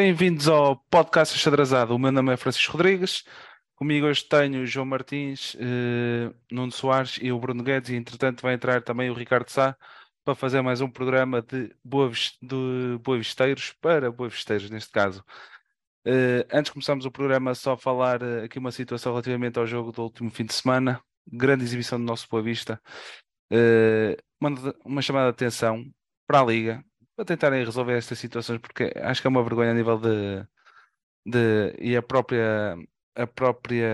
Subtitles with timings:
[0.00, 1.92] Bem-vindos ao podcast Achadrazado.
[1.92, 3.24] O meu nome é Francisco Rodrigues.
[3.74, 7.90] Comigo hoje tenho o João Martins, eh, Nuno Soares e o Bruno Guedes.
[7.90, 9.76] E entretanto vai entrar também o Ricardo Sá
[10.24, 15.24] para fazer mais um programa de, boa, de boavisteiros para boavisteiros, neste caso.
[16.04, 19.90] Eh, antes de começarmos o programa, só falar eh, aqui uma situação relativamente ao jogo
[19.90, 21.02] do último fim de semana.
[21.26, 22.80] Grande exibição do nosso Boa Vista.
[23.50, 24.50] Eh, uma,
[24.84, 25.84] uma chamada de atenção
[26.24, 26.84] para a Liga,
[27.18, 30.46] para tentarem resolver estas situações, porque acho que é uma vergonha a nível de,
[31.26, 32.76] de e a própria
[33.16, 33.88] a própria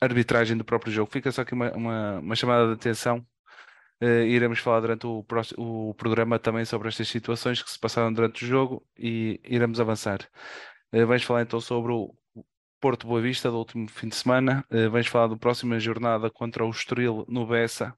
[0.00, 1.10] arbitragem do próprio jogo.
[1.12, 3.18] Fica só aqui uma, uma, uma chamada de atenção.
[4.02, 5.24] Uh, iremos falar durante o,
[5.58, 10.20] o programa também sobre estas situações que se passaram durante o jogo e iremos avançar.
[10.92, 12.14] Uh, vamos falar então sobre o
[12.80, 14.64] Porto Boa Vista do último fim de semana.
[14.70, 17.94] Uh, vamos falar da próxima jornada contra o Estoril no Bessa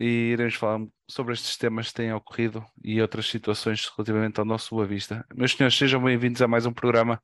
[0.00, 4.74] e iremos falar sobre estes temas que têm ocorrido e outras situações relativamente ao nosso
[4.74, 5.26] Boa Vista.
[5.34, 7.20] Meus senhores, sejam bem-vindos a mais um programa,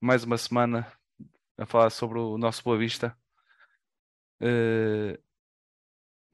[0.00, 0.86] mais uma semana
[1.56, 3.16] a falar sobre o nosso Boa Vista.
[4.42, 5.16] Uh...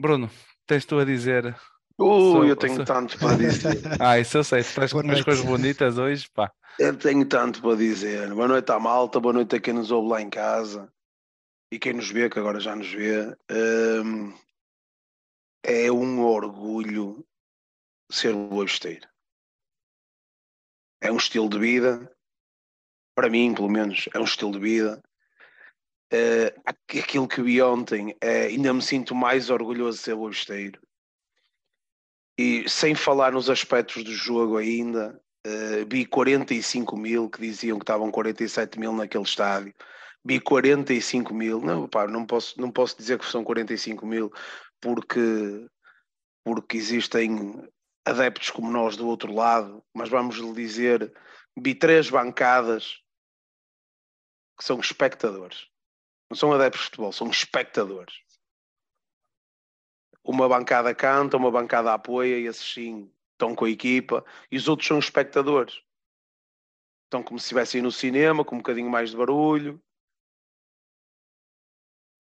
[0.01, 0.31] Bruno,
[0.67, 1.55] tens tu a dizer?
[1.98, 3.83] Uh, eu tenho tanto para dizer.
[4.01, 6.51] ah, isso eu sei, estás com umas coisas bonitas hoje, pá.
[6.79, 8.33] Eu tenho tanto para dizer.
[8.33, 10.91] Boa noite à malta, boa noite a quem nos ouve lá em casa
[11.71, 13.37] e quem nos vê, que agora já nos vê.
[13.51, 14.33] Um,
[15.62, 17.27] é um orgulho
[18.11, 19.08] ser boavisteiro.
[21.00, 22.11] É um estilo de vida,
[23.14, 25.02] para mim, pelo menos, é um estilo de vida.
[26.12, 30.80] Uh, aquilo que vi ontem, uh, ainda me sinto mais orgulhoso de ser boavisteiro.
[32.39, 37.85] E sem falar nos aspectos do jogo ainda, uh, vi 45 mil que diziam que
[37.85, 39.74] estavam 47 mil naquele estádio.
[40.24, 44.30] Vi 45 mil, não, pá, não, posso, não posso dizer que são 45 mil,
[44.80, 45.68] porque,
[46.45, 47.68] porque existem
[48.05, 51.13] adeptos como nós do outro lado, mas vamos lhe dizer,
[51.57, 53.02] vi três bancadas
[54.58, 55.68] que são espectadores.
[56.30, 58.14] Não são adeptos de futebol, são espectadores.
[60.23, 64.68] Uma bancada canta, uma bancada apoia, e esses sim estão com a equipa, e os
[64.68, 65.83] outros são espectadores.
[67.05, 69.83] Estão como se estivessem no cinema, com um bocadinho mais de barulho,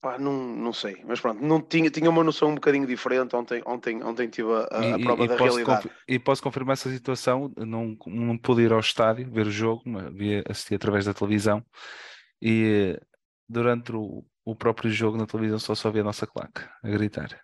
[0.00, 3.36] Pá, não, não sei, mas pronto, não tinha, tinha uma noção um bocadinho diferente.
[3.36, 5.90] Ontem, ontem, ontem tive a, a, e, prova e da realidade.
[6.08, 7.52] E posso confirmar essa situação.
[7.58, 9.82] Não, não pude ir ao estádio ver o jogo,
[10.14, 11.62] vi assistir através da televisão
[12.40, 12.98] e
[13.46, 17.38] durante o, o próprio jogo na televisão só só vi a nossa claque a gritar.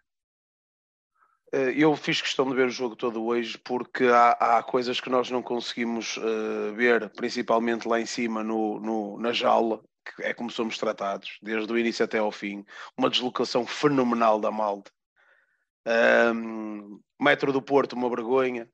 [1.52, 5.10] Eh, eu fiz questão de ver o jogo todo hoje porque há, há coisas que
[5.10, 9.82] nós não conseguimos uh, ver, principalmente lá em cima no, no, na jaula,
[10.14, 12.64] que é como somos tratados, desde o início até ao fim.
[12.96, 14.90] Uma deslocação fenomenal da malta.
[16.34, 18.68] Um, metro do Porto, uma vergonha.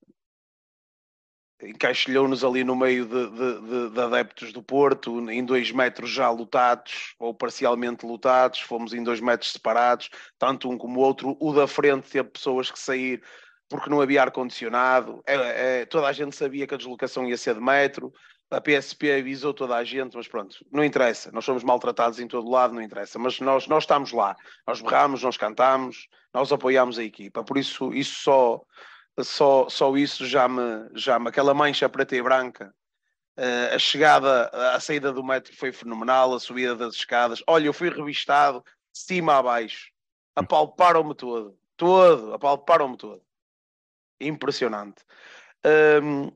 [1.63, 6.29] Encaixilhou-nos ali no meio de, de, de, de, adeptos do Porto, em dois metros já
[6.29, 11.37] lutados, ou parcialmente lutados, fomos em dois metros separados, tanto um como o outro.
[11.39, 13.23] O da frente teve pessoas que sair
[13.69, 15.23] porque não havia ar-condicionado.
[15.25, 18.13] É, é, toda a gente sabia que a deslocação ia ser de metro
[18.53, 21.33] a PSP avisou toda a gente, mas pronto, não interessa.
[21.33, 23.19] Nós somos maltratados em todo lado, não interessa.
[23.19, 24.37] Mas nós, nós estamos lá,
[24.67, 27.43] nós berramos, nós cantamos, nós apoiamos a equipa.
[27.43, 28.63] Por isso, isso só,
[29.21, 32.75] só, só isso já me, já me, aquela mancha preta e branca.
[33.39, 37.43] Uh, a chegada, a saída do metro foi fenomenal, a subida das escadas.
[37.47, 38.63] Olha, eu fui revistado
[38.93, 39.91] de cima a baixo,
[40.37, 43.23] apalparam-me todo, todo, apalparam-me todo.
[44.21, 45.03] Impressionante.
[45.65, 46.31] Um,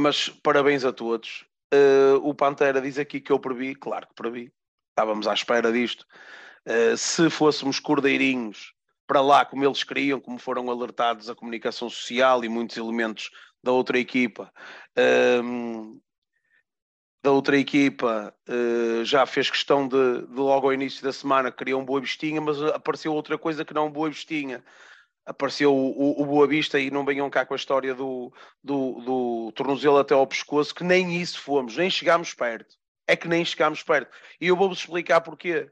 [0.00, 1.44] mas parabéns a todos.
[1.72, 4.52] Uh, o Pantera diz aqui que eu previ, claro que previ,
[4.88, 6.04] estávamos à espera disto.
[6.66, 8.74] Uh, se fôssemos cordeirinhos
[9.06, 13.30] para lá, como eles queriam, como foram alertados a comunicação social e muitos elementos
[13.62, 14.52] da outra equipa,
[14.98, 16.00] uh,
[17.22, 21.76] da outra equipa uh, já fez questão de, de, logo ao início da semana queria
[21.76, 24.64] um boa vestinha, mas apareceu outra coisa que não um boa vestinha
[25.24, 28.32] apareceu o, o, Boa Vista e não venham cá com a história do,
[28.62, 32.76] do, do tornozelo até ao pescoço, que nem isso fomos, nem chegámos perto.
[33.06, 34.10] É que nem chegámos perto.
[34.40, 35.70] E eu vou-vos explicar porquê.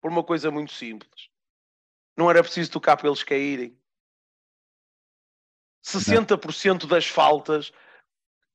[0.00, 1.28] Por uma coisa muito simples.
[2.16, 3.78] Não era preciso tocar para eles caírem.
[5.84, 7.72] 60% das faltas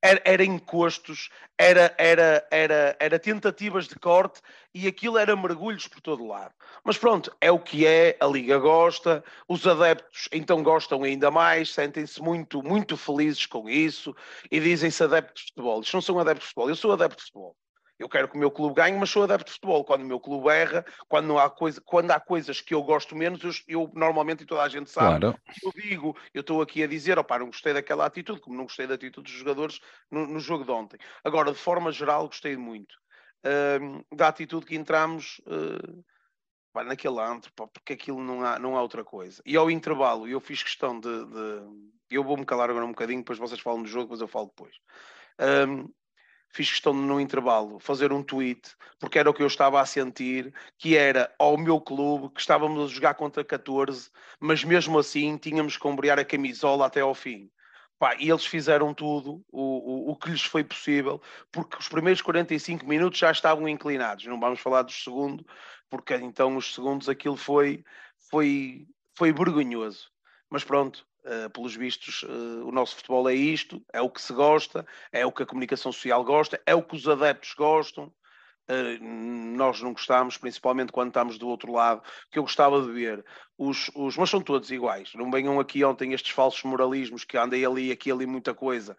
[0.02, 4.42] era, era encostos, era, era, era, era tentativas de corte
[4.74, 6.54] e aquilo era mergulhos por todo lado.
[6.84, 11.74] Mas pronto, é o que é, a Liga gosta, os adeptos então gostam ainda mais,
[11.74, 14.16] sentem-se muito, muito felizes com isso
[14.50, 15.78] e dizem-se adeptos de futebol.
[15.78, 17.56] Eles não são adeptos de futebol, eu sou adepto de futebol.
[18.00, 19.84] Eu quero que o meu clube ganhe, mas sou adepto de futebol.
[19.84, 23.44] Quando o meu clube erra, quando, há, coisa, quando há coisas que eu gosto menos,
[23.44, 25.38] eu, eu normalmente, e toda a gente sabe, claro.
[25.62, 28.88] eu digo, eu estou aqui a dizer, opá, não gostei daquela atitude, como não gostei
[28.88, 30.98] da atitude dos jogadores no, no jogo de ontem.
[31.24, 32.96] Agora, de forma geral, gostei muito
[33.44, 36.04] uh, da atitude que entramos uh,
[36.72, 39.42] pá, naquele antro, pá, porque aquilo não há, não há outra coisa.
[39.46, 41.90] E ao intervalo, eu fiz questão de, de...
[42.10, 44.76] Eu vou-me calar agora um bocadinho, depois vocês falam do jogo, depois eu falo depois.
[45.68, 45.90] Um,
[46.50, 49.86] fiz questão de, no intervalo, fazer um tweet, porque era o que eu estava a
[49.86, 54.10] sentir, que era ao meu clube, que estávamos a jogar contra 14,
[54.40, 57.50] mas mesmo assim tínhamos que ombrear a camisola até ao fim.
[58.00, 62.22] Pá, e eles fizeram tudo o, o, o, que lhes foi possível, porque os primeiros
[62.22, 64.26] 45 minutos já estavam inclinados.
[64.26, 65.46] Não vamos falar dos segundos,
[65.90, 67.84] porque então os segundos aquilo foi,
[68.30, 68.88] foi,
[69.18, 70.10] foi vergonhoso.
[70.50, 74.34] Mas pronto, Uh, pelos vistos, uh, o nosso futebol é isto, é o que se
[74.34, 78.12] gosta, é o que a comunicação social gosta, é o que os adeptos gostam.
[78.68, 79.04] Uh,
[79.56, 83.24] nós não gostamos, principalmente quando estamos do outro lado, que eu gostava de ver
[83.60, 85.12] os, os, mas são todos iguais.
[85.14, 88.98] Não venham aqui ontem estes falsos moralismos que andei ali, aqui, ali, muita coisa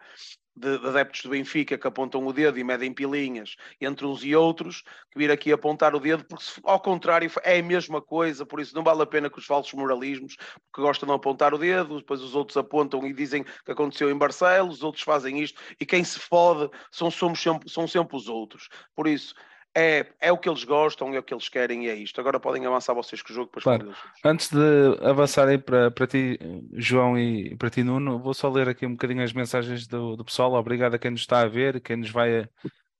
[0.55, 4.35] de, de, adeptos do Benfica que apontam o dedo e medem pilinhas entre uns e
[4.35, 8.45] outros, que vir aqui apontar o dedo, porque se, ao contrário é a mesma coisa,
[8.45, 11.57] por isso não vale a pena que os falsos moralismos, porque gostam de apontar o
[11.57, 15.59] dedo, depois os outros apontam e dizem que aconteceu em Barcelos, os outros fazem isto,
[15.79, 18.69] e quem se fode são, somos sempre, são sempre os outros.
[18.95, 19.33] Por isso,
[19.75, 22.19] é, é o que eles gostam, é o que eles querem e é isto.
[22.19, 23.47] Agora podem avançar vocês com o jogo.
[23.47, 23.95] Depois claro.
[24.23, 24.57] Antes de
[25.01, 26.37] avançarem para, para ti,
[26.73, 30.25] João, e para ti, Nuno, vou só ler aqui um bocadinho as mensagens do, do
[30.25, 30.53] pessoal.
[30.53, 32.47] Obrigado a quem nos está a ver, quem nos vai,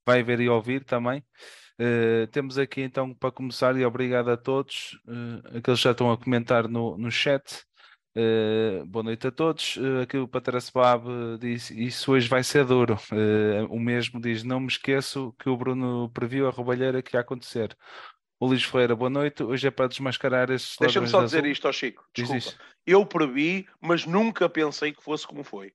[0.06, 1.22] vai ver e ouvir também.
[1.80, 6.12] Uh, temos aqui então para começar, e obrigado a todos, uh, aqueles que já estão
[6.12, 7.64] a comentar no, no chat.
[8.14, 9.76] Uh, boa noite a todos.
[9.76, 12.98] Uh, aqui o Patrasbab diz: Isso hoje vai ser duro.
[13.10, 17.20] Uh, o mesmo diz: Não me esqueço que o Bruno previu a roubalheira que ia
[17.20, 17.76] acontecer.
[18.38, 19.42] O Luís Ferreira, boa noite.
[19.42, 22.04] Hoje é para desmascarar esses Deixa-me só dizer isto ao Chico.
[22.14, 22.52] Desculpa.
[22.86, 25.72] Eu previ, mas nunca pensei que fosse como foi.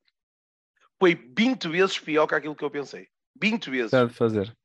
[1.00, 3.08] Foi 20 vezes pior que aquilo que eu pensei.
[3.42, 3.92] 20 vezes.
[3.92, 4.56] Tem de fazer.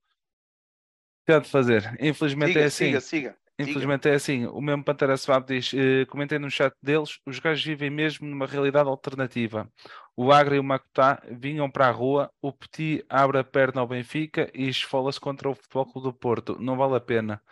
[1.24, 1.96] Tem de fazer.
[2.00, 2.84] Infelizmente siga, é assim.
[2.86, 3.38] Siga, siga.
[3.62, 7.64] Infelizmente é assim, o mesmo Pantera Swap diz, eh, comentei no chat deles, os gajos
[7.64, 9.70] vivem mesmo numa realidade alternativa.
[10.16, 13.86] O Agra e o Macutá vinham para a rua, o Petit abre a perna ao
[13.86, 16.58] Benfica e esfola-se contra o Futebol Clube do Porto.
[16.60, 17.42] Não vale a pena.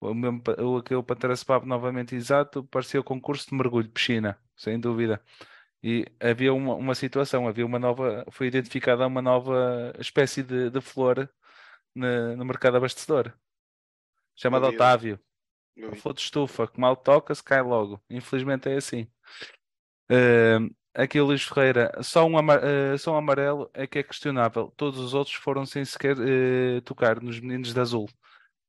[0.00, 4.78] O mesmo, o, aquele Pantera Swap novamente exato, parecia o concurso de mergulho, piscina, sem
[4.78, 5.22] dúvida.
[5.82, 10.80] E havia uma, uma situação, havia uma nova, foi identificada uma nova espécie de, de
[10.80, 11.28] flor
[11.94, 13.32] no, no mercado abastecedor,
[14.34, 15.20] chamada Otávio.
[15.76, 18.02] De estufa, que mal toca-se, cai logo.
[18.08, 19.06] Infelizmente é assim.
[20.10, 24.72] Uh, aqui o Luís Ferreira, só um, uh, só um amarelo é que é questionável.
[24.74, 28.08] Todos os outros foram sem sequer uh, tocar nos meninos de azul.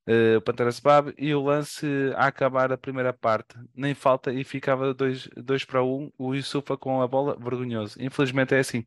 [0.09, 3.55] Uh, o Pantera Sebab e o lance a acabar a primeira parte.
[3.73, 5.29] Nem falta e ficava 2
[5.65, 5.87] para 1.
[5.87, 8.01] Um, o Yusufa com a bola, vergonhoso.
[8.01, 8.85] Infelizmente é assim.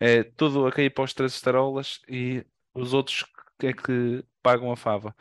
[0.00, 2.44] É tudo a cair para os três estarolas e
[2.74, 3.24] os outros
[3.62, 5.14] é que pagam a fava.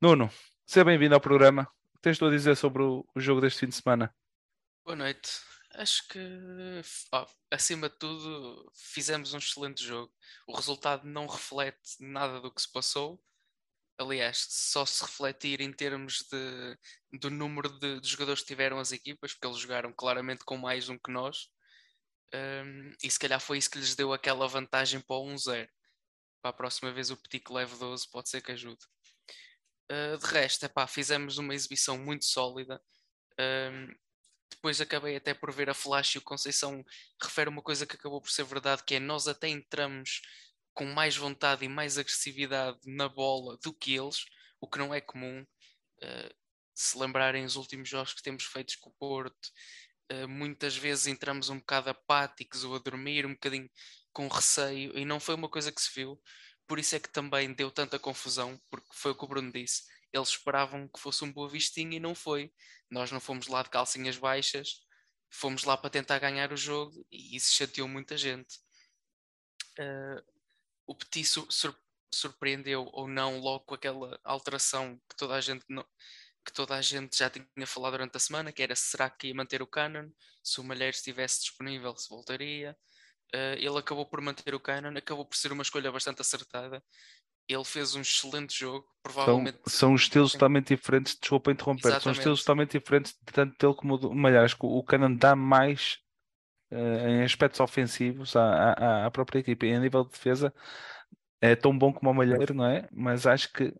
[0.00, 0.30] Nuno,
[0.66, 1.66] seja bem-vindo ao programa
[2.08, 4.14] tens tu a dizer sobre o, o, jogo deste fim de semana?
[4.82, 5.30] Boa noite.
[5.74, 6.18] Acho que,
[7.12, 10.10] oh, acima de tudo, fizemos um excelente jogo.
[10.46, 13.22] O resultado não reflete nada do que se passou.
[13.98, 16.78] Aliás, só se refletir em termos de,
[17.20, 20.88] do número de, de jogadores que tiveram as equipas, porque eles jogaram claramente com mais
[20.88, 21.50] um que nós.
[22.34, 25.68] Um, e se calhar foi isso que lhes deu aquela vantagem para o 1-0.
[26.40, 28.86] Para a próxima vez o Petit que leve 12 pode ser que ajude.
[29.90, 32.80] Uh, de resto, epá, fizemos uma exibição muito sólida.
[33.40, 33.94] Um,
[34.50, 36.84] depois acabei até por ver a Flash e o Conceição
[37.22, 40.20] refere uma coisa que acabou por ser verdade, que é nós até entramos
[40.74, 44.24] com mais vontade e mais agressividade na bola do que eles,
[44.60, 45.42] o que não é comum.
[46.02, 46.34] Uh,
[46.74, 49.48] se lembrarem os últimos jogos que temos feitos com o Porto,
[50.12, 53.70] uh, muitas vezes entramos um bocado apáticos ou a dormir, um bocadinho
[54.12, 56.20] com receio, e não foi uma coisa que se viu
[56.68, 59.84] por isso é que também deu tanta confusão, porque foi o que o Bruno disse.
[60.12, 62.52] Eles esperavam que fosse um boa vistinha e não foi.
[62.90, 64.82] Nós não fomos lá de calcinhas baixas,
[65.30, 68.58] fomos lá para tentar ganhar o jogo e isso chateou muita gente.
[69.78, 70.22] Uh,
[70.86, 71.74] o Petit sur
[72.10, 75.84] surpreendeu ou não logo com aquela alteração que toda a gente não,
[76.44, 79.34] que toda a gente já tinha falado durante a semana, que era será que ia
[79.34, 80.10] manter o Canon,
[80.42, 82.76] se o Malheiro estivesse disponível, se voltaria.
[83.34, 86.82] Uh, ele acabou por manter o Cannon, acabou por ser uma escolha bastante acertada.
[87.46, 89.58] Ele fez um excelente jogo, provavelmente.
[89.66, 92.02] São, são estilos totalmente diferentes, desculpa interromper, Exatamente.
[92.02, 94.44] são estilos totalmente diferentes, tanto dele como do Malhar.
[94.44, 95.98] Acho que o Cannon dá mais
[96.70, 100.52] uh, em aspectos ofensivos à, à, à, própria equipa e a nível de defesa
[101.40, 102.88] é tão bom como o Malheiro, não é?
[102.92, 103.72] Mas acho que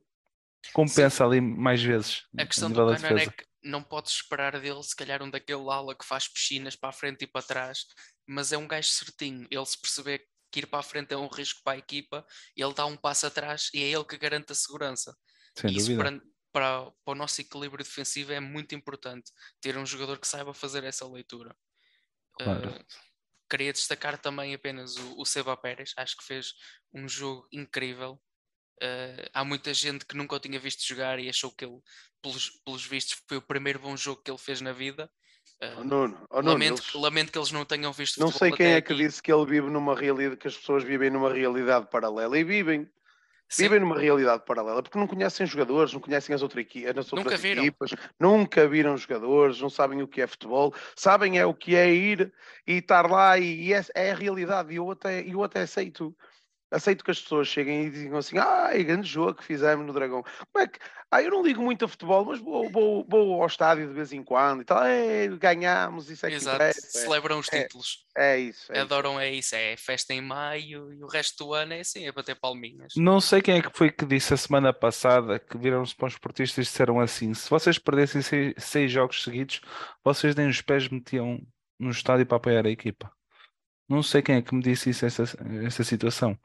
[0.73, 1.25] compensa Sim.
[1.25, 2.27] ali mais vezes.
[2.39, 5.95] A questão do Cannon é que não podes esperar dele, se calhar, um daquele ala
[5.95, 7.87] que faz piscinas para a frente e para trás,
[8.27, 9.47] mas é um gajo certinho.
[9.51, 12.73] Ele se perceber que ir para a frente é um risco para a equipa, ele
[12.73, 15.17] dá um passo atrás e é ele que garante a segurança.
[15.55, 16.11] Sem Isso para,
[16.53, 20.85] para, para, o nosso equilíbrio defensivo é muito importante ter um jogador que saiba fazer
[20.85, 21.55] essa leitura.
[22.39, 22.71] Claro.
[22.71, 22.85] Uh,
[23.51, 26.53] queria destacar também apenas o, o Seba Pérez, acho que fez
[26.93, 28.21] um jogo incrível.
[28.79, 31.81] Uh, há muita gente que nunca o tinha visto jogar e achou que ele,
[32.23, 35.11] pelos, pelos vistos, foi o primeiro bom jogo que ele fez na vida.
[35.61, 36.95] Uh, oh, Nuno, oh, Nuno, lamento, eles...
[36.95, 39.69] lamento, que eles não tenham visto Não sei quem é que disse que ele vive
[39.69, 42.89] numa realidade, que as pessoas vivem numa realidade paralela e vivem.
[43.49, 43.63] Sim.
[43.63, 47.13] Vivem numa realidade paralela porque não conhecem jogadores, não conhecem as, outra equi as outras
[47.13, 47.63] nunca viram.
[47.63, 51.91] equipas, nunca viram jogadores, não sabem o que é futebol, sabem é o que é
[51.91, 52.33] ir
[52.67, 54.73] e estar lá e, e é, é, a realidade.
[54.73, 56.15] E eu até, eu até aceito
[56.71, 59.93] aceito que as pessoas cheguem e digam assim: ah, é grande jogo que fizemos no
[59.93, 60.23] Dragão.
[60.53, 60.79] Como é que.
[61.11, 64.13] Ah, eu não ligo muito a futebol, mas vou, vou, vou ao estádio de vez
[64.13, 64.85] em quando e tal.
[64.85, 68.05] É, ganhamos, isso é Exato, que celebram os é, títulos.
[68.15, 68.71] É, é isso.
[68.71, 69.21] É Adoram, isso.
[69.21, 69.55] é isso.
[69.55, 72.93] É festa em maio e o resto do ano é assim, é bater palminhas.
[72.95, 76.13] Não sei quem é que foi que disse a semana passada que viram-se para os
[76.13, 79.63] esportistas e disseram assim: se vocês perdessem seis, seis jogos seguidos,
[80.05, 81.41] vocês nem os pés metiam
[81.79, 83.11] no estádio para apoiar a equipa.
[83.89, 85.25] Não sei quem é que me disse isso, essa,
[85.65, 86.39] essa situação.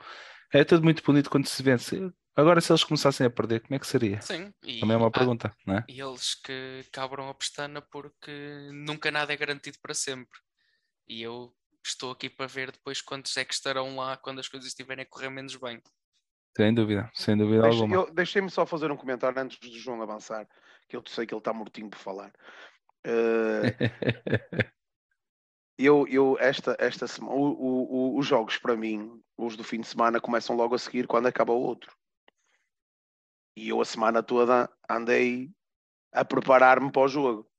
[0.51, 1.99] É tudo muito bonito quando se vence.
[2.35, 4.21] Agora, se eles começassem a perder, como é que seria?
[4.21, 4.51] Sim.
[4.79, 5.85] Também é uma pergunta, não é?
[5.87, 8.31] E eles que cabram a pestana porque
[8.71, 10.39] nunca nada é garantido para sempre.
[11.07, 11.53] E eu
[11.85, 15.07] estou aqui para ver depois quantos é que estarão lá quando as coisas estiverem a
[15.07, 15.81] correr menos bem.
[16.55, 18.11] Sem dúvida, sem dúvida Deixe, alguma.
[18.11, 20.47] Deixem-me só fazer um comentário antes do João avançar,
[20.87, 22.31] que eu sei que ele está mortinho por falar.
[23.05, 23.63] Uh,
[25.77, 29.87] eu, eu esta, esta semana, o, o, os jogos para mim, os do fim de
[29.87, 31.95] semana, começam logo a seguir quando acaba o outro.
[33.55, 35.51] E eu a semana toda andei
[36.11, 37.49] a preparar-me para o jogo.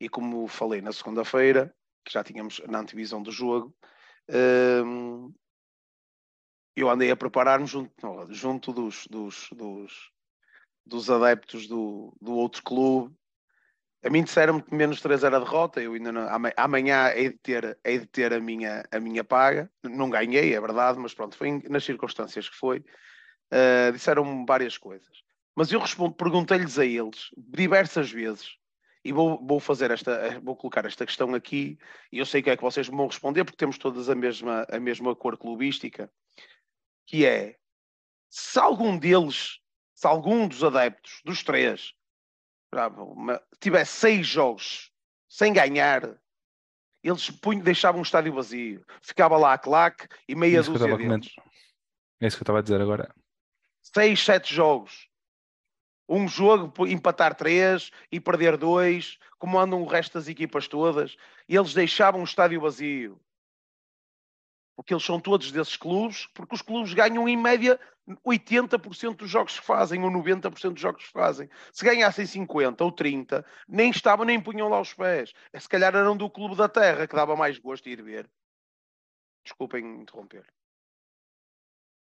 [0.00, 3.74] E como falei na segunda-feira, que já tínhamos na antevisão do jogo,
[4.84, 5.32] hum,
[6.76, 7.92] eu andei a preparar-me junto,
[8.30, 10.12] junto dos, dos, dos,
[10.84, 13.16] dos adeptos do, do outro clube
[14.04, 17.78] a mim disseram-me que menos 3 era derrota, eu ainda não, amanhã hei de ter,
[17.82, 19.70] hei de ter a, minha, a minha paga.
[19.82, 22.84] Não ganhei, é verdade, mas pronto, foi nas circunstâncias que foi.
[23.50, 25.22] Uh, disseram-me várias coisas.
[25.56, 25.80] Mas eu
[26.18, 28.58] perguntei-lhes a eles diversas vezes,
[29.02, 31.78] e vou, vou fazer esta, vou colocar esta questão aqui,
[32.12, 34.78] e eu sei que é que vocês vão responder, porque temos todas a mesma, a
[34.78, 36.10] mesma cor clubística,
[37.06, 37.56] que é
[38.28, 39.60] se algum deles,
[39.94, 41.94] se algum dos adeptos, dos três,
[43.60, 44.90] tivesse seis jogos
[45.28, 46.16] sem ganhar,
[47.02, 48.84] eles punham, deixavam o estádio vazio.
[49.02, 51.34] Ficava lá a claque e meia é dúzia deles.
[52.20, 53.14] É isso que eu estava a dizer agora.
[53.82, 55.08] Seis, sete jogos.
[56.08, 61.16] Um jogo, empatar três e perder dois, como andam o resto das equipas todas.
[61.48, 63.20] E eles deixavam o estádio vazio
[64.76, 67.78] porque eles são todos desses clubes, porque os clubes ganham em média
[68.26, 71.48] 80% dos jogos que fazem, ou 90% dos jogos que fazem.
[71.72, 75.32] Se ganhassem 50 ou 30, nem estavam nem punham lá os pés.
[75.58, 78.30] Se calhar eram do clube da terra, que dava mais gosto de ir ver.
[79.44, 80.46] Desculpem interromper.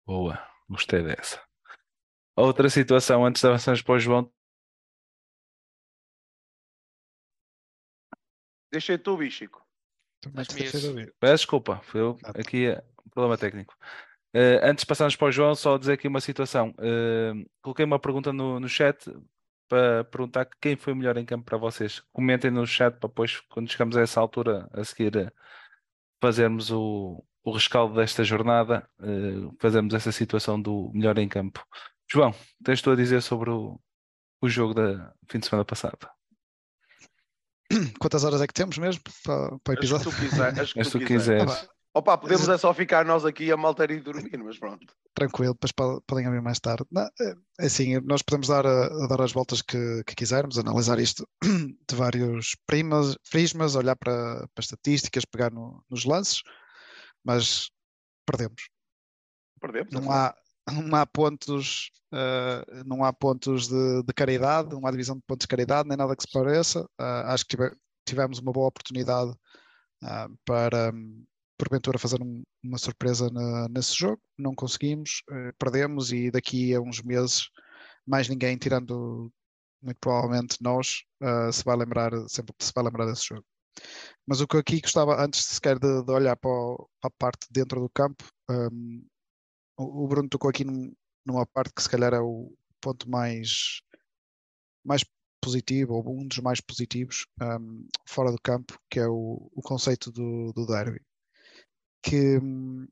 [0.07, 0.39] Boa,
[0.69, 1.43] gostei dessa.
[2.37, 4.33] Outra situação antes de avançarmos para o João.
[8.73, 9.70] Deixei tu, Bichico.
[11.19, 13.75] Peço desculpa, foi eu, aqui é um problema técnico.
[14.35, 16.71] Uh, antes de passarmos para o João, só dizer aqui uma situação.
[16.79, 19.05] Uh, coloquei uma pergunta no, no chat
[19.69, 22.01] para perguntar quem foi o melhor em campo para vocês.
[22.13, 25.33] Comentem no chat para depois, quando chegamos a essa altura, a seguir uh,
[26.23, 28.89] fazermos o, o rescaldo desta jornada,
[29.59, 31.67] fazermos essa situação do melhor em campo.
[32.13, 33.81] João, tens tu a dizer sobre o,
[34.43, 36.20] o jogo da fim de semana passado?
[38.01, 40.09] Quantas horas é que temos mesmo para, para o episódio?
[40.09, 41.69] As que tu, quiser, as que tu, tu quiseres.
[41.93, 44.95] Opa, podemos é só ficar nós aqui a malta ir dormir, mas pronto.
[45.13, 45.73] Tranquilo, depois
[46.07, 46.85] podem ouvir mais tarde.
[46.91, 51.01] Não, é, é assim, nós podemos dar, a, dar as voltas que, que, quisermos, analisar
[51.01, 56.43] isto de vários primas, prismas, olhar para, para estatísticas, pegar no, nos lances,
[57.25, 57.71] mas
[58.25, 58.69] perdemos.
[59.61, 59.93] Perdemos.
[59.93, 60.35] Não, é há,
[60.73, 65.45] não há pontos, uh, não há pontos de, de, caridade, não há divisão de pontos
[65.45, 66.83] de caridade, nem nada que se pareça.
[67.01, 67.73] Uh, acho que tive,
[68.07, 70.93] tivemos uma boa oportunidade uh, para,
[71.59, 74.21] porventura fazer um, uma surpresa na, nesse jogo.
[74.39, 75.23] Não conseguimos,
[75.59, 77.49] perdemos e daqui a uns meses
[78.07, 79.31] mais ninguém, tirando
[79.83, 81.05] muito provavelmente nós,
[81.53, 83.45] se vai lembrar, sempre se vai lembrar desse jogo.
[84.27, 87.47] Mas o que aqui gostava, antes sequer de, de olhar para, o, para, a parte
[87.51, 89.05] dentro do campo, um,
[89.83, 90.95] o, Bruno tocou aqui num,
[91.25, 93.83] numa parte que se calhar é o ponto mais,
[94.85, 95.05] mais
[95.41, 100.11] positivo, ou um dos mais positivos um, fora do campo, que é o, o conceito
[100.13, 101.01] do, do derby.
[102.03, 102.87] Que hum,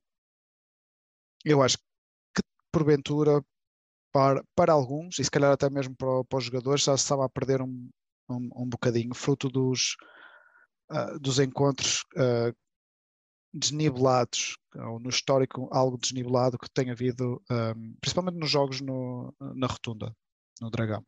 [1.44, 1.78] eu acho
[2.34, 2.42] que
[2.72, 3.42] porventura
[4.12, 7.24] para, para alguns, e se calhar até mesmo para, para os jogadores, já se estava
[7.24, 7.88] a perder um,
[8.28, 9.96] um, um bocadinho, fruto dos,
[10.90, 12.54] uh, dos encontros uh,
[13.52, 19.66] desnivelados, ou no histórico algo desnivelado que tem havido, um, principalmente nos jogos no, na
[19.66, 20.14] rotunda,
[20.60, 21.04] no Dragão.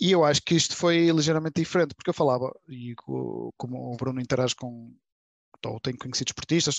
[0.00, 2.94] E eu acho que isto foi ligeiramente diferente, porque eu falava, e
[3.56, 4.94] como o Bruno interage com,
[5.64, 6.76] ou tem conhecido esportistas,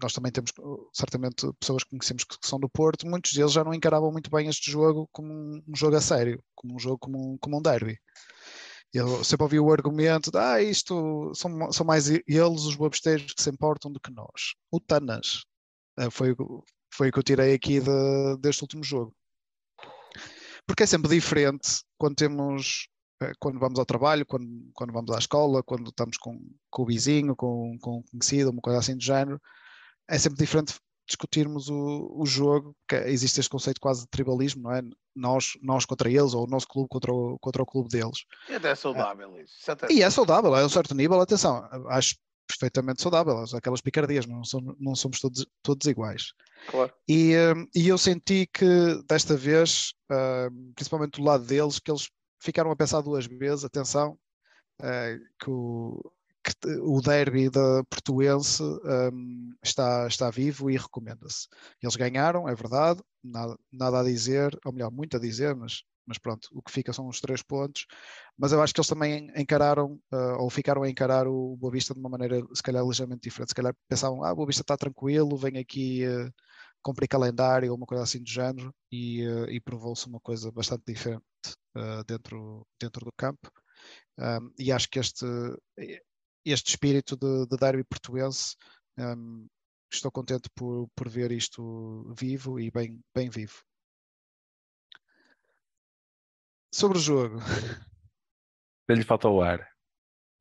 [0.00, 0.52] nós também temos
[0.92, 4.48] certamente pessoas que conhecemos que são do Porto, muitos deles já não encaravam muito bem
[4.48, 7.98] este jogo como um jogo a sério, como um jogo como um, como um derby.
[8.92, 13.42] Eu sempre ouvi o argumento de ah, isto são, são mais eles, os bobesteiros, que
[13.42, 14.54] se importam do que nós.
[14.70, 15.44] O Tanas
[15.98, 16.34] eh, foi,
[16.94, 19.14] foi o que eu tirei aqui de, deste último jogo.
[20.66, 22.88] Porque é sempre diferente quando temos
[23.22, 26.38] eh, quando vamos ao trabalho, quando, quando vamos à escola, quando estamos com,
[26.70, 29.40] com o vizinho, com, com um conhecido, uma coisa assim do género,
[30.08, 30.74] é sempre diferente
[31.06, 34.82] discutirmos o, o jogo, que existe este conceito quase de tribalismo, não é?
[35.14, 38.24] Nós, nós contra eles, ou o nosso clube contra o, contra o clube deles.
[38.48, 39.70] E até é saudável isso.
[39.70, 42.16] É e é saudável, é um certo nível, atenção, acho
[42.46, 46.32] perfeitamente saudável, aquelas picardias, não somos, não somos todos, todos iguais.
[46.68, 46.92] Claro.
[47.08, 52.08] E, hum, e eu senti que desta vez, hum, principalmente do lado deles, que eles
[52.40, 54.18] ficaram a pensar duas vezes, atenção,
[54.80, 61.46] uh, que, o, que o derby da Portuense um, está, está vivo e recomenda-se.
[61.80, 66.18] Eles ganharam, é verdade, nada, nada a dizer, ou melhor, muito a dizer, mas, mas
[66.18, 67.86] pronto, o que fica são os três pontos.
[68.36, 71.94] Mas eu acho que eles também encararam, uh, ou ficaram a encarar o Boa Vista
[71.94, 73.50] de uma maneira, se calhar, ligeiramente diferente.
[73.50, 76.04] Se calhar pensavam, ah, o Boa Vista está tranquilo, vem aqui.
[76.06, 76.32] Uh,
[76.82, 80.82] cumprir calendário ou uma coisa assim do género e, uh, e provou-se uma coisa bastante
[80.86, 81.22] diferente
[81.76, 83.50] uh, dentro, dentro do campo.
[84.18, 85.24] Um, e acho que este,
[86.44, 88.56] este espírito de, de derby portuense,
[88.98, 89.46] um,
[89.92, 93.62] estou contente por, por ver isto vivo e bem, bem vivo.
[96.74, 97.38] Sobre o jogo.
[98.88, 99.68] Ele falta o ar.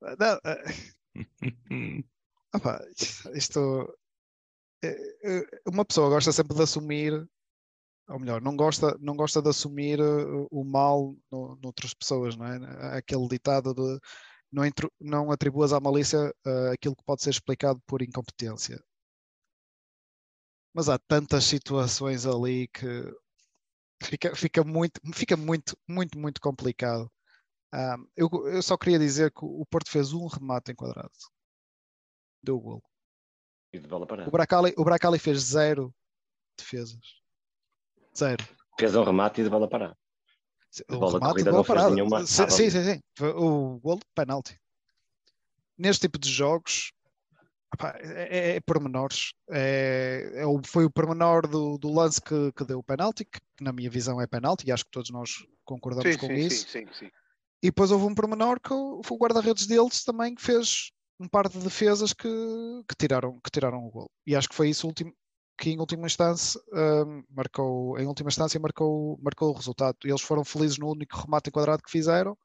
[0.01, 1.01] Não, uh...
[2.53, 2.81] Opa,
[3.33, 3.97] isto
[4.83, 4.89] é,
[5.23, 7.13] é, uma pessoa gosta sempre de assumir,
[8.09, 12.45] ou melhor, não gosta, não gosta de assumir uh, o mal no, noutras pessoas, não
[12.45, 12.97] é?
[12.97, 13.99] Aquele ditado de
[14.51, 14.63] não,
[14.99, 18.83] não atribuas à malícia uh, aquilo que pode ser explicado por incompetência.
[20.73, 23.03] Mas há tantas situações ali que
[24.03, 27.09] fica, fica, muito, fica muito, muito, muito complicado.
[27.73, 31.11] Um, eu, eu só queria dizer que o Porto fez um remate enquadrado.
[32.43, 32.83] Deu o golo.
[33.73, 34.27] E de bola parada.
[34.27, 35.93] O Bracali, o Bracali fez zero
[36.57, 37.21] defesas.
[38.17, 38.43] Zero.
[38.77, 39.97] Fez um remate e de bola parada.
[40.71, 41.87] De bola remate, corrida bola não parada.
[41.87, 42.25] fez nenhuma.
[42.25, 43.01] Sim, sim, sim, sim.
[43.35, 44.57] O gol de penalti.
[45.77, 46.93] Neste tipo de jogos,
[47.79, 49.33] é, é, é pormenores.
[49.49, 53.71] É, é, foi o pormenor do, do lance que, que deu o penalti, que na
[53.71, 56.67] minha visão é penalti, e acho que todos nós concordamos sim, com sim, isso.
[56.69, 57.11] Sim, sim, sim.
[57.63, 61.47] E depois houve um pormenor que foi o guarda-redes deles também que fez um par
[61.47, 62.27] de defesas que,
[62.87, 64.11] que, tiraram, que tiraram o gol.
[64.25, 65.13] E acho que foi isso último,
[65.61, 69.95] que em última instância um, marcou, em última instância marcou, marcou o resultado.
[70.03, 72.35] Eles foram felizes no único remate enquadrado que fizeram.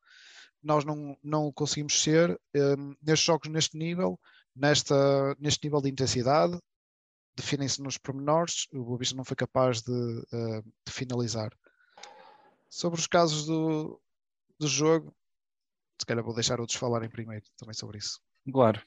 [0.62, 4.20] Nós não, não conseguimos ser um, nestes jogos neste nível,
[4.54, 6.60] nesta, neste nível de intensidade,
[7.34, 8.66] definem-se nos pormenores.
[8.70, 11.56] O Boa Vista não foi capaz de, uh, de finalizar.
[12.68, 13.98] Sobre os casos do,
[14.58, 15.10] do jogo,
[15.98, 18.20] se calhar vou deixar outros falarem primeiro também sobre isso.
[18.52, 18.82] Claro.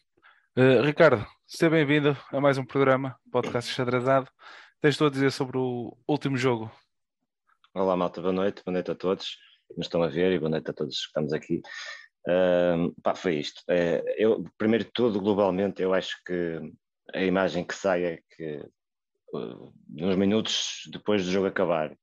[0.59, 4.29] Uh, Ricardo, seja bem-vindo a mais um programa, podcast xadrezado.
[4.81, 6.69] Tens tu a dizer sobre o último jogo?
[7.73, 9.37] Olá, malta, boa noite, boa noite a todos
[9.69, 11.61] que nos estão a ver e boa noite a todos que estamos aqui.
[12.27, 13.61] Uh, pá, foi isto.
[13.69, 16.59] Uh, eu, primeiro de tudo, globalmente, eu acho que
[17.13, 18.57] a imagem que sai é que
[19.33, 21.95] uh, uns minutos depois do jogo acabar,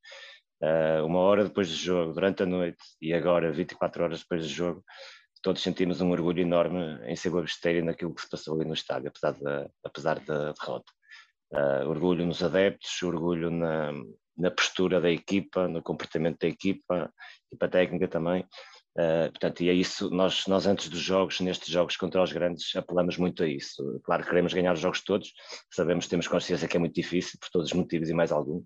[1.05, 4.83] uma hora depois do jogo, durante a noite e agora 24 horas depois do jogo,
[5.47, 9.11] todos sentimos um orgulho enorme em ser besteira naquilo que se passou ali no estádio,
[9.11, 10.93] apesar da, apesar da derrota.
[11.53, 13.93] Uh, orgulho nos adeptos, orgulho na,
[14.37, 17.13] na postura da equipa, no comportamento da equipa,
[17.47, 18.45] equipa técnica também.
[18.99, 22.75] Uh, portanto, e é isso, nós, nós antes dos jogos, nestes jogos contra os grandes,
[22.75, 24.01] apelamos muito a isso.
[24.03, 25.33] Claro que queremos ganhar os jogos todos,
[25.73, 28.65] sabemos, temos consciência que é muito difícil, por todos os motivos e mais algum.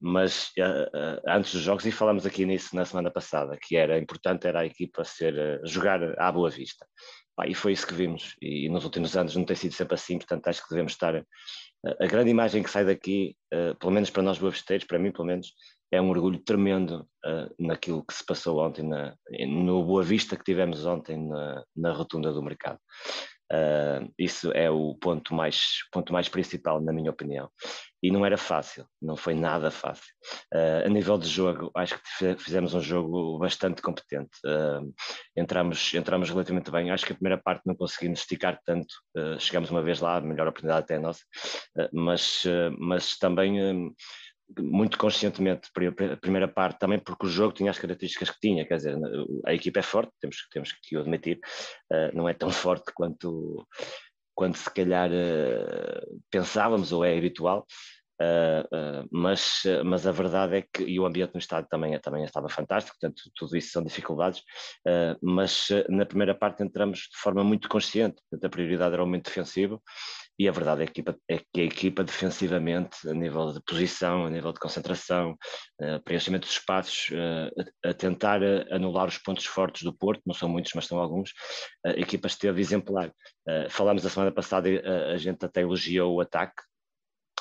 [0.00, 4.46] Mas uh, antes dos jogos, e falamos aqui nisso na semana passada, que era importante
[4.46, 6.86] era a equipa ser, jogar à boa vista.
[7.46, 10.18] e foi isso que vimos, e, e, nos últimos anos não tem sido sempre assim,
[10.18, 11.14] portanto acho que devemos estar.
[11.16, 13.34] a grande imagem que sai daqui,
[13.80, 15.52] pelo menos para nós boavisteiros, para mim pelo menos,
[15.90, 17.06] é um orgulho tremendo
[17.58, 19.14] naquilo que se passou ontem, na,
[19.46, 22.78] no Boa Vista que tivemos ontem na, na rotunda do mercado.
[23.52, 27.50] Uh, isso é o ponto mais, ponto mais principal, na minha opinião.
[28.02, 30.10] E não era fácil, não foi nada fácil.
[30.52, 34.30] Uh, a nível de jogo, acho que fizemos um jogo bastante competente.
[34.44, 34.92] Uh,
[35.36, 36.90] entramos, entramos relativamente bem.
[36.90, 38.94] Acho que a primeira parte não conseguimos esticar tanto.
[39.38, 41.22] chegamos uma vez lá, a melhor oportunidade até a nossa.
[41.92, 42.44] mas,
[42.78, 43.92] mas também
[44.58, 45.68] muito conscientemente
[46.12, 48.96] a primeira parte, também porque o jogo tinha as características que tinha, quer dizer,
[49.46, 51.38] a equipa é forte, temos, temos que o admitir,
[51.92, 53.66] uh, não é tão forte quanto,
[54.34, 57.66] quanto se calhar uh, pensávamos ou é habitual,
[58.20, 62.48] uh, mas, mas a verdade é que, e o ambiente no estádio também, também estava
[62.48, 64.42] fantástico, portanto tudo isso são dificuldades,
[65.22, 69.26] mas na primeira parte entramos de forma muito consciente, portanto a prioridade era o momento
[69.26, 69.82] defensivo,
[70.42, 74.30] e a verdade é que, é que a equipa defensivamente, a nível de posição, a
[74.30, 75.36] nível de concentração,
[75.80, 80.34] uh, preenchimento dos espaços, uh, a, tentar uh, anular os pontos fortes do Porto, não
[80.34, 81.32] são muitos, mas são alguns,
[81.86, 83.12] a equipa esteve exemplar.
[83.70, 84.68] falámos a semana passada,
[85.12, 86.60] a gente até elogiou o ataque,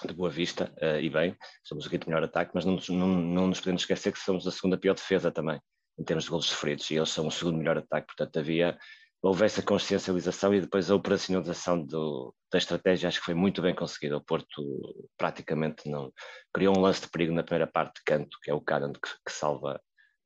[0.05, 3.59] de Boa Vista, e bem, somos o quinto melhor ataque, mas não, não, não nos
[3.59, 5.59] podemos esquecer que somos a segunda pior defesa também,
[5.97, 8.77] em termos de golos sofridos, e eles são o segundo melhor ataque, portanto havia
[9.21, 13.75] houvesse a consciencialização e depois a operacionalização do, da estratégia, acho que foi muito bem
[13.75, 14.17] conseguida.
[14.17, 14.63] O Porto
[15.17, 16.11] praticamente não
[16.53, 18.99] criou um lance de perigo na primeira parte de canto, que é o Caran que,
[19.25, 19.79] que salva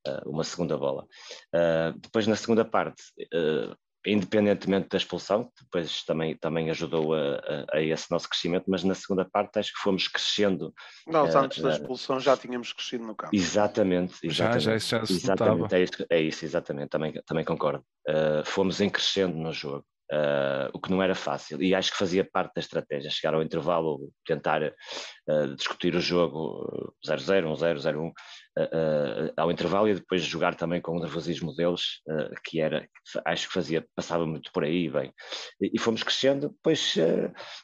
[0.07, 1.05] uh, uma segunda bola.
[1.53, 3.03] Uh, depois, na segunda parte,
[3.33, 8.83] uh, independentemente da expulsão, depois também, também ajudou a, a, a, esse nosso crescimento, mas
[8.83, 10.73] na segunda parte acho que fomos crescendo.
[11.07, 13.35] Nós uh, antes da expulsão já tínhamos crescido no campo.
[13.35, 14.63] Exatamente, exatamente.
[14.63, 17.83] Já, já, já exatamente é, isso, é isso, exatamente, também, também concordo.
[18.07, 19.85] Uh, fomos em crescendo no jogo.
[20.11, 23.41] Uh, o que não era fácil, e acho que fazia parte da estratégia, chegar ao
[23.41, 28.11] intervalo, tentar uh, discutir o jogo 0-0, 1-0, 0-1,
[28.57, 32.01] uh, ao intervalo e depois jogar também com o nervosismo deles,
[32.43, 32.87] que era,
[33.25, 35.13] acho que fazia, passava muito por aí, bem,
[35.61, 36.95] e, e fomos crescendo, depois,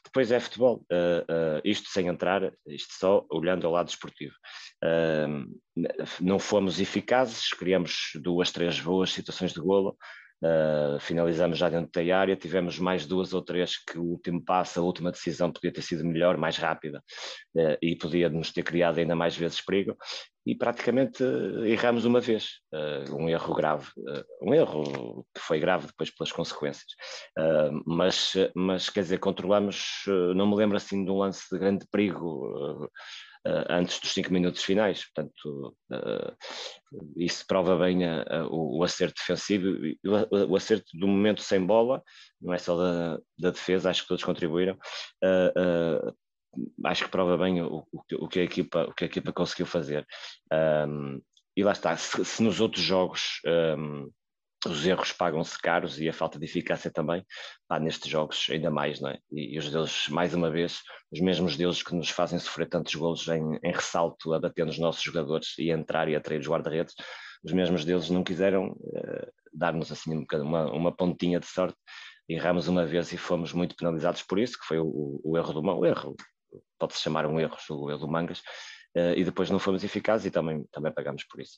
[0.03, 0.85] depois é futebol,
[1.63, 4.33] isto sem entrar, isto só olhando ao lado esportivo.
[6.19, 9.97] não fomos eficazes, criamos duas, três boas situações de golo,
[10.43, 14.79] Uh, finalizamos já dentro da área, tivemos mais duas ou três que o último passo,
[14.79, 17.03] a última decisão podia ter sido melhor, mais rápida
[17.55, 19.95] uh, e podia nos ter criado ainda mais vezes perigo
[20.43, 22.59] e praticamente uh, erramos uma vez,
[23.11, 23.87] um erro grave,
[24.41, 26.87] um erro que foi grave depois pelas consequências,
[27.85, 30.03] mas, mas quer dizer, controlamos,
[30.35, 32.89] não me lembro assim de um lance de grande perigo
[33.69, 35.05] antes dos cinco minutos finais.
[35.05, 36.35] Portanto, uh,
[37.15, 39.67] isso prova bem a, a, o, acerto defensivo
[40.47, 42.03] o, acerto do momento sem bola,
[42.41, 44.77] não é só da, da defesa, acho que todos contribuíram.
[46.83, 50.05] Acho que prova bem o, o, que a equipa, o que a equipa conseguiu fazer.
[51.55, 53.41] E lá está, se, se nos outros jogos
[53.77, 54.09] um,
[54.67, 57.25] os erros pagam-se caros e a falta de eficácia também,
[57.67, 59.17] pá, nestes jogos ainda mais, não é?
[59.31, 62.93] E, e, os deles, mais uma vez, os mesmos deuses que nos fazem sofrer tantos
[62.93, 66.93] golos em, em ressalto a bater nos nossos jogadores e entrar e atrair os guarda-redes,
[67.43, 71.77] os mesmos deuses não quiseram uh, dar-nos assim um uma, uma pontinha de sorte,
[72.29, 75.61] erramos uma vez e fomos muito penalizados por isso, que foi o, o erro do
[75.61, 76.15] o erro,
[76.77, 78.39] pode-se chamar um erro, o erro do Mangas,
[78.95, 81.57] uh, e depois não fomos eficazes e também, também pagamos por isso.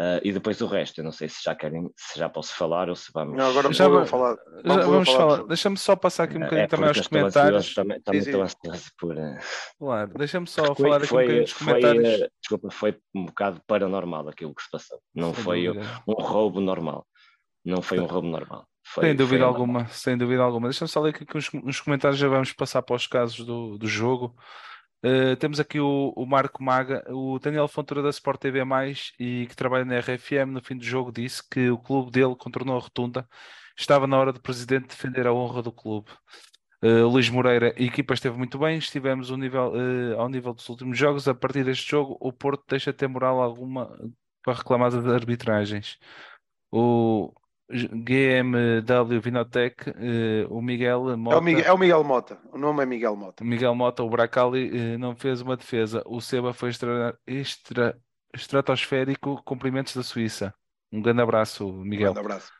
[0.00, 2.88] Uh, e depois o resto, eu não sei se já querem, se já posso falar
[2.88, 3.36] ou se vamos.
[3.36, 4.36] Não, agora já vou falar.
[4.64, 5.36] Já vamos falar.
[5.36, 5.46] falar.
[5.46, 7.74] Deixa-me só passar aqui um bocadinho é, também aos comentários.
[7.74, 9.16] também, também estou ansioso por.
[9.16, 9.38] Uh...
[9.78, 12.18] Claro, deixa-me só falar aqui foi, um bocadinho dos comentários.
[12.18, 14.98] Foi, desculpa, foi um bocado paranormal aquilo que se passou.
[15.14, 16.02] Não sem foi dúvida.
[16.08, 17.06] um roubo normal.
[17.64, 18.66] Não foi um roubo normal.
[18.84, 19.92] Foi, sem dúvida alguma, normal.
[19.92, 20.68] sem dúvida alguma.
[20.68, 23.86] Deixa-me só ler aqui uns, uns comentários, já vamos passar para os casos do, do
[23.86, 24.34] jogo.
[25.04, 28.60] Uh, temos aqui o, o, Marco Maga, o Daniel Fontoura da Sport TV+,
[29.20, 32.74] e que trabalha na RFM, no fim do jogo disse que o clube dele contornou
[32.74, 33.28] a rotunda,
[33.76, 36.10] estava na hora do presidente defender a honra do clube.
[36.82, 40.66] Uh, Luís Moreira, a equipa esteve muito bem, estivemos ao nível, uh, ao nível dos
[40.70, 43.94] últimos jogos, a partir deste jogo o Porto deixa ter moral alguma
[44.42, 45.98] para reclamar das arbitragens.
[46.70, 47.30] O,
[47.70, 51.36] GMW Vinotec, uh, o Miguel Mota.
[51.36, 53.44] É o Miguel, é o Miguel, Mota, o nome é Miguel Mota.
[53.44, 56.02] Miguel Mota, o Bracali uh, não fez uma defesa.
[56.06, 57.98] O Seba foi extra, extra,
[58.34, 59.42] estratosférico.
[59.44, 60.54] Cumprimentos da Suíça.
[60.92, 62.10] Um grande abraço, Miguel.
[62.10, 62.52] Um grande abraço.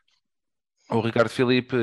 [0.89, 1.75] O Ricardo Filipe,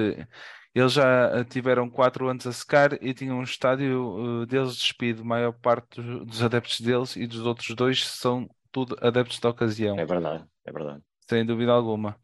[0.74, 5.22] eles já tiveram quatro anos a secar e tinham um estádio uh, deles despido.
[5.22, 9.50] A maior parte dos, dos adeptos deles e dos outros dois são tudo adeptos da
[9.50, 9.98] ocasião.
[9.98, 11.02] É verdade, é verdade.
[11.28, 12.16] Sem dúvida alguma.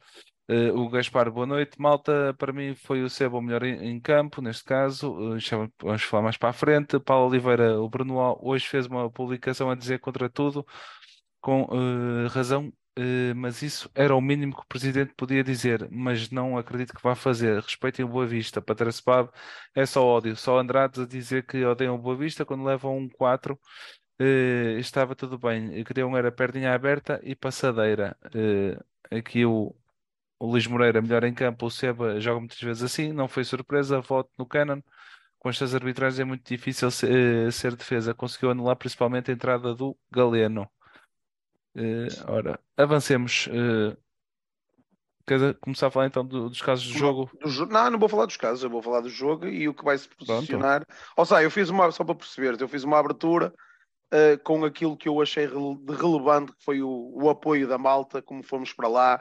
[0.51, 1.79] Uh, o Gaspar, boa noite.
[1.79, 5.13] Malta, para mim foi o Seba o melhor em, em campo, neste caso.
[5.13, 5.39] Uh,
[5.83, 6.99] vamos falar mais para a frente.
[6.99, 10.67] Paulo Oliveira, o Bruno hoje fez uma publicação a dizer contra tudo,
[11.41, 12.73] com uh, razão,
[13.37, 15.89] mas isso era o mínimo que o presidente podia dizer.
[15.91, 17.61] Mas não acredito que vá fazer.
[17.63, 18.61] Respeitem o Boa Vista.
[18.63, 19.31] Para Sebab
[19.75, 20.35] é só ódio.
[20.37, 23.59] Só Andrades a dizer que odeiam o Boa Vista quando levam um 4.
[24.79, 25.85] estava tudo bem.
[25.85, 28.17] Queriam era perdinha aberta e passadeira.
[29.11, 29.75] aqui o
[30.39, 34.01] o Luís Moreira melhor em campo, o Seba joga muitas vezes assim, não foi surpresa,
[34.01, 34.81] voto no Canon.
[35.39, 37.11] Com estas arbitragens é muito difícil ser,
[37.47, 38.13] eh, ser defesa.
[38.13, 40.69] Conseguiu anular principalmente a entrada do Galeno.
[41.77, 43.47] Uh, ora, avancemos.
[43.47, 43.97] Uh,
[45.25, 47.31] quer começar a falar então do, dos casos do jogo?
[47.71, 49.97] Não, não vou falar dos casos, eu vou falar do jogo e o que vai
[49.97, 50.85] se posicionar.
[50.85, 51.01] Pronto.
[51.17, 53.55] Ou seja, eu fiz uma, só para perceber, eu fiz uma abertura
[54.13, 58.21] uh, com aquilo que eu achei de relevante, que foi o, o apoio da malta,
[58.21, 59.21] como fomos para lá,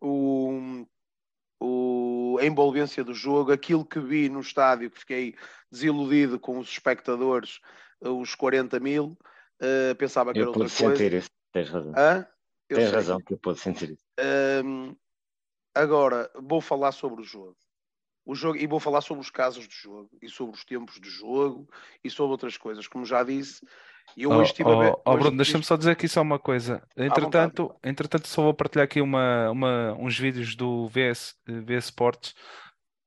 [0.00, 0.86] o,
[1.60, 5.34] o, a envolvência do jogo, aquilo que vi no estádio, que fiquei
[5.70, 7.60] desiludido com os espectadores,
[8.00, 9.16] os 40 mil,
[9.60, 10.74] uh, pensava que eu era outra coisa.
[10.74, 11.92] sentir isso, tens razão.
[12.68, 12.94] Tens sei.
[12.94, 14.04] razão que eu posso sentir isso.
[14.64, 14.94] Um,
[15.74, 17.56] agora, vou falar sobre o jogo.
[18.26, 21.08] O jogo, e vou falar sobre os casos do jogo e sobre os tempos do
[21.08, 21.66] jogo
[22.04, 22.86] e sobre outras coisas.
[22.86, 23.66] Como já disse,
[24.16, 24.96] e eu hoje estive oh, a ver.
[25.04, 26.82] Oh, Bruno, deixa-me só dizer aqui só uma coisa.
[26.96, 32.34] Entretanto, entretanto só vou partilhar aqui uma, uma, uns vídeos do VS, VS Sports.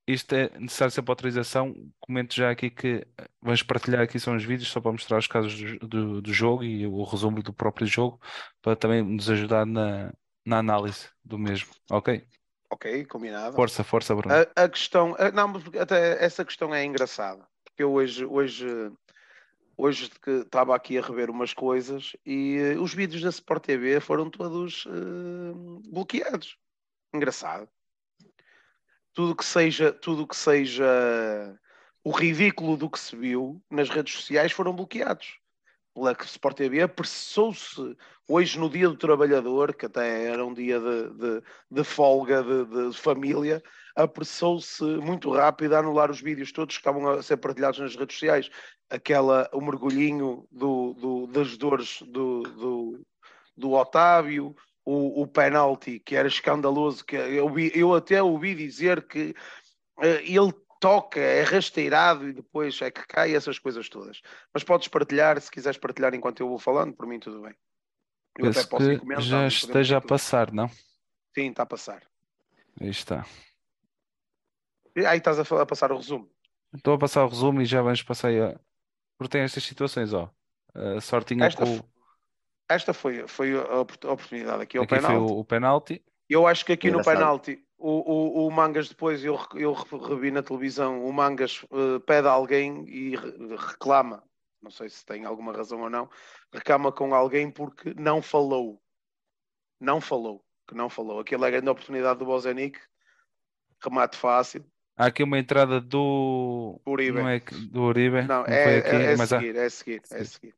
[0.07, 1.73] Isto é necessário sempre autorização.
[1.99, 3.05] Comento já aqui que
[3.41, 6.63] vamos partilhar aqui são os vídeos só para mostrar os casos do, do, do jogo
[6.63, 8.19] e o resumo do próprio jogo
[8.61, 10.11] para também nos ajudar na,
[10.45, 11.69] na análise do mesmo.
[11.89, 12.25] Ok?
[12.71, 13.55] Ok, combinado.
[13.55, 14.33] Força, força, Bruno.
[14.33, 18.65] A, a questão, a, não, até essa questão é engraçada, porque eu hoje, hoje
[19.81, 23.99] hoje que estava aqui a rever umas coisas e uh, os vídeos da Sport TV
[23.99, 26.55] foram todos uh, bloqueados.
[27.11, 27.67] Engraçado.
[29.11, 30.85] Tudo que seja, tudo que seja
[32.03, 35.39] o ridículo do que se viu nas redes sociais foram bloqueados.
[35.93, 41.09] O Sport TV apressou-se hoje no dia do trabalhador, que até era um dia de,
[41.09, 43.61] de, de folga de, de família,
[43.93, 48.15] apressou-se muito rápido a anular os vídeos todos que estavam a ser partilhados nas redes
[48.15, 48.49] sociais.
[48.91, 53.05] Aquela, o mergulhinho do, do das dores do, do,
[53.55, 59.33] do Otávio, o, o penalti, que era escandaloso, que eu, eu até ouvi dizer que
[59.97, 64.19] uh, ele toca, é rasteirado e depois é que cai, essas coisas todas.
[64.51, 67.55] Mas podes partilhar, se quiseres partilhar enquanto eu vou falando, por mim tudo bem.
[68.37, 70.67] Eu Penso até posso que já esteja a passar, não?
[71.35, 72.01] Sim, está a passar.
[72.79, 73.25] Aí está.
[74.95, 76.29] Aí estás a, a, passar o resumo.
[76.73, 78.59] Estou a passar o resumo e já vamos passar a...
[79.21, 80.33] Porque tem estas situações, ó.
[80.73, 81.79] A sortinha esta, com...
[82.67, 86.03] esta foi, foi a oportunidade aqui, aqui foi o, o penalti.
[86.27, 90.41] Eu acho que aqui no penalti o, o, o, Mangas depois eu, eu revi na
[90.41, 93.15] televisão, o Mangas uh, pede a alguém e
[93.55, 94.23] reclama,
[94.59, 96.09] não sei se tem alguma razão ou não,
[96.51, 98.81] reclama com alguém porque não falou.
[99.79, 101.19] Não falou, que não falou.
[101.19, 102.79] Aquela é a grande oportunidade do Bozenic,
[103.83, 107.19] remate fácil, Há aqui uma entrada do Uribe.
[107.19, 108.21] Não é do Uribe.
[108.23, 109.63] Não, não é, aqui, é, é, mas seguir, há...
[109.63, 110.55] é seguir, é seguir.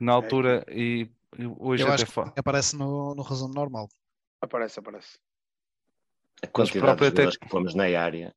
[0.00, 1.10] Na altura é e
[1.58, 3.88] hoje Eu até acho que aparece no, no resumo normal.
[4.40, 5.18] Aparece, aparece.
[6.42, 8.34] A quantidade de jogadores que pomos na área,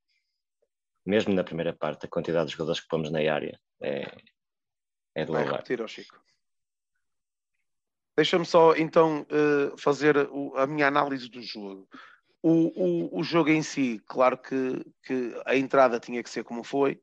[1.05, 4.09] mesmo na primeira parte, a quantidade de jogadores que pomos na área é,
[5.15, 6.19] é Vai repetir, Chico.
[8.15, 10.15] Deixa-me só então uh, fazer
[10.55, 11.87] a minha análise do jogo.
[12.41, 16.63] O, o, o jogo em si, claro que, que a entrada tinha que ser como
[16.63, 17.01] foi,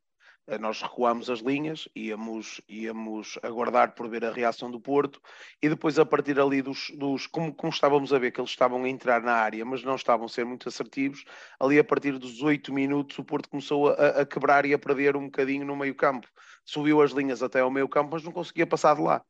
[0.49, 5.20] eh, nós recuámos as linhas, íamos, íamos aguardar por ver a reação do Porto
[5.61, 8.85] e depois a partir ali dos, dos como, como, estávamos a ver que eles estavam
[8.85, 11.25] a entrar na área, mas não estavam a ser muito assertivos,
[11.61, 15.16] ali a partir dos oito minutos o Porto começou a, a, quebrar e a perder
[15.16, 16.29] um bocadinho no meio campo.
[16.64, 19.22] Subiu as linhas até ao meio campo, mas não conseguia passar de lá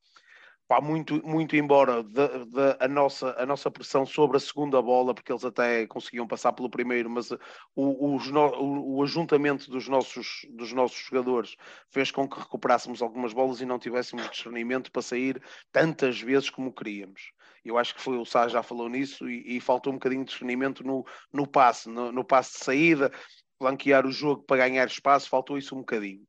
[0.68, 5.14] pá, muito, muito embora de, de, a, nossa, a nossa pressão sobre a segunda bola,
[5.14, 7.38] porque eles até conseguiam passar pelo primeiro, mas o,
[7.76, 11.56] o, o, o ajuntamento dos nossos, dos nossos jogadores
[11.90, 16.72] fez com que recuperássemos algumas bolas e não tivéssemos discernimento para sair tantas vezes como
[16.72, 17.32] queríamos.
[17.64, 20.30] Eu acho que foi o Sá já falou nisso e, e faltou um bocadinho de
[20.30, 23.10] discernimento no, no passe, no, no passe de saída,
[23.58, 26.24] flanquear o jogo para ganhar espaço, faltou isso um bocadinho.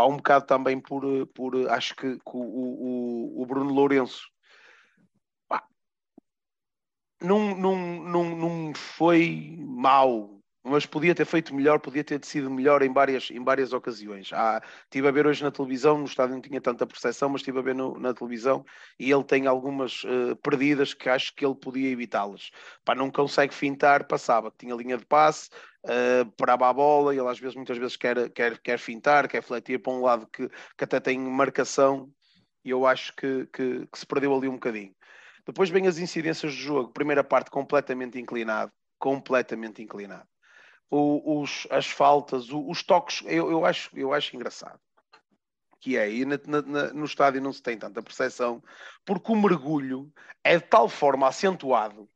[0.00, 4.30] Pá, um bocado também por, por acho que, o, o, o, Bruno Lourenço.
[5.46, 5.62] Pá,
[7.20, 12.82] não, não, não, não foi mau, mas podia ter feito melhor, podia ter sido melhor
[12.82, 14.30] em várias, em várias ocasiões.
[14.32, 17.58] Ah, estive a ver hoje na televisão, no estádio não tinha tanta percepção, mas estive
[17.58, 18.64] a ver no, na televisão
[18.98, 22.50] e ele tem algumas uh, perdidas que acho que ele podia evitá-las.
[22.94, 25.48] Não consegue fintar, passava, tinha linha de passe,
[25.86, 29.42] uh, parava a bola, e ele às vezes, muitas vezes quer, quer, quer fintar, quer
[29.42, 32.10] fletir para um lado que, que até tem marcação,
[32.62, 34.94] e eu acho que, que, que se perdeu ali um bocadinho.
[35.46, 40.28] Depois vem as incidências do jogo, primeira parte completamente inclinado, completamente inclinado
[40.90, 44.80] os, as faltas, os toques, eu, eu, acho, eu acho engraçado.
[45.80, 48.62] Que é, e na, na, no estádio não se tem tanta percepção,
[49.04, 50.12] porque o mergulho
[50.44, 52.08] é de tal forma acentuado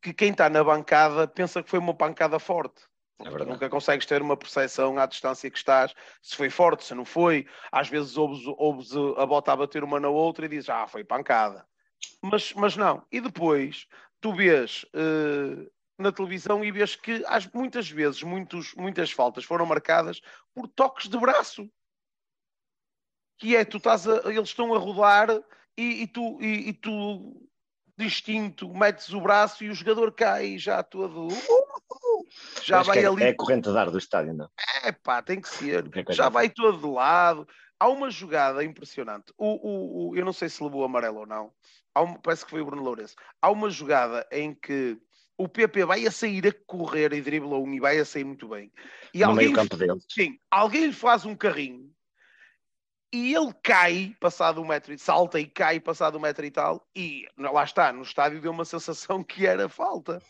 [0.00, 2.82] que quem está na bancada pensa que foi uma pancada forte.
[3.24, 7.04] É nunca consegues ter uma percepção à distância que estás, se foi forte, se não
[7.04, 7.46] foi.
[7.72, 11.02] Às vezes ouves, ouves a bota a bater uma na outra e dizes, ah, foi
[11.02, 11.66] pancada.
[12.22, 13.02] Mas, mas não.
[13.10, 13.86] E depois
[14.20, 17.22] tu vês uh, na televisão e vês que
[17.54, 20.20] muitas vezes muitos, muitas faltas foram marcadas
[20.54, 21.70] por toques de braço.
[23.38, 25.28] Que é, tu estás a, eles estão a rodar
[25.76, 27.48] e, e tu, e, e, tu
[27.96, 31.28] distinto metes o braço e o jogador cai já todo.
[32.62, 33.22] Já vai é, ali.
[33.22, 34.50] É a corrente de ar do estádio, não?
[34.82, 35.88] É pá, tem que ser.
[35.94, 37.46] É já vai todo de lado.
[37.78, 39.32] Há uma jogada impressionante.
[39.38, 41.52] O, o, o, eu não sei se levou amarelo ou não.
[41.96, 43.14] Um, parece que foi o Bruno Lourenço.
[43.40, 44.98] Há uma jogada em que
[45.38, 48.48] o PP vai a sair a correr e dribla um e vai a sair muito
[48.48, 48.72] bem.
[49.12, 50.00] E no alguém, meio campo dele.
[50.08, 51.90] Sim, alguém lhe faz um carrinho
[53.12, 56.86] e ele cai, passado um metro e salta e cai, passado um metro e tal,
[56.94, 60.20] e lá está, no estádio deu uma sensação que era falta.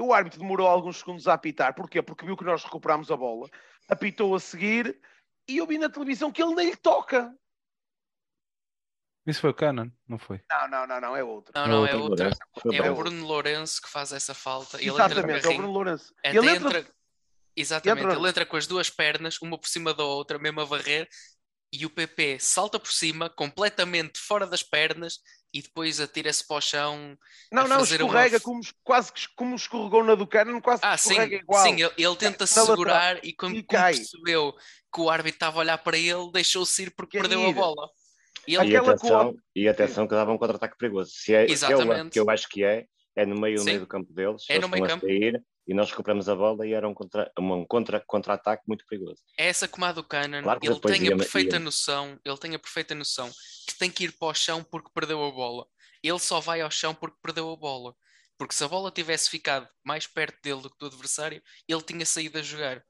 [0.00, 2.00] O árbitro demorou alguns segundos a apitar, porquê?
[2.00, 3.48] Porque viu que nós recuperámos a bola,
[3.88, 4.96] apitou a seguir
[5.48, 7.34] e eu vi na televisão que ele nem lhe toca.
[9.28, 10.40] Isso foi o Canon, não foi?
[10.50, 11.52] Não, não, não, não, é outro.
[11.54, 12.30] Não, não, é outro.
[12.72, 14.78] É o Bruno Lourenço que faz essa falta.
[14.78, 16.14] Ele Exatamente, é o Bruno Lourenço.
[16.24, 16.86] Ele entra...
[17.54, 18.18] Exatamente, entra...
[18.18, 21.06] ele entra com as duas pernas, uma por cima da outra, mesmo a varrer,
[21.70, 25.18] e o PP salta por cima, completamente fora das pernas,
[25.52, 27.18] e depois atira-se para o chão.
[27.52, 28.40] Não, não, escorrega uma...
[28.40, 31.62] como, quase como escorregou na do Canon, quase ah, escorrega sim, igual.
[31.62, 34.54] Sim, ele, ele tenta se segurar e quando, e percebeu
[34.94, 37.90] que o árbitro estava a olhar para ele, deixou-se ir porque perdeu a bola.
[38.48, 41.10] E, e atenção, e atenção que dava um contra-ataque perigoso.
[41.12, 43.80] Se é, se é o que eu acho que é, é no meio, no meio
[43.80, 45.04] do campo deles, é no meio campo.
[45.04, 49.20] Sair, e nós recuperamos a bola e era um contra-ataque um contra, contra muito perigoso.
[49.38, 51.60] É essa como a do Cannon, claro ele tem a perfeita ia...
[51.60, 53.30] noção, ele tem a perfeita noção
[53.66, 55.66] que tem que ir para o chão porque perdeu a bola.
[56.02, 57.94] Ele só vai ao chão porque perdeu a bola.
[58.38, 62.06] Porque se a bola tivesse ficado mais perto dele do que do adversário, ele tinha
[62.06, 62.82] saído a jogar.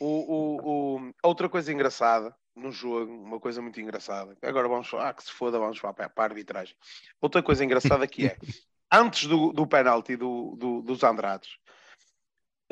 [0.00, 1.12] O, o, o...
[1.22, 4.36] Outra coisa engraçada no jogo, uma coisa muito engraçada.
[4.42, 6.74] Agora vamos falar, ah, que se foda, vamos falar para, para a arbitragem.
[7.20, 8.36] Outra coisa engraçada que é,
[8.90, 11.58] antes do, do penalti do, do, dos Andrades,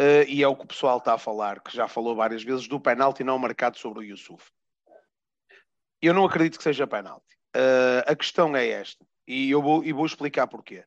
[0.01, 2.67] uh, e é o que o pessoal está a falar, que já falou várias vezes,
[2.67, 4.51] do penalti não marcado sobre o Yusuf.
[6.01, 7.35] Eu não acredito que seja penalti.
[7.55, 10.85] Uh, a questão é esta, e eu vou, e vou explicar porquê.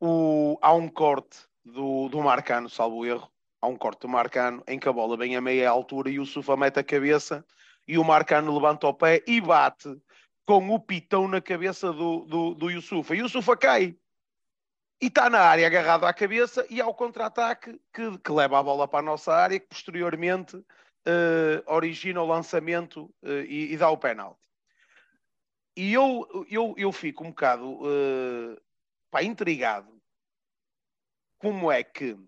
[0.00, 4.78] O, há um corte do, do Marcano, salvo erro, há um corte do Marcano em
[4.78, 7.44] que a bola vem a meia altura e o Yusufa mete a cabeça
[7.86, 10.00] e o Marcano levanta o pé e bate
[10.46, 13.14] com o pitão na cabeça do, do, do Yusufa.
[13.14, 13.96] Yusufa cai.
[15.00, 18.86] E está na área agarrado à cabeça e ao contra-ataque que, que, leva a bola
[18.86, 23.96] para a nossa área, que posteriormente uh, origina o lançamento uh, e, e, dá o
[23.96, 24.40] penalti.
[25.76, 28.60] E eu, eu, eu fico um bocado uh,
[29.10, 30.00] pá, intrigado
[31.38, 32.18] como é que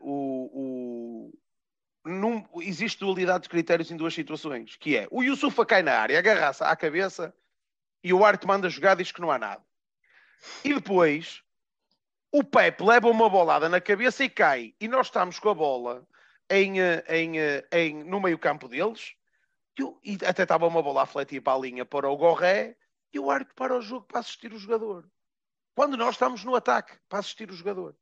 [0.00, 1.30] o,
[2.08, 6.18] num, existe dualidade de critérios em duas situações, que é o Yusufa cai na área,
[6.18, 7.34] agarra-se à cabeça
[8.02, 9.62] e o Arte manda jogar diz que não há nada.
[10.64, 11.42] E depois
[12.30, 14.74] o Pepe leva uma bolada na cabeça e cai.
[14.80, 16.06] E nós estamos com a bola
[16.48, 19.14] em, eh, em, eh, em, no meio campo deles.
[19.78, 22.76] E, e até estava uma bola a fletir para a linha para o Gorré
[23.12, 25.08] e o Arte para o jogo para assistir o jogador.
[25.74, 27.96] Quando nós estamos no ataque para assistir o jogador.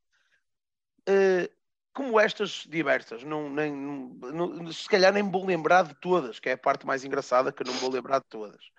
[1.08, 1.48] Uh,
[1.96, 6.52] como estas diversas, não, nem, não, se calhar nem vou lembrar de todas, que é
[6.52, 8.70] a parte mais engraçada, que eu não vou lembrar de todas.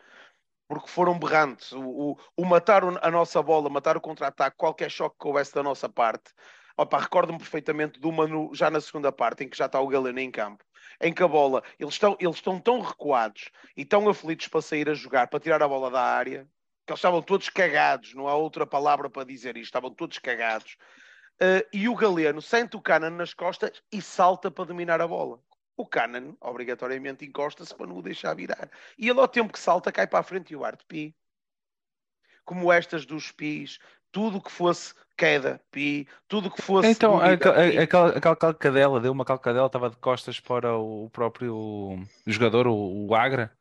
[0.68, 1.72] Porque foram berrantes.
[1.72, 5.63] O, o, o matar a nossa bola, matar o contra-ataque, qualquer choque que houvesse da
[5.63, 6.32] nossa parte.
[6.78, 10.20] recordo-me perfeitamente de uma no, já na segunda parte, em que já está o Galeno
[10.20, 10.63] em campo,
[11.01, 14.88] em que a bola, eles estão, eles estão tão recuados e tão aflitos para sair
[14.89, 16.47] a jogar, para tirar a bola da área,
[16.86, 20.78] que eles estavam todos cagados, não há outra palavra para dizer isto, estavam todos cagados
[21.39, 25.39] Uh, e o Galeno sente o Canan nas costas e salta para dominar a bola.
[25.75, 28.69] O Canan, obrigatoriamente, encosta-se para não o deixar virar.
[28.97, 31.15] E ele, ao tempo que salta, cai para a frente e o Arte Pi.
[32.43, 33.77] como estas dos PIs,
[34.11, 36.88] tudo que fosse queda, pi, tudo que fosse.
[36.89, 43.07] Então, aquela, aquela calcadela, deu uma calcadela, estava de costas para o próprio jogador, o,
[43.07, 43.51] o Agra,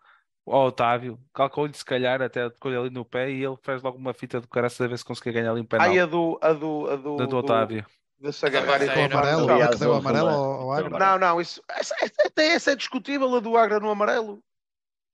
[0.47, 4.15] o Otávio, calcou-lhe se calhar, até tocou-lhe ali no pé e ele fez logo uma
[4.15, 6.39] fita de caraças a ver se conseguia ganhar ali um penal Ai, a do.
[6.41, 7.85] A do, a do, da do Otávio.
[8.21, 10.99] de se agarrar e amarelo, a que deu amarelo ao, ao Agra.
[10.99, 14.41] Não, não, isso, essa- até essa é discutível, a do Agra no amarelo.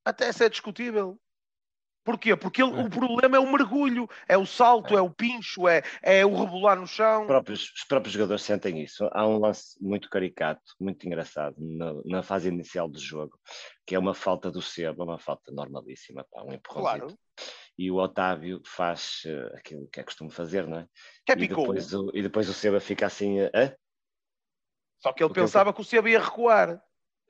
[0.05, 1.19] Até essa é discutível.
[2.05, 2.35] Porquê?
[2.37, 6.27] Porque ele- o problema é o mergulho, é o salto, é o pincho, é, é
[6.27, 7.23] o rebolar no chão.
[7.23, 9.09] Os próprios, os próprios jogadores sentem isso.
[9.13, 13.39] Há um lance muito caricato, muito engraçado, na, na fase inicial do jogo,
[13.87, 17.07] que é uma falta do Seba, uma falta normalíssima, pá, um empurrãozito.
[17.07, 17.19] Claro.
[17.79, 20.87] E o Otávio faz eh, aquilo que é costume fazer, não é?
[21.25, 23.77] Que é E depois, o, e depois o Seba fica assim, eh?
[24.99, 26.83] Só que ele Porque pensava que o Seba ia recuar.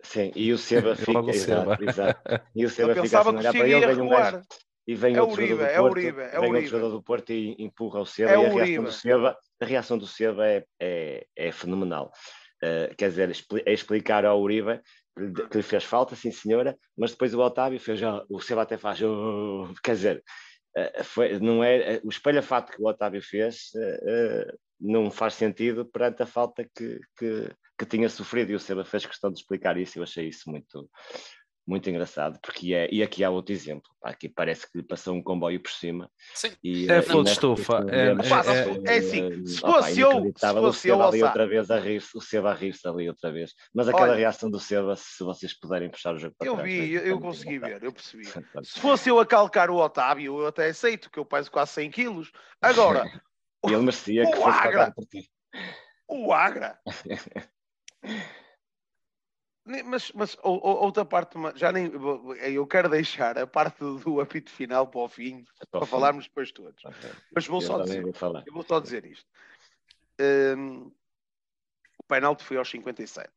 [0.02, 1.76] Sim, e o Seba E fica, logo o Seba.
[1.76, 2.20] exato, exato.
[2.54, 4.40] E o Seba fica pensava assim olhar para ele, vem um gajo
[4.86, 6.54] e vem É o outro jogador Uribe, do é o Porto, Uribe, é o vem
[6.54, 6.70] outro Uribe.
[6.70, 8.84] jogador do Porto e empurra o Seba É e a reação Uribe.
[8.84, 12.10] do Seba, a reação do Seba é, é, é fenomenal.
[12.62, 14.80] Uh, quer dizer, expli- é explicar ao Uribe
[15.50, 18.78] que lhe, fez falta, sim senhora, mas depois o Otávio fez, já, o Seba até
[18.78, 20.22] faz, "Oh", quer dizer,
[20.78, 23.80] uh, foi, não é, o espelhafato que o Otávio fez uh,
[24.52, 28.84] uh, não faz sentido perante a falta que, que, que tinha sofrido e o Seba
[28.84, 30.90] fez questão de explicar isso e eu achei isso muito,
[31.66, 35.22] muito engraçado, porque é, e aqui há outro exemplo, aqui parece que lhe passou um
[35.22, 36.52] comboio por cima Sim.
[36.62, 38.38] e, É eh, flor de estufa, é- dele, é- foi,
[38.84, 41.78] é assim, eh, se fosse eu- se fosse o Seba eu, ali outra vez a
[41.78, 45.22] rir-se, o Seba a rir-se ali outra vez, mas aquela Olha, reação do Seba, se
[45.22, 48.22] vocês puderem puxar o jogo para Eu trás, vi, eu, consegui ver, eu percebi.
[48.64, 51.90] Se fosse eu a calcar o Otávio, eu até aceito, que eu peso quase 100
[51.90, 52.32] quilos.
[52.60, 53.02] Agora,
[53.64, 54.90] E ele merecia que o fosse Agra.
[54.92, 55.30] por ti.
[56.08, 56.80] o Agra.
[59.64, 61.88] Mas, mas ou- ou- outra parte, já nem.
[62.52, 65.90] Eu quero deixar a parte do apito final para o fim, Para o para fim.
[65.90, 66.84] falarmos depois todos.
[66.84, 67.10] Ok.
[67.32, 68.12] Mas vou Eu só dizer, vou
[68.44, 69.26] eu vou só dizer isto.
[70.20, 70.92] Hum,
[71.98, 73.30] o penalti foi aos 57.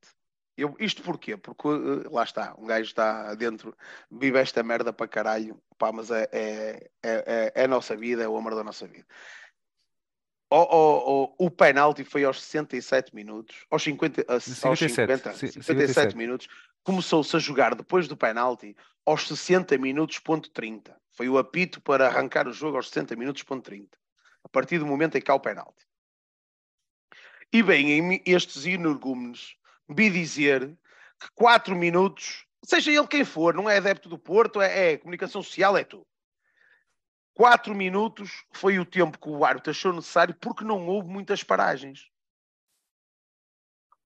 [0.58, 1.38] Eu, isto porquê?
[1.38, 3.76] Porque eh, lá está, um gajo está dentro,
[4.10, 8.24] vive esta merda para caralho, pá, mas é, é, é, é- é a nossa vida,
[8.24, 9.06] é o amor da nossa vida.
[10.50, 15.48] O, o, o, o penalti foi aos 67 minutos, aos 50, aos 57, 50, sim,
[15.48, 16.18] 57 57.
[16.18, 16.48] minutos,
[16.84, 18.76] começou-se a jogar depois do penalti
[19.06, 20.96] aos 60 minutos, ponto 30.
[21.12, 23.98] Foi o apito para arrancar o jogo aos 60 minutos, ponto 30.
[24.44, 25.86] A partir do momento em que há o penalti.
[27.52, 29.58] E bem, em estes energúmenos,
[29.90, 30.78] vi dizer
[31.20, 35.42] que 4 minutos, seja ele quem for, não é adepto do Porto, é, é comunicação
[35.42, 36.06] social, é tu.
[37.36, 42.10] 4 minutos foi o tempo que o árbitro achou necessário porque não houve muitas paragens.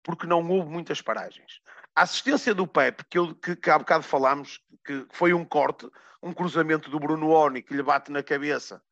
[0.03, 1.61] Porque não houve muitas paragens.
[1.95, 5.87] A assistência do Pepe, que, eu, que, que há bocado falámos, que foi um corte,
[6.23, 8.83] um cruzamento do Bruno Oni que lhe bate na cabeça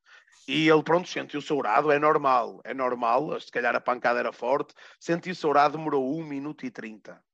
[0.46, 4.74] e ele, pronto, sentiu-se ourado, é normal, é normal, se calhar a pancada era forte,
[5.00, 7.24] sentiu-se ourado, demorou 1 minuto e 30.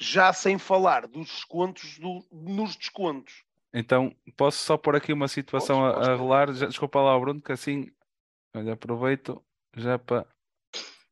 [0.00, 3.44] Já sem falar dos descontos do- nos descontos.
[3.72, 6.52] Então, posso só pôr aqui uma situação Podes, a, rolar?
[6.52, 7.90] Já, desculpa lá, Bruno, que assim,
[8.54, 9.42] olha, aproveito
[9.76, 10.26] já para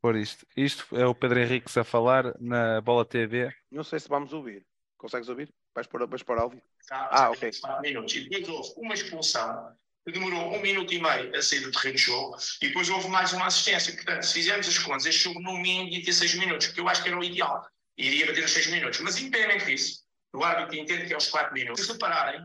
[0.01, 0.47] pôr isto.
[0.57, 3.53] Isto é o Pedro Henriques a falar na Bola TV.
[3.71, 4.65] Não sei se vamos ouvir.
[4.97, 5.53] Consegues ouvir?
[5.75, 6.63] Vais pôr, vais pôr áudio?
[6.89, 7.09] Tá?
[7.11, 7.51] Ah, ok.
[7.61, 8.15] Quatro minutos.
[8.15, 9.77] E depois houve uma expulsão
[10.07, 13.09] que demorou um minuto e meio a sair do terreno de jogo e depois houve
[13.09, 13.93] mais uma assistência.
[13.93, 16.89] Portanto, se fizermos as contas, este jogo no mínimo ia ter seis minutos, que eu
[16.89, 17.67] acho que era o ideal.
[17.99, 19.01] Iria bater os seis minutos.
[19.01, 21.85] Mas independentemente disso, o árbitro entende que é os quatro minutos.
[21.85, 22.41] Se repararem,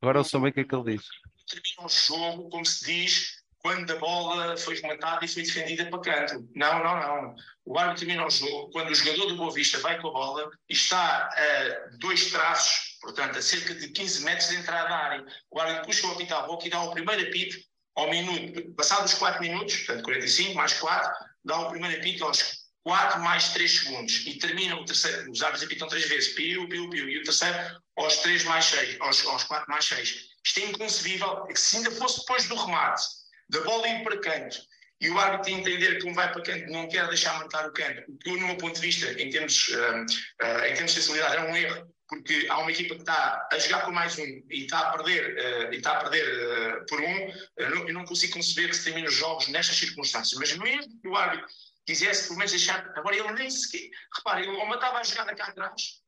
[0.00, 1.06] Agora eu sou bem o que é que ele diz.
[1.48, 6.00] termina o jogo, como se diz, quando a bola foi rematada e foi defendida para
[6.00, 6.48] canto.
[6.54, 7.34] Não, não, não.
[7.64, 10.50] O árbitro termina o jogo quando o jogador do Boa Vista vai com a bola
[10.68, 15.26] e está a dois traços, portanto, a cerca de 15 metros de entrada da área.
[15.50, 17.58] O árbitro puxa o apito à boca e dá o primeiro apito
[17.96, 18.72] ao minuto.
[18.74, 21.12] Passados os 4 minutos, portanto, 45 mais 4,
[21.44, 25.30] dá o primeiro apito aos 4 mais 3 segundos e termina o terceiro.
[25.30, 27.56] Os árbitros apitam três vezes, piu, piu, piu, e o terceiro
[27.96, 30.28] aos 3 mais 6, aos, aos 4 mais 6.
[30.44, 33.02] Isto é inconcebível, é que se ainda fosse depois do remate,
[33.50, 34.58] da bola ir para canto,
[35.00, 38.02] e o árbitro entender que um vai para canto não quer deixar marcar o canto,
[38.10, 40.06] o que, no meu ponto de vista, em termos, ah,
[40.42, 43.58] ah, em termos de sensibilidade, é um erro, porque há uma equipa que está a
[43.58, 47.32] jogar por mais um e está a perder, ah, e está a perder por um,
[47.58, 51.00] eu não, eu não consigo conceber que se termine os jogos nestas circunstâncias, mas mesmo
[51.00, 51.46] que o árbitro
[51.88, 55.46] quisesse pelo menos deixar, agora ele nem sequer, repare, ele ou matava a jogada cá
[55.46, 56.02] atrás,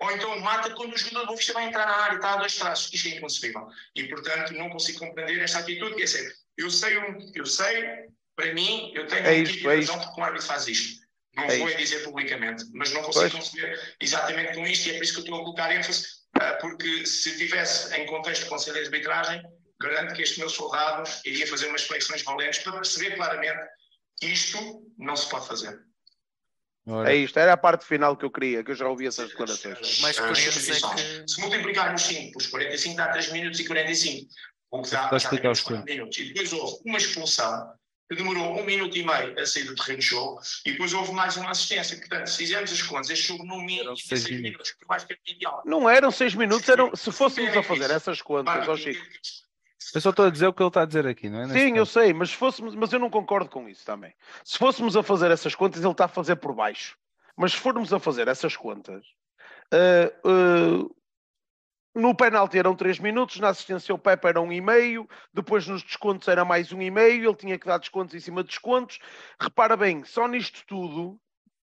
[0.00, 2.36] ou então mata quando o jogador do Vista vai entrar na área e está a
[2.38, 2.92] dois traços.
[2.92, 3.68] Isto é inconcebível.
[3.94, 5.94] E, portanto, não consigo compreender esta atitude.
[5.94, 6.96] Quer dizer, eu sei,
[7.34, 10.66] eu sei para mim, eu tenho É isto, tipo é razão porque o árbitro faz
[10.66, 11.00] isto.
[11.36, 11.78] Não É vou isto.
[11.78, 13.44] dizer publicamente, mas não consigo Pois.
[13.44, 16.06] conceber exatamente com isto e é por isso que eu estou a colocar ênfase,
[16.40, 19.42] ah, porque se tivesse em contexto de conselho de arbitragem,
[19.78, 23.79] garanto que este meu soldado iria fazer umas flexões valentes para perceber claramente que
[24.22, 24.58] isto
[24.98, 25.80] não se pode fazer.
[27.06, 29.98] É isto, era a parte final que eu queria, que eu já ouvi essas declarações.
[29.98, 33.66] O mais A curioso é que Se multiplicarmos 5 por 45 dá 3 minutos e
[33.66, 34.30] 45.
[34.70, 36.18] O que dá, Está a explicar dá os 4 minutos.
[36.18, 37.72] E depois houve uma expulsão
[38.08, 41.12] que demorou um minuto e meio a sair do terreno de jogo e depois houve
[41.12, 41.96] mais uma assistência.
[41.96, 44.74] Portanto, se fizermos as contas, este jogo no mínimo tinha seis 6 minutos.
[44.80, 45.62] eu acho que é ideal.
[45.64, 49.00] Não eram seis minutos, eram, se fôssemos a fazer essas contas, ó Chico.
[49.94, 51.46] Eu só estou a dizer o que ele está a dizer aqui, não é?
[51.46, 51.92] Neste Sim, eu caso.
[51.92, 54.14] sei, mas, se fôssemos, mas eu não concordo com isso também.
[54.44, 56.96] Se fôssemos a fazer essas contas, ele está a fazer por baixo.
[57.36, 59.04] Mas se formos a fazer essas contas,
[59.72, 60.88] ah, ah,
[61.94, 65.82] no penalti eram 3 minutos, na assistência ao Pepe era um e meio, depois nos
[65.82, 68.98] descontos era mais um e meio, ele tinha que dar descontos em cima de descontos.
[69.40, 71.20] Repara bem, só nisto tudo,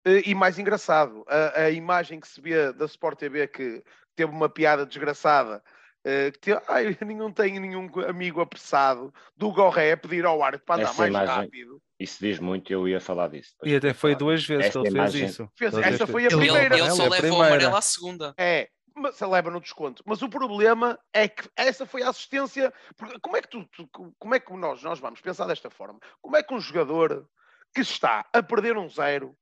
[0.05, 3.83] eh, e mais engraçado, a, a imagem que se vê da Sport TV que
[4.15, 5.63] teve uma piada desgraçada,
[6.05, 6.85] eh, que teve, ai,
[7.17, 11.35] não tenho nenhum amigo apressado, do Gorré a pedir ao árbitro para andar mais imagem-
[11.35, 11.83] rápido.
[11.99, 13.55] Isso diz muito, eu ia falar disso.
[13.63, 15.49] E até foi duas vezes Esta que ele fez imagem- isso.
[15.57, 16.13] Fez- essa ver?
[16.13, 16.79] foi a Ele- ele, primeira.
[16.79, 18.35] ele só É a leva o amarelo à segunda.
[18.37, 20.03] É, mas se leva no desconto.
[20.05, 22.73] Mas o problema é que essa foi a assistência.
[22.97, 23.89] porque Como é que tu, tu-
[24.19, 25.99] como é que nós, nós vamos pensar desta forma?
[26.21, 27.27] Como é que um jogador
[27.75, 29.35] que está a perder um zero,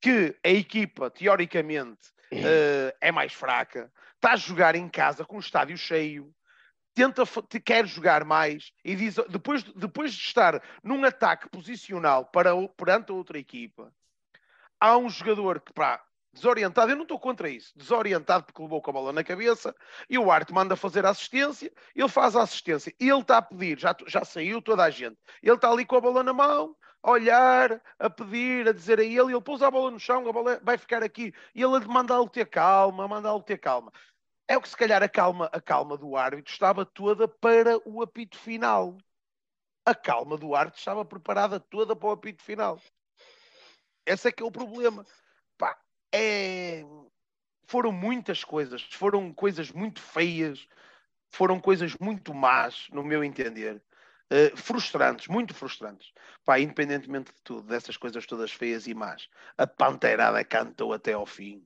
[0.00, 5.40] que a equipa, teoricamente, eh, é mais fraca, está a jogar em casa com o
[5.40, 6.34] estádio cheio,
[6.94, 7.24] tenta,
[7.64, 13.14] quer jogar mais e diz, depois, depois de estar num ataque posicional para, perante a
[13.14, 13.92] outra equipa,
[14.80, 16.02] há um jogador que, pá,
[16.32, 19.74] desorientado, eu não estou contra isso, desorientado porque levou com a bola na cabeça,
[20.10, 23.42] e o Arte manda fazer a assistência, ele faz a assistência, e ele está a
[23.42, 26.76] pedir, já, já saiu toda a gente, ele está ali com a bola na mão,
[27.04, 30.32] a olhar, a pedir, a dizer a ele, ele pousa a bola no chão, a
[30.32, 33.92] bola vai ficar aqui, e ele manda-lo ter calma, manda-lo ter calma.
[34.48, 38.02] É o que se calhar a calma, a calma do árbitro estava toda para o
[38.02, 38.96] apito final.
[39.84, 42.80] A calma do árbitro estava preparada toda para o apito final.
[44.06, 45.04] Esse é que é o problema.
[45.58, 45.78] Pá,
[46.12, 46.82] é...
[47.66, 50.66] Foram muitas coisas, foram coisas muito feias,
[51.30, 53.82] foram coisas muito más, no meu entender.
[54.30, 56.12] Eh, frustrantes, muito frustrantes.
[56.44, 61.26] Pá, independentemente de tudo, dessas coisas todas feias e más, a panteirada cantou até ao
[61.26, 61.62] fim.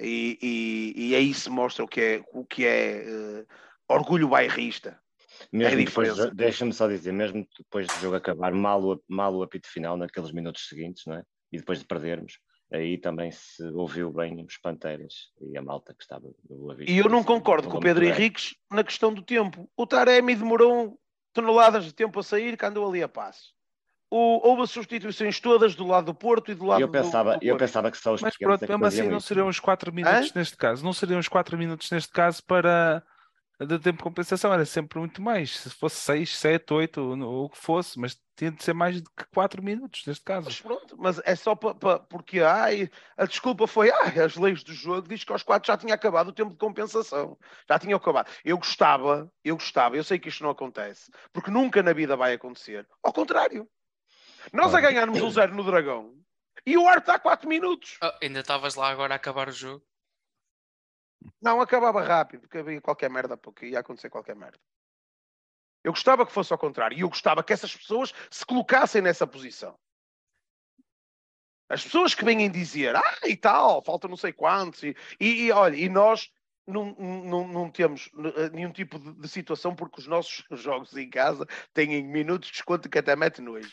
[0.00, 3.46] E, e, e aí se mostra o que é, o que é eh,
[3.88, 4.98] orgulho bairrista.
[5.52, 9.42] Mesmo É depois, deixa-me só dizer, mesmo depois do jogo acabar, mal o, mal o
[9.42, 11.24] apito final, naqueles minutos seguintes, não é?
[11.50, 12.38] E depois de perdermos,
[12.72, 16.92] aí também se ouviu bem os Panteiras e a malta que estava do Boa Vista.
[16.92, 18.04] E eu não concordo com o Pedro.
[18.04, 19.68] Henriques na questão do tempo.
[19.76, 20.98] O Taremi demorou
[21.32, 23.52] toneladas de tempo a sair, que andou ali a passo.
[24.10, 27.38] O- houve as substituições todas do lado do Porto e do lado Eu do- pensava,
[27.38, 27.58] do eu Porto.
[27.60, 29.92] pensava que só os Mas pequenos pronto, é que mesmo assim não seriam os 4
[29.92, 30.84] minutos neste caso.
[30.84, 33.02] Não seriam os 4 minutos neste caso para
[33.60, 34.52] de tempo de compensação.
[34.52, 35.56] Era sempre muito mais.
[35.58, 39.08] Se fosse 6, 7, 8, ou o que fosse, mas tinha de ser mais do
[39.10, 40.46] que 4 minutos neste caso.
[40.46, 44.64] Mas pronto, mas é só pa, pa- porque ai, a desculpa foi ai, as leis
[44.64, 47.38] do jogo diz que aos quatro já tinha acabado o tempo de compensação.
[47.68, 48.28] Já tinha acabado.
[48.44, 52.32] Eu gostava, eu gostava, eu sei que isto não acontece, porque nunca na vida vai
[52.34, 52.86] acontecer.
[53.02, 53.68] Ao contrário.
[54.52, 54.80] Nós a Ora.
[54.90, 56.12] ganharmos um zero no Dragão
[56.66, 57.96] e o Arte está 4 minutos.
[58.02, 59.84] Ah, ainda estavas lá agora a acabar o jogo.
[61.40, 64.58] Não, acabava rápido, porque havia qualquer merda, porque ia acontecer qualquer merda.
[65.84, 66.96] Eu gostava que fosse ao contrário.
[66.96, 69.76] E eu gostava que essas pessoas se colocassem nessa posição.
[71.68, 75.52] As pessoas que vêm dizer, ah, e tal, falta não sei quantos, e, e, e,
[75.52, 76.30] olha, e nós
[76.66, 81.08] não, não, não temos eh, nenhum tipo de, de situação porque os nossos jogos em
[81.08, 83.72] casa têm minutos de desconto que até mete nojo.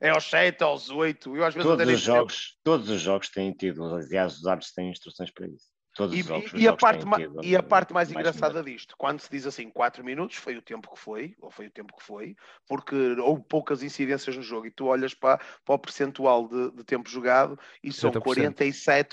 [0.00, 3.52] É aos 7, aos 8, eu às vezes Todos os jogos, todos os jogos têm
[3.52, 5.69] tido, aliás, os árbitros têm instruções para isso.
[6.00, 8.54] Todos E, os jogos, e- e a parte, ma- e a parte mais mais engraçada
[8.54, 8.72] minutos.
[8.72, 11.70] disto, quando se diz assim 4 minutos, foi o tempo que foi, ou foi o
[11.70, 12.34] tempo que foi,
[12.66, 16.84] porque houve poucas incidências no jogo, e tu olhas para, para o percentual de, de
[16.84, 18.16] tempo jogado e são 70%.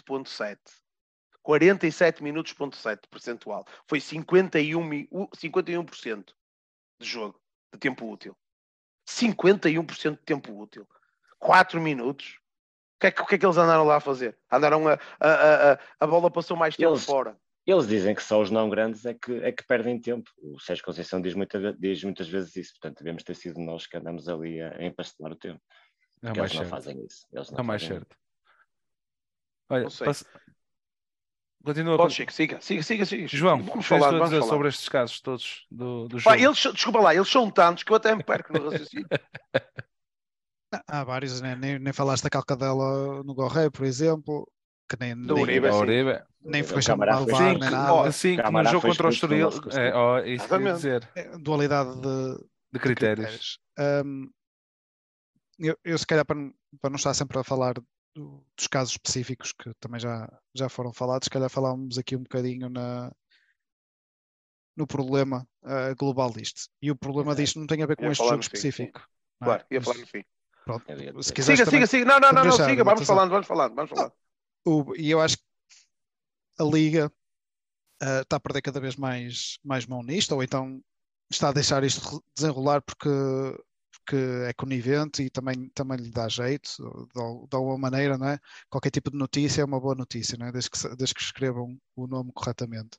[0.04, 0.58] 47,7.
[1.44, 3.66] 47 minutos, ponto 7 percentual.
[3.86, 6.34] Foi 51, mi- u- 51%
[7.00, 7.40] de jogo,
[7.74, 8.36] de tempo útil.
[9.06, 10.88] 51% de tempo útil.
[11.40, 12.40] 4 minutos.
[12.98, 14.36] O que, é que, o que é que eles andaram lá a fazer?
[14.52, 14.94] Andaram a.
[15.20, 17.38] A, a, a, a bola passou mais tempo Eles- fora.
[17.66, 20.32] Eles dizem que só os não grandes é que, é que perdem tempo.
[20.42, 22.72] O Sérgio Conceição diz, muita, diz muitas vezes isso.
[22.74, 25.60] Portanto, devemos ter sido nós que andamos ali a, a empastelar o tempo.
[26.24, 26.70] É mais eles não certo.
[26.70, 27.28] fazem isso.
[27.32, 28.16] Eles não É mais fazem certo.
[29.70, 30.06] Olha, Não sei.
[30.08, 30.26] passa-
[31.64, 31.98] continua.
[31.98, 33.28] Pode, Chico, siga, siga, siga, siga.
[33.28, 34.50] João, vamos falar, vamos dizer falar.
[34.54, 37.98] sobre estes casos todos do, do Pá, eles, desculpa lá, eles são tantos que eu
[37.98, 39.08] até me perco no raciocínio.
[40.88, 41.56] Há vários, né?
[41.56, 44.50] nem, nem falaste da calcadela no Gorré, por exemplo.
[44.90, 45.76] que nem, Do nem, Uribe, A.
[45.76, 46.24] Uribe.
[46.42, 47.94] nem foi chamado foi VAR, sim, nem nada.
[47.94, 49.50] ó, Sim, que no jogo contra o Estoril.
[49.74, 50.76] É, ó, isso que eu ia Exatamente.
[50.76, 51.12] dizer.
[51.16, 52.44] É, Dualidade de, De
[52.74, 53.60] de critérios.
[53.80, 54.30] Um,
[55.60, 57.74] eu, eu, se calhar, para não, para não estar sempre a falar
[58.16, 62.24] do- dos casos específicos que também já, já foram falados, se calhar falávamos aqui um
[62.24, 63.12] bocadinho na,
[64.76, 66.70] no problema ah, global disto.
[66.82, 67.42] E o problema Exato.
[67.42, 68.58] disto não tem a ver com este jogo no fim, sim.
[68.58, 69.00] específico.
[69.42, 69.58] não é?
[69.58, 70.24] Claro, ia falar no fim.
[70.68, 72.06] Pronto, ia se Siga, também- siga, siga.
[72.06, 72.84] Não, não, não, não, siga.
[72.84, 73.16] Vamos atenção.
[73.16, 74.12] falando, vamos falando, vamos falando.
[74.66, 75.44] o- e eu acho que
[76.60, 77.12] a Liga
[78.02, 80.82] ah, está a perder cada vez mais, mais mão nisto, ou então
[81.32, 83.10] está a deixar isto desenrolar porque,
[83.92, 84.16] porque
[84.48, 86.70] é conivente e também, também lhe dá jeito,
[87.14, 88.40] de, de alguma maneira, não é?
[88.70, 90.52] Qualquer tipo de notícia é uma boa notícia, não é?
[90.52, 92.98] Desde que, desde que escrevam o nome corretamente.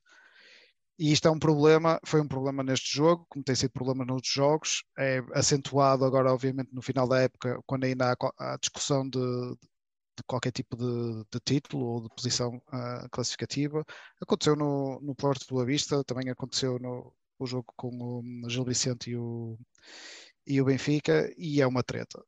[0.98, 4.32] E isto é um problema, foi um problema neste jogo, como tem sido problema noutros
[4.32, 9.20] jogos, é acentuado agora, obviamente, no final da época, quando ainda há, há discussão de,
[9.20, 13.84] de qualquer tipo de, de título ou de posição ah, classificativa.
[14.20, 17.88] Aconteceu no, no Porto Boa Vista, também aconteceu no o jogo com
[18.44, 19.56] o Gil Vicente e o,
[20.46, 22.20] e o Benfica, e é uma treta.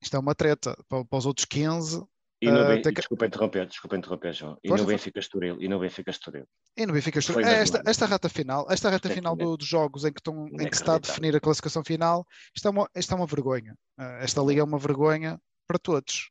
[0.00, 0.76] Isto é uma treta.
[0.88, 2.04] Para, para os outros 15,
[2.40, 4.56] E no que- Desculpa interromper, desculpa interromper, João.
[4.62, 4.84] E no.
[4.84, 6.46] Benfica Estoril, e no Benfica Estoril.
[6.76, 9.66] e no Benfica Foi é esta, esta reta final, esta reta é final do- dos
[9.66, 12.24] jogos em que, estão, em que se está a definir a classificação final,
[12.54, 13.74] isto é uma, isto é uma vergonha.
[13.98, 15.36] Ah, Esta liga é uma vergonha
[15.66, 16.30] para todos.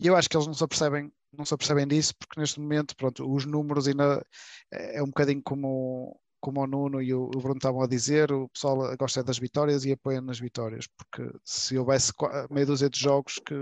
[0.00, 2.96] E eu acho que eles não se apercebem, não se apercebem disso, porque neste momento,
[2.96, 4.24] pronto, os números ainda
[4.72, 8.50] é um bocadinho como, como o Nuno e o, o Bruno estavam a dizer, o
[8.50, 12.12] pessoal gosta das vitórias e apoia nas vitórias, porque se houvesse
[12.50, 13.54] meia dúzia de jogos que,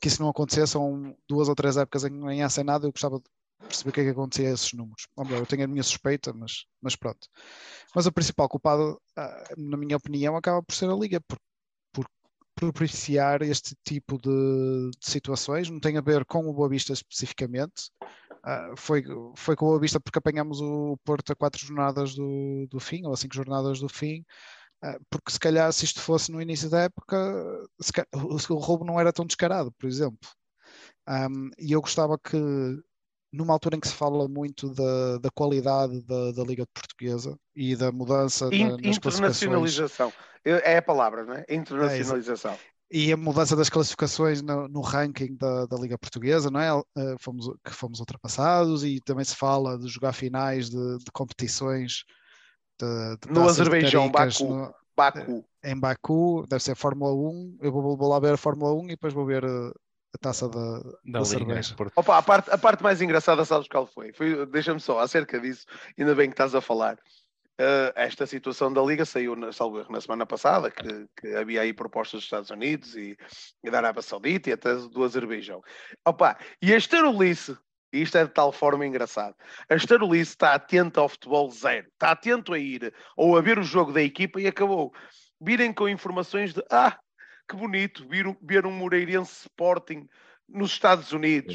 [0.00, 2.92] que isso não acontecesse, ou duas ou três épocas em que não ganhassem nada, eu
[2.92, 3.24] gostava de
[3.68, 5.06] perceber o que é que acontecia a esses números.
[5.18, 7.28] Melhor, eu tenho a minha suspeita, mas, mas pronto.
[7.94, 11.51] Mas o principal culpado, ah, na minha opinião, acaba por ser a Liga, por, por
[12.70, 15.70] propiciar este tipo de, de situações.
[15.70, 17.90] Não tem a ver com o Boa Vista especificamente.
[18.44, 19.02] Ah, foi,
[19.36, 23.06] foi com o Boa Vista porque apanhamos o Porto a quatro jornadas do, do fim,
[23.06, 24.24] ou a cinco jornadas do fim.
[24.82, 27.16] Ah, porque se calhar se isto fosse no início da época,
[27.80, 30.28] se o, o roubo não era tão descarado, por exemplo.
[31.08, 32.36] Um, e eu gostava que,
[33.32, 37.74] numa altura em que se fala muito da, da qualidade da, da Liga Portuguesa e
[37.74, 40.12] da mudança In- classificações internacionalização.
[40.44, 41.44] É a palavra, não é?
[41.48, 42.58] Internacionalização.
[42.90, 46.68] e a mudança das classificações no, no ranking da, da Liga Portuguesa, não é?
[46.98, 52.04] Eh, fomos, que fomos ultrapassados e também se fala de jogar finais de, de competições
[52.80, 54.54] de, de No Azerbaijão, caricas Baku.
[54.54, 55.44] no- Baku.
[55.64, 57.58] em Baku, deve ser Fórmula 1.
[57.62, 59.72] Eu vou, vou lá ver a Fórmula 1 e depois vou ver eh,
[60.14, 61.24] a taça da, Da da Liga.
[61.24, 61.76] cerveja.
[61.96, 64.12] Opa, a parte, a parte mais engraçada, sabes qual foi?
[64.12, 65.66] foi Deixa-me só, acerca disso,
[65.98, 66.98] ainda bem que estás a falar.
[67.60, 71.72] Uh, esta situação da Liga saiu, na, salvo na semana passada, que, que havia aí
[71.72, 73.16] propostas dos Estados Unidos e,
[73.62, 75.62] e da Arábia Saudita e até do Azerbaijão.
[76.04, 77.56] Opa, e a Estarulice,
[77.92, 79.36] e isto é de tal forma engraçado,
[79.68, 83.62] a Estarulice está atenta ao futebol zero, está atento a ir ou a ver o
[83.62, 84.92] jogo da equipa e acabou.
[85.40, 86.98] Virem com informações de, ah,
[87.52, 90.08] que bonito, ver, um- ver um Moreirense Sporting
[90.48, 91.54] nos Estados Unidos.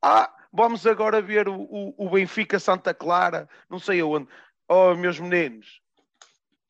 [0.00, 4.26] Ah, vamos agora ver o, o, o Benfica Santa Clara, não sei aonde.
[4.66, 5.82] Oh, meus meninos,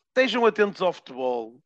[0.09, 1.61] estejam atentos ao futebol,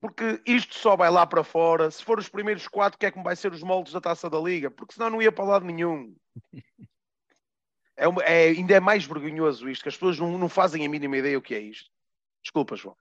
[0.00, 1.88] porque isto só vai lá para fora.
[1.92, 4.40] Se for os primeiros quatro, que é como vai ser os moldes da taça da
[4.40, 6.14] Liga, porque senão não ia para lado nenhum.
[8.00, 10.88] É, uma- é- ainda é mais vergonhoso isto, que as pessoas não, não fazem a
[10.88, 11.90] mínima ideia o que é isto.
[12.40, 12.96] Desculpa, João.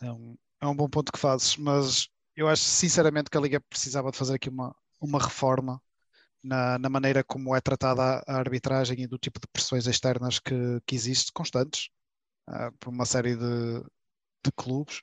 [0.00, 3.60] É um, é um bom ponto que fazes, mas eu acho sinceramente que a Liga
[3.60, 5.80] precisava de fazer aqui uma, uma reforma
[6.42, 10.80] na, na maneira como é tratada a, arbitragem e do tipo de pressões externas que,
[10.86, 11.88] que existe, constantes,
[12.46, 13.80] ah, por uma série de,
[14.44, 15.00] de clubes.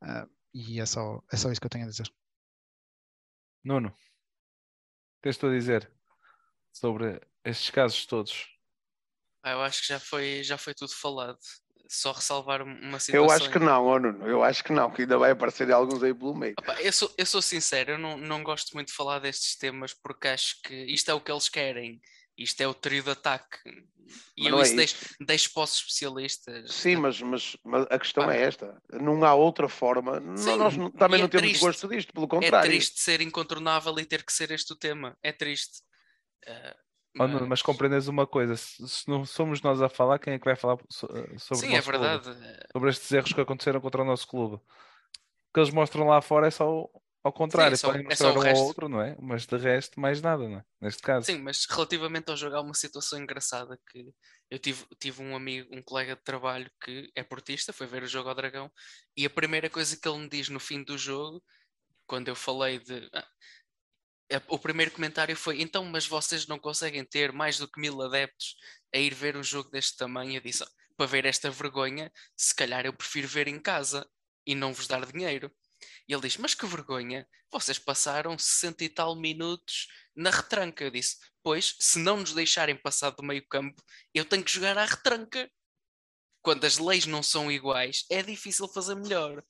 [0.00, 2.10] Ah, e é só, é só isso que eu tenho a dizer.
[3.62, 3.92] Nuno, o
[5.22, 5.90] que és tu a dizer
[6.72, 8.46] sobre estes casos todos?
[9.42, 11.38] Ah, eu acho que já foi, já foi tudo falado.
[11.94, 13.14] Só ressalvar uma situação.
[13.26, 16.02] Eu acho que não, oh, Nuno, eu acho que não, que ainda vai aparecer alguns
[16.02, 16.54] aí pelo meio.
[16.58, 19.94] Opa, eu, sou, eu sou sincero, eu não, não gosto muito de falar destes temas
[19.94, 22.00] porque acho que isto é o que eles querem.
[22.36, 23.58] Isto é o trio de ataque.
[24.36, 24.76] E Mas eu é isso isso.
[24.76, 26.74] deixo, deixo para os especialistas.
[26.74, 28.34] Sim, mas, mas, mas a questão Pá.
[28.34, 30.20] é esta: não há outra forma.
[30.36, 31.60] Sim, nós não- também e não é temos triste.
[31.64, 32.68] gosto disto, pelo É contrário.
[32.70, 35.16] triste ser incontornável e ter que ser este o tema.
[35.22, 35.80] É triste.
[37.18, 40.44] Ah, Oh, mas compreendes uma coisa, se, não somos nós a falar, quem é que
[40.44, 42.20] vai falar eh, sobre o Sim, é nosso clube?
[42.20, 42.30] verdade.
[42.72, 44.56] Sobre estes erros que aconteceram contra o nosso clube?
[44.56, 44.60] O
[45.54, 46.88] que eles mostram lá fora é só
[47.24, 48.50] ao contrário, é só- podem é mostrar o um resto.
[48.50, 49.16] ao outro, não é?
[49.20, 50.64] Mas de resto, mais nada, não é?
[50.80, 51.26] Neste caso.
[51.26, 54.12] Sim, mas relativamente ao jogo, há uma situação engraçada que
[54.50, 58.06] eu tive, tive um amigo, um colega de trabalho que é portista, foi ver o
[58.06, 58.70] jogo ao Dragão,
[59.16, 61.42] e a primeira coisa que ele me diz no fim do jogo,
[62.06, 63.08] quando eu falei de.
[63.14, 63.26] "Ah, é,
[64.48, 68.56] o primeiro comentário foi: então, mas vocês não conseguem ter mais do que mil adeptos
[68.94, 70.36] a ir ver um jogo deste tamanho?
[70.36, 70.64] Eu disse:
[70.96, 74.08] para ver esta vergonha, se calhar eu prefiro ver em casa
[74.46, 75.50] e não vos dar dinheiro.
[76.08, 80.84] E ele diz: Mas que vergonha, vocês passaram 60 e tal minutos na retranca.
[80.84, 84.78] Eu disse: Pois, se não nos deixarem passar do meio campo, eu tenho que jogar
[84.78, 85.50] à retranca.
[86.42, 89.42] Quando as leis não são iguais, é difícil fazer melhor.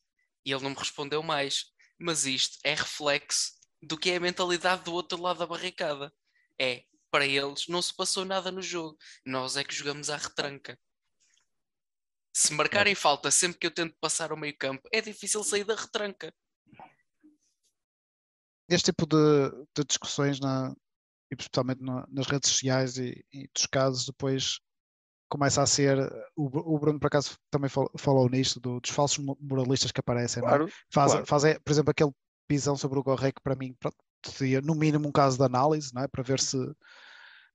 [0.45, 1.73] E ele não me respondeu mais.
[1.99, 3.53] Mas isto é reflexo
[3.87, 6.13] do que é a mentalidade do outro lado da barricada.
[6.61, 10.79] É, para eles não se passou nada no jogo, nós é que jogamos à retranca.
[12.37, 15.77] Se marcarem falta sempre que eu tento passar o meio campo, é difícil sair da
[15.77, 16.35] retranca.
[18.69, 20.75] Este tipo de, de discussões, na,
[21.31, 24.59] e principalmente na, nas redes sociais e, e, dos casos, depois
[25.29, 25.97] começa a ser.
[26.35, 30.43] O, o Bruno, por acaso, também falou, falou nisto, do, dos falsos moralistas que aparecem.
[30.43, 30.47] É?
[30.47, 31.27] Claro, Faz, claro.
[31.27, 32.11] faz, por exemplo, aquele
[32.47, 35.93] pisão sobre o Gorré que para mim pronto, seria no mínimo um caso de análise,
[35.95, 36.09] não é?
[36.09, 36.57] para ver se,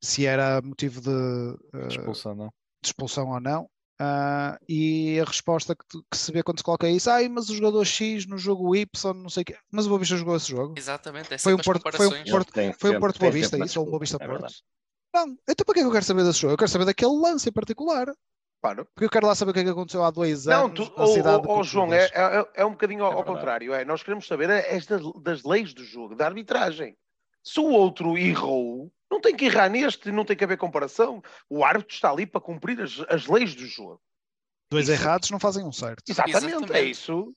[0.02, 2.54] se era motivo de, uh, Expulsão, não?
[2.82, 3.70] de expulsão ou não.
[4.02, 7.56] Uh, e a resposta que, que, se vê quando se coloca isso, ai, mas o
[7.56, 10.48] jogador X no jogo Y, não sei o quê, mas o Boa Vista jogou esse
[10.50, 10.74] jogo.
[10.78, 12.24] Exatamente, é foi um Porto, foi um.
[12.24, 14.32] Porto, Tem foi um Porto tem Boa Vista isso ou um Boa Vista é Porto?
[14.32, 14.64] verdade.
[15.14, 16.54] Não, então para que é que eu quero saber desse jogo?
[16.54, 18.08] Eu quero saber daquele lance em particular.
[18.62, 18.86] Claro.
[18.94, 21.00] Porque eu quero lá saber o que é que aconteceu há dois Não, anos tu,
[21.00, 23.74] na cidade oh, oh, de João, é, é, é um bocadinho ao, É ao contrário.
[23.74, 26.98] É, nós queremos saber é, é das, das leis do jogo, da arbitragem.
[27.42, 31.22] Se o outro errou, não tem que errar neste, não tem que haver comparação.
[31.50, 34.02] O árbitro está ali para cumprir as, as leis do jogo.
[34.70, 36.04] Dois isso- errados não fazem um certo.
[36.08, 36.92] Exatamente, é Exatamente.
[36.92, 37.34] isso.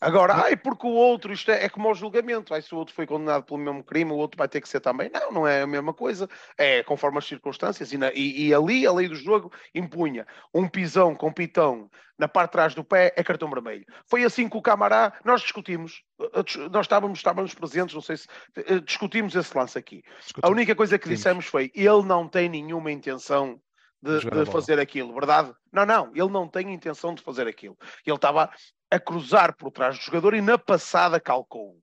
[0.00, 2.54] Agora, ai, porque o outro, isto é, é como o julgamento.
[2.54, 4.80] Ai, se o outro foi condenado pelo mesmo crime, o outro vai ter que ser
[4.80, 5.10] também.
[5.12, 6.28] Não, não é a mesma coisa.
[6.56, 7.92] É conforme as circunstâncias.
[7.92, 12.28] E, na- e- e ali a lei do jogo impunha um pisão com pitão na
[12.28, 13.84] parte de trás do pé é cartão vermelho.
[14.06, 18.26] Foi assim que o Camará, nós discutimos, eh, nós estávamos, estávamos presentes, não sei se
[18.56, 20.02] eh, discutimos esse lance aqui.
[20.06, 20.50] A Discutimos.
[20.50, 23.60] única coisa que dissemos foi: ele não tem nenhuma intenção
[24.02, 25.52] de, De a fazer aquilo, verdade?
[25.72, 27.76] Não, não, ele não tem intenção de fazer aquilo.
[28.06, 28.50] Ele estava
[28.90, 31.78] a cruzar por trás do jogador e na passada calcou.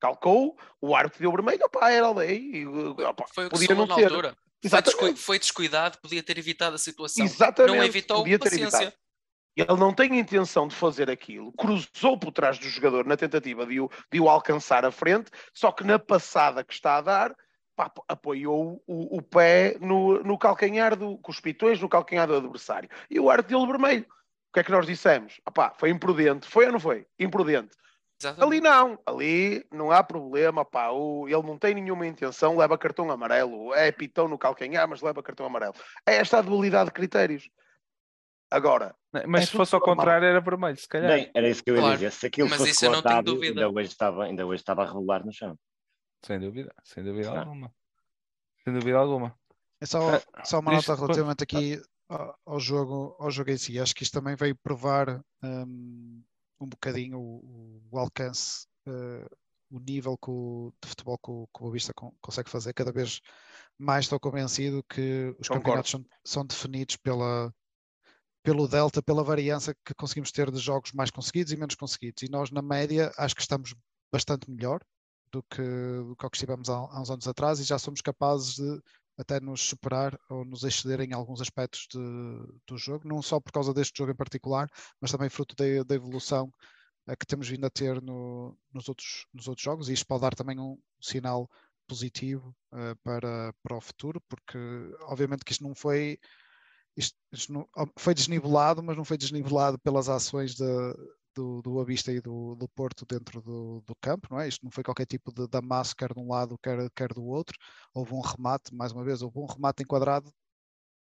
[0.00, 2.66] Calcou, o árbitro deu vermelho, opá, era lei.
[2.66, 4.04] opá, Foi o que podia não na ter.
[4.04, 4.28] altura.
[4.30, 5.00] Foi, Exatamente.
[5.00, 7.24] descu- foi descuidado, podia ter evitado a situação.
[7.24, 7.76] Exatamente.
[7.76, 8.76] Não evitou, podia ter paciência.
[8.76, 8.96] evitado.
[9.56, 13.80] Ele não tem intenção de fazer aquilo, cruzou por trás do jogador na tentativa de
[13.80, 17.34] o, de o alcançar à frente, só que na passada que está a dar,
[17.74, 22.36] pá, apoiou o, o pé no, no calcanhar, do, com os pitões no calcanhar do
[22.36, 22.90] adversário.
[23.08, 24.06] E o árbitro deu vermelho.
[24.56, 25.38] O que é que nós dissemos?
[25.76, 26.48] Foi imprudente.
[26.48, 27.06] Foi ou não foi?
[27.18, 27.76] Imprudente.
[28.18, 28.54] Exatamente.
[28.54, 33.10] Ali não, ali não há problema, pá, o, ele não tem nenhuma intenção, leva cartão
[33.10, 35.74] amarelo, é pitão no calcanhar, mas leva cartão amarelo.
[36.06, 37.50] É esta a dualidade de critérios.
[38.50, 38.96] Agora,
[39.26, 41.10] Mas É se fosse ao contrário, era vermelho, se calhar.
[41.10, 42.12] Bem, era isso que eu ia Claro, dizer.
[42.12, 43.60] Se aquilo mas fosse isso eu não tenho cortado, dúvida.
[43.60, 45.58] ainda hoje, estava, ainda hoje estava a rolar no chão.
[46.24, 47.50] Sem dúvida, sem dúvida Claro.
[47.50, 47.70] alguma.
[48.64, 49.38] Sem dúvida alguma.
[49.82, 53.78] É só, Ah, só uma nota relativamente aqui ao, jogo, ao jogo em si.
[53.78, 56.22] Acho que isto também veio provar um,
[56.60, 59.26] um bocadinho o, o alcance, eh,
[59.70, 62.72] o nível que o- de futebol que o, que o Vista con- consegue fazer.
[62.74, 63.20] Cada vez
[63.78, 65.58] mais estou convencido que os Concordo.
[65.58, 67.52] campeonatos são, são definidos pela,
[68.42, 72.22] pelo delta, pela variância que conseguimos ter de jogos mais conseguidos e menos conseguidos.
[72.22, 73.74] E nós, na média, acho que estamos
[74.12, 74.80] bastante melhor
[75.32, 78.00] do que, do que ao que estivemos há, há uns anos atrás e já somos
[78.00, 78.80] capazes de
[79.18, 81.98] até nos superar ou nos exceder em alguns aspectos de-
[82.66, 84.68] do jogo, não só por causa deste jogo em particular,
[85.00, 86.52] mas também fruto da, da evolução
[87.08, 90.22] eh, que temos vindo a ter no- nos, outros, nos outros jogos, e isto pode
[90.22, 91.48] dar também um sinal
[91.86, 94.58] positivo eh, para, para o futuro, porque
[95.02, 96.18] obviamente que isto não foi
[96.96, 100.64] isto, isto não- oh, foi desnivelado, mas não foi desnivelado pelas ações de,
[101.36, 104.48] do, do Avista e do, do Porto dentro do, do campo, não é?
[104.48, 107.56] Isto não foi qualquer tipo de damasso, quer de um lado, quer, quer do outro.
[107.94, 110.32] Houve um remate, mais uma vez, houve um remate enquadrado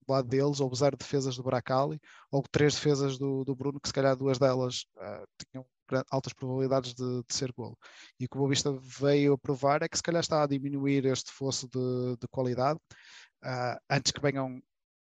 [0.06, 3.88] do lado deles, houve zero defesas do Bracali, houve três defesas do, do Bruno, que
[3.88, 5.64] se calhar duas delas ah, tinham
[6.10, 7.78] altas probabilidades de, de ser golo.
[8.18, 10.46] E o que o Boa Vista veio a provar é que se calhar está a
[10.46, 12.78] diminuir este fosso de, de qualidade,
[13.42, 14.60] ah, antes que venham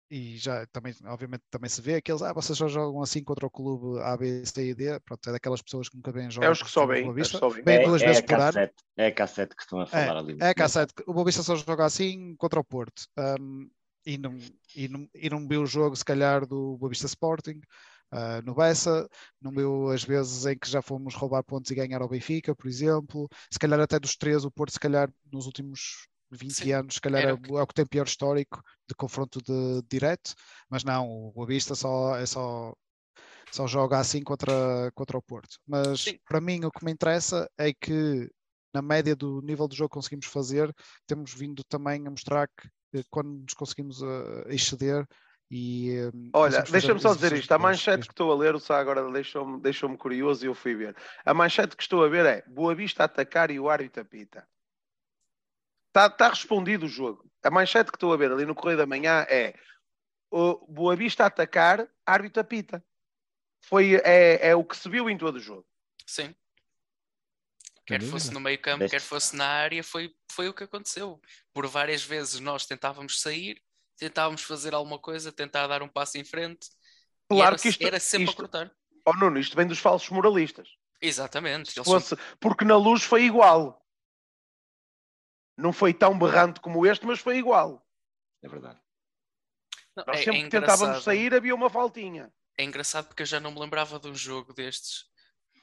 [0.09, 3.49] e já também, obviamente, também se vê aqueles, ah, vocês só jogam assim contra o
[3.49, 6.47] clube A, B, C e D, pronto, é daquelas pessoas que nunca vêm jogar.
[6.47, 7.03] é os que só contra o vêm.
[7.05, 7.37] Boa é os que Vista.
[7.39, 7.63] só vêm.
[7.63, 8.53] Bem, é, duas é vezes a por ano.
[8.53, 10.37] K7, é a K7 que estão a falar ali.
[10.39, 13.07] É a K7, o Boa Vista só joga assim contra o Porto.
[13.17, 13.69] Um,
[14.05, 14.37] e, não,
[14.75, 17.59] e, não, e não viu o jogo, se calhar, do Boa Vista Sporting,
[18.13, 19.09] uh, no Bessa,
[19.41, 22.67] não viu as vezes em que já fomos roubar pontos e ganhar ao Benfica, por
[22.67, 23.27] exemplo.
[23.51, 27.01] Se calhar até dos três, o Porto, se calhar, nos últimos 20 Sim, anos, se
[27.01, 30.33] calhar é, o que- é o que tem pior histórico de confronto de, direto,
[30.69, 32.73] mas não, o Boa Vista só, é só,
[33.51, 35.57] só joga assim contra, contra o Porto.
[35.67, 36.19] Mas Sim.
[36.27, 38.29] para mim o que me interessa é que
[38.73, 40.73] na média do nível do jogo que conseguimos fazer,
[41.07, 42.67] temos vindo também a mostrar que
[42.99, 45.07] eh, quando nos conseguimos uh, exceder
[45.49, 48.77] e uh, olha, deixa-me só dizer isto, a manchete que estou a ler, o Sá
[48.77, 50.95] agora deixou-me deixou curioso e eu fui ver.
[51.23, 54.45] A manchete que estou a ver é Boa Vista atacar e o árbitro apita.
[55.95, 57.23] Está tá respondido o jogo.
[57.41, 59.57] A manchete que estou a ver ali no Correio da Manhã é
[60.29, 62.83] o Boa Vista a atacar, árbitro apita.
[63.61, 65.65] Foi, é, é o que se viu em todo o jogo.
[66.05, 66.35] Sim.
[67.85, 71.21] Quer fosse no meio campo, quer fosse na área, foi, foi o que aconteceu.
[71.53, 73.61] Por várias vezes nós tentávamos sair,
[73.95, 76.71] tentávamos fazer alguma coisa, tentar dar um passo em frente.
[77.29, 78.71] Claro era, que isto era sempre isto, a cortar.
[79.05, 80.67] Oh Nuno, isto vem dos falsos moralistas.
[80.99, 81.73] Exatamente.
[81.85, 82.17] Fosse, são...
[82.37, 83.84] Porque na luz foi igual.
[85.57, 87.85] Não foi tão berrante como este, mas foi igual.
[88.43, 88.79] É verdade.
[89.95, 92.31] Não, Nós é, sempre é que tentávamos sair havia uma faltinha.
[92.57, 95.05] É engraçado porque eu já não me lembrava de um jogo destes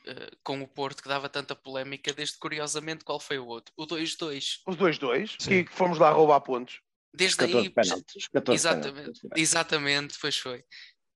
[0.07, 3.73] uh, com o Porto que dava tanta polémica, desde curiosamente qual foi o outro?
[3.77, 4.61] O 2-2.
[4.67, 6.81] Os 2-2, que fomos lá roubar pontos.
[7.15, 7.71] Desde aí.
[7.71, 9.31] Penaltis, exatamente, penaltis.
[9.37, 10.61] exatamente, pois foi.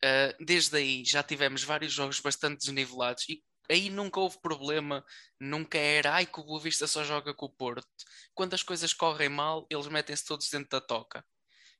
[0.05, 5.05] Uh, desde aí já tivemos vários jogos bastante desnivelados e aí nunca houve problema,
[5.41, 7.87] nunca era ai que o Boa Vista só joga com o Porto.
[8.35, 11.25] Quando as coisas correm mal, eles metem-se todos dentro da toca.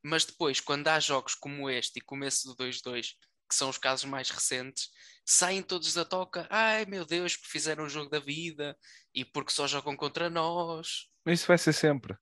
[0.03, 3.15] Mas depois, quando há jogos como este e como esse do 2-2,
[3.49, 4.91] que são os casos mais recentes,
[5.25, 8.77] saem todos da toca, ai meu Deus, porque fizeram o jogo da vida
[9.15, 11.09] e porque só jogam contra nós.
[11.27, 12.17] Isso vai ser sempre.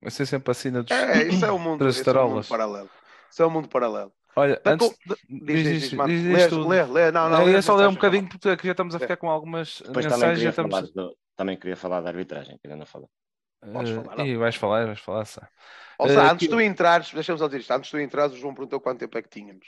[0.00, 2.46] Vai ser sempre assim na dos, é, isso é o mundo, isso é o mundo
[2.46, 2.90] paralelo.
[3.30, 4.12] Isso é o mundo paralelo.
[4.38, 5.16] Olha, da antes, co...
[5.28, 8.72] diz, diz, diz, diz lê, lê, não, não, é só ler um bocadinho porque já
[8.72, 10.20] estamos a ficar com algumas Depois mensagens.
[10.20, 10.70] Também queria, estamos...
[10.70, 13.10] falar do, também queria falar da arbitragem, que ainda não falou.
[13.72, 14.26] Podes falar.
[14.26, 15.24] E vais falar, vais falar.
[15.24, 15.40] Só.
[15.98, 18.34] Ou seja, uh, antes de tu entrares, deixa-me só dizer isto, antes de tu entrares,
[18.34, 19.66] o João perguntou quanto tempo é que tínhamos.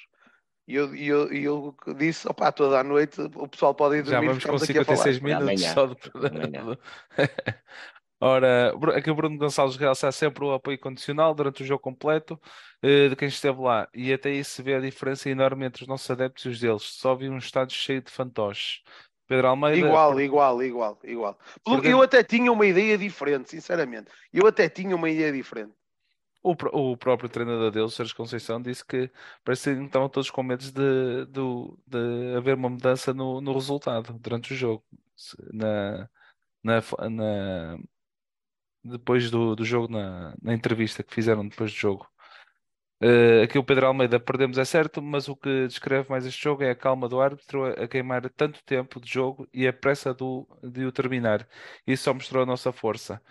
[0.69, 4.03] E eu, e eu, e eu disse, opá, toda a noite o pessoal pode ir
[4.05, 4.27] dormir.
[4.27, 5.97] Já vamos com 56 minutos só de...
[8.23, 12.39] Ora, aqui o Bruno Gonçalves realça sempre o apoio condicional durante o jogo completo
[12.85, 13.89] uh, de quem esteve lá.
[13.95, 16.83] E até aí se vê a diferença enorme entre os nossos adeptos e os deles.
[16.83, 18.83] Só vi um estádio cheio de fantoches.
[19.27, 19.87] Pedro Almeida.
[19.87, 21.39] Igual, igual, igual, igual.
[21.85, 24.11] Eu até tinha uma ideia diferente, sinceramente.
[24.33, 25.73] Eu até tinha uma ideia diferente.
[26.43, 29.11] O, o próprio treinador deles, Sérgio Conceição, disse que
[29.45, 34.13] parece que estavam todos com medo de, de, de haver uma mudança no, no resultado
[34.19, 34.83] durante o jogo.
[35.53, 36.09] Na,
[36.63, 37.79] na, na
[38.85, 42.07] depois do, do jogo, na, na entrevista que fizeram depois do jogo.
[43.03, 46.63] Uh, aqui o Pedro Almeida perdemos é certo, mas o que descreve mais este jogo
[46.63, 50.13] é a calma do árbitro a, a queimar tanto tempo de jogo e a pressa
[50.13, 51.49] do, de o terminar.
[51.87, 53.23] Isso só mostrou a nossa força.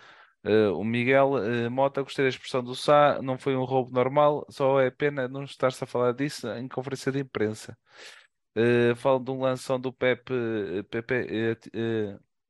[0.43, 4.45] Uh, o Miguel uh, Mota, gostei da expressão do Sá, não foi um roubo normal,
[4.49, 7.77] só é pena não estar-se a falar disso em conferência de imprensa.
[8.57, 10.33] Uh, de um lanção do Pepe,
[10.89, 11.57] Pepe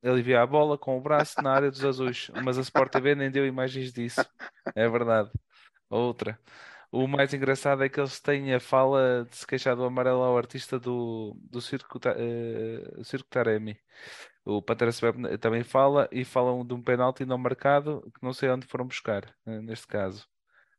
[0.02, 3.30] aliviar a bola com o braço na área dos azuis, mas a Sport TV nem
[3.30, 4.24] deu imagens disso.
[4.74, 5.30] É verdade.
[5.88, 6.38] Outra.
[6.92, 10.36] O mais engraçado é que eles têm a fala de se queixar do amarelo ao
[10.36, 13.78] artista do, do Circo, uh, Circo Taremi.
[14.44, 18.48] O Pantera Sebeb também fala e falam de um penalti não marcado que não sei
[18.48, 20.26] onde foram buscar, uh, neste caso.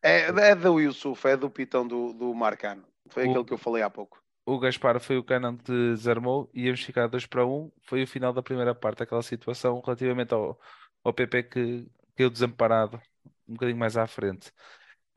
[0.04, 2.84] É, é do Yusuf, é do pitão do, do Marcano.
[3.08, 4.22] Foi o, aquele que eu falei há pouco.
[4.52, 7.50] O Gaspar foi o Canon que desarmou e íamos ficar 2 para 1.
[7.50, 7.72] Um.
[7.84, 10.60] Foi o final da primeira parte, aquela situação relativamente ao,
[11.06, 11.88] ao PP que
[12.18, 13.02] caiu desamparado
[13.48, 14.52] um bocadinho mais à frente.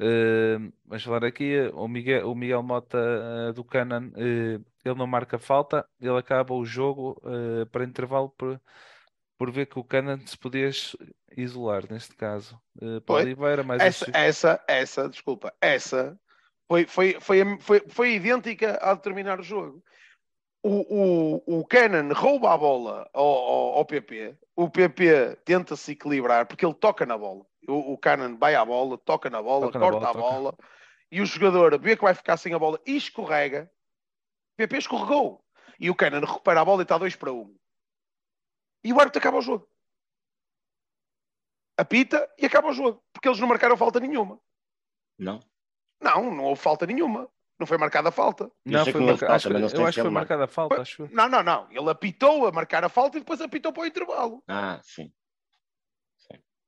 [0.01, 5.07] Uh, vamos falar aqui, o Miguel, o Miguel Mota uh, do Canan, uh, ele não
[5.07, 7.21] marca falta, ele acaba o jogo
[7.73, 8.61] para intervalo por,
[9.37, 10.71] por ver que o Canan se podia
[11.37, 12.57] isolar, neste caso.
[13.05, 16.17] Para Oliveira, mas essa, essa, essa, desculpa, essa
[16.69, 19.83] foi, foi, foi, foi, foi idêntica a determinar o jogo.
[20.63, 25.93] O, o, o Canan rouba a bola ao, ao, ao PP, o PP tenta se
[25.93, 29.67] equilibrar porque ele toca na bola o, o Cannon vai à bola, toca na bola,
[29.67, 30.69] toca corta na bola, a bola, toca.
[31.11, 33.71] e o jogador vê que vai ficar sem a bola e escorrega.
[34.55, 35.45] O PP escorregou.
[35.79, 37.41] E o Cannon recupera a bola e está 2 para 1.
[37.41, 37.57] Um.
[38.85, 39.69] E o árbitro acaba o jogo.
[41.77, 43.03] Apita e acaba o jogo.
[43.13, 44.39] Porque eles não marcaram falta nenhuma.
[45.19, 45.41] Não.
[46.05, 47.27] Não, não houve falta nenhuma.
[47.59, 48.51] Não foi marcada a falta.
[48.65, 49.19] Não, foi marca...
[49.19, 50.83] falta, acho, eu acho que foi marcada a falta.
[50.83, 51.09] Acho.
[51.11, 51.67] Não, não, não.
[51.71, 54.43] Ele apitou a marcar a falta e depois apitou para o intervalo.
[54.47, 55.11] Ah, sim.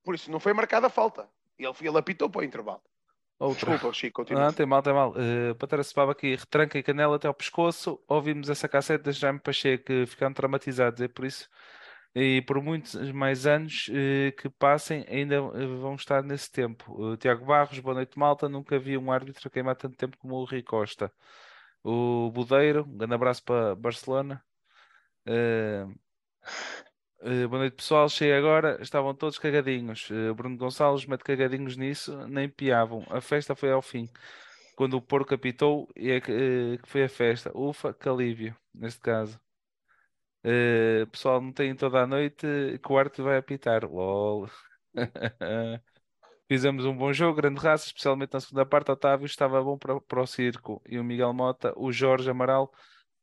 [0.02, 1.28] Por isso não foi marcada a falta.
[1.58, 2.80] Ele, ele apitou para o intervalo.
[3.38, 3.72] Outra.
[3.72, 4.44] Desculpa, Chico, continua.
[4.44, 5.10] Não, tem mal, tem mal.
[5.10, 8.00] Uh, Patera Sebaba aqui, retranca e canela até ao pescoço.
[8.08, 11.46] Ouvimos essa cassete da Jaime Pacheco que ficaram traumatizados, é por isso.
[12.18, 17.12] E por muitos mais anos uh, que passem, ainda eh, vão estar nesse tempo.
[17.12, 18.48] Uh, Tiago Barros, boa noite, malta.
[18.48, 21.12] Nunca vi um árbitro queimar tanto tempo como o Rui Costa.
[21.84, 24.42] O Budeiro, um grande abraço para Barcelona.
[27.50, 30.08] Boa noite pessoal, cheguei agora, estavam todos cagadinhos.
[30.34, 33.04] Bruno Gonçalves mete cagadinhos nisso, nem piavam.
[33.10, 34.08] A festa foi ao fim.
[34.74, 37.50] Quando o porco apitou, e é que foi a festa.
[37.54, 39.38] Ufa, que alívio, neste caso.
[41.10, 42.46] Pessoal, não tem toda a noite
[42.82, 43.84] que o Arte vai apitar.
[43.84, 44.48] LOL.
[46.48, 48.90] Fizemos um bom jogo, grande raça, especialmente na segunda parte.
[48.90, 52.72] Otávio estava bom para, para o circo e o Miguel Mota, o Jorge Amaral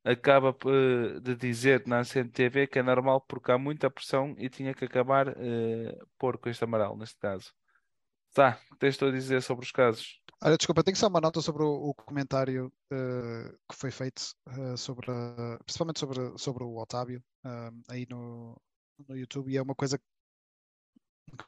[0.03, 4.73] acaba eh, de dizer na CNTV que é normal porque há muita pressão e tinha
[4.73, 7.53] que acabar uh, porco este Amaral, neste caso.
[8.33, 10.22] Tá, tens a dizer sobre os casos?
[10.45, 14.75] Olha, desculpa, tenho só uma nota sobre o, o comentário uh, que foi feito uh,
[14.75, 17.23] sobre, uh, principalmente sobre, sobre o Otávio
[17.87, 18.61] aí no,
[19.07, 20.03] no YouTube e é uma coisa que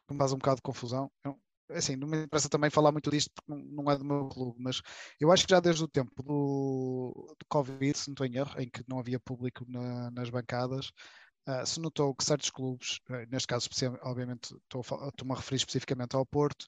[0.09, 1.11] me faz um bocado de confusão.
[1.25, 1.37] Eu,
[1.71, 4.81] assim, não me interessa também falar muito disto porque não é do meu clube, mas
[5.19, 8.61] eu acho que já desde o tempo do, do Covid, se não estou em erro,
[8.61, 10.87] em que não havia público na, nas bancadas,
[11.49, 13.67] uh, se notou que certos clubes, neste caso,
[14.03, 16.65] obviamente, estou-me a referir especificamente ao Porto,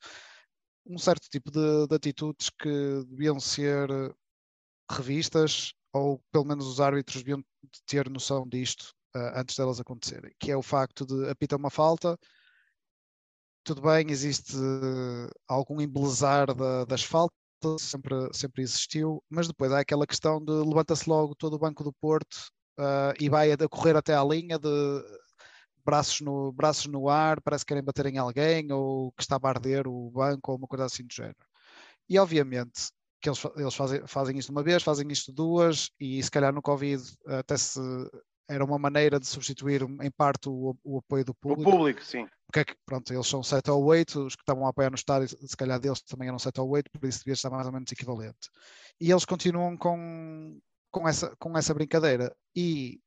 [0.87, 3.89] um certo tipo de, de atitudes que deviam ser
[4.89, 7.43] revistas, ou pelo menos os árbitros deviam
[7.85, 12.17] ter noção disto uh, antes delas acontecerem, que é o facto de apitar uma falta
[13.67, 14.55] tudo bem, existe
[15.45, 17.35] algum embelezar da, das faltas,
[17.79, 21.91] sempre, sempre existiu, mas depois há aquela questão de levanta-se logo todo o banco do
[21.91, 22.47] Porto
[22.79, 24.69] uh, e vai a correr até à linha de
[25.87, 29.47] braços no, braços no ar, parece que querem bater em alguém ou que está a
[29.47, 31.37] arder o banco ou uma coisa assim do género.
[32.09, 32.89] E obviamente
[33.21, 36.61] que eles, eles fazem, fazem isto uma vez, fazem isto duas e se calhar no
[36.61, 37.79] Covid até se
[38.49, 41.69] era uma maneira de substituir em parte o, o apoio do público.
[41.69, 42.27] O público, sim.
[42.45, 44.95] Porque é que, pronto, eles são 7 ou 8, os que estavam a apoiar no
[44.95, 47.73] estádio, se calhar deles também eram 7 ou 8, por isso devia estar mais ou
[47.73, 48.49] menos equivalente.
[49.01, 50.57] E eles continuam com,
[50.91, 52.33] com, essa, com essa brincadeira.
[52.55, 53.01] E,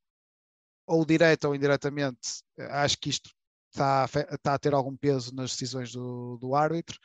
[0.90, 3.30] ou direta ou indiretamente, acho que isto
[3.70, 6.98] está a, está a ter algum peso nas decisões do, do árbitro,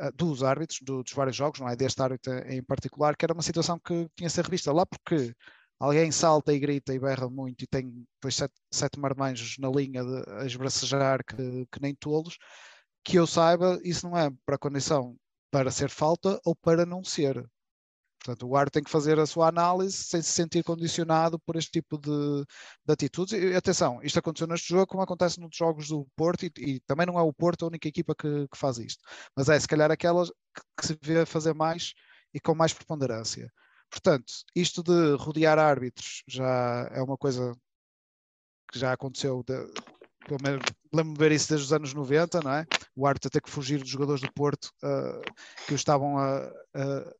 [0.00, 1.76] uh, dos árbitros, do, dos vários jogos, não é?
[1.76, 5.34] Deste árbitro em particular, que era uma situação que tinha a ser revista lá, porque
[5.78, 10.02] alguém salta e grita e berra muito e tem depois sete, sete marmanjos na linha
[10.02, 12.38] de, a esbracejar que, que nem tolos,
[13.04, 15.16] que eu saiba, isso não é para condição
[15.50, 17.44] para ser falta ou para não ser.
[18.18, 21.70] Portanto, o árbitro tem que fazer a sua análise sem se sentir condicionado por este
[21.70, 22.44] tipo de,
[22.84, 23.32] de atitudes.
[23.32, 27.06] E atenção, isto aconteceu neste jogo, como acontece nos jogos do Porto, e, e também
[27.06, 29.02] não é o Porto a única equipa que, que faz isto.
[29.36, 31.92] Mas é, se calhar, aquelas que, que se vê fazer mais
[32.34, 33.50] e com mais preponderância.
[33.90, 37.54] Portanto, isto de rodear árbitros já é uma coisa
[38.70, 39.44] que já aconteceu.
[40.92, 42.66] Lembro-me de ver isso desde os anos 90, não é?
[42.94, 45.22] O árbitro ter que fugir dos jogadores do Porto uh,
[45.66, 47.14] que o estavam a, a,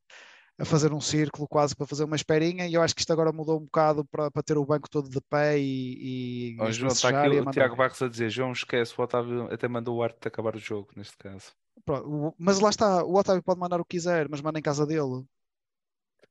[0.59, 3.31] a, fazer um círculo quase para fazer uma esperinha e eu acho que isto agora
[3.31, 6.53] mudou um bocado para, para ter o banco todo de pé e.
[6.53, 9.67] e oh, João, está aqui o Tiago Barros a dizer: João, esquece, o Otávio até
[9.67, 11.51] mandou o árbitro acabar o jogo neste caso.
[11.85, 14.85] Pronto, mas lá está, o Otávio pode mandar o que quiser, mas manda em casa
[14.85, 15.23] dele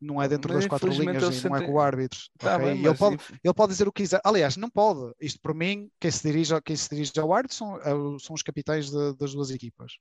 [0.00, 2.18] não é dentro das quatro linhas e não é com o árbitro.
[2.38, 2.68] Tá okay?
[2.68, 4.20] bem, ele, pode, ele pode dizer o que quiser.
[4.24, 5.12] Aliás, não pode.
[5.20, 8.42] Isto por mim, quem se dirige, quem se dirige ao árbitro são, é são os
[8.42, 9.98] capitães de, das duas equipas.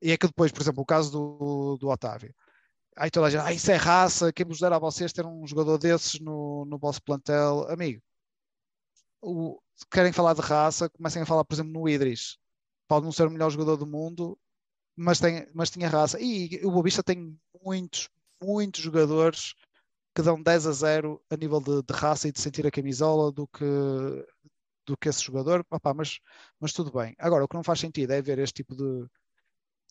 [0.00, 2.34] E é que depois, por exemplo, o caso do, do Otávio.
[2.96, 5.46] Aí toda a gente, ah, isso é raça, quem vos dera a vocês ter um
[5.46, 7.68] jogador desses no, no vosso plantel.
[7.70, 8.02] Amigo,
[9.20, 12.38] o, querem falar de raça, comecem a falar, por exemplo, no Idris.
[12.88, 14.38] Pode não ser o melhor jogador do mundo,
[14.96, 16.18] mas, tem, mas tinha raça.
[16.20, 18.08] E o Bobista tem muitos,
[18.42, 19.54] muitos jogadores
[20.14, 23.30] que dão 10 a 0 a nível de, de raça e de sentir a camisola
[23.30, 23.64] do que,
[24.86, 25.64] do que esse jogador.
[25.70, 26.20] Opa, mas,
[26.58, 27.14] mas tudo bem.
[27.18, 29.06] Agora, o que não faz sentido é ver este tipo de.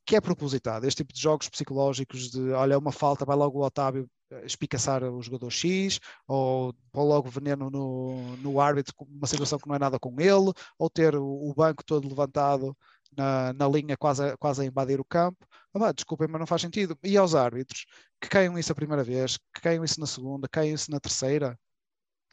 [0.06, 3.66] Que é propositado, este tipo de jogos psicológicos de olha, uma falta, vai logo o
[3.66, 4.10] Otávio
[4.44, 9.76] espicaçar o jogador X, ou pôr logo veneno no, no árbitro, uma situação que não
[9.76, 12.76] é nada com ele, ou ter o, o banco todo levantado
[13.16, 15.46] na, na linha quase a, quase a invadir o campo.
[15.74, 16.98] Ah, desculpem, mas não faz sentido.
[17.04, 17.86] E aos árbitros,
[18.22, 21.58] que caiam isso a primeira vez, que caiam isso na segunda, caiam isso na terceira,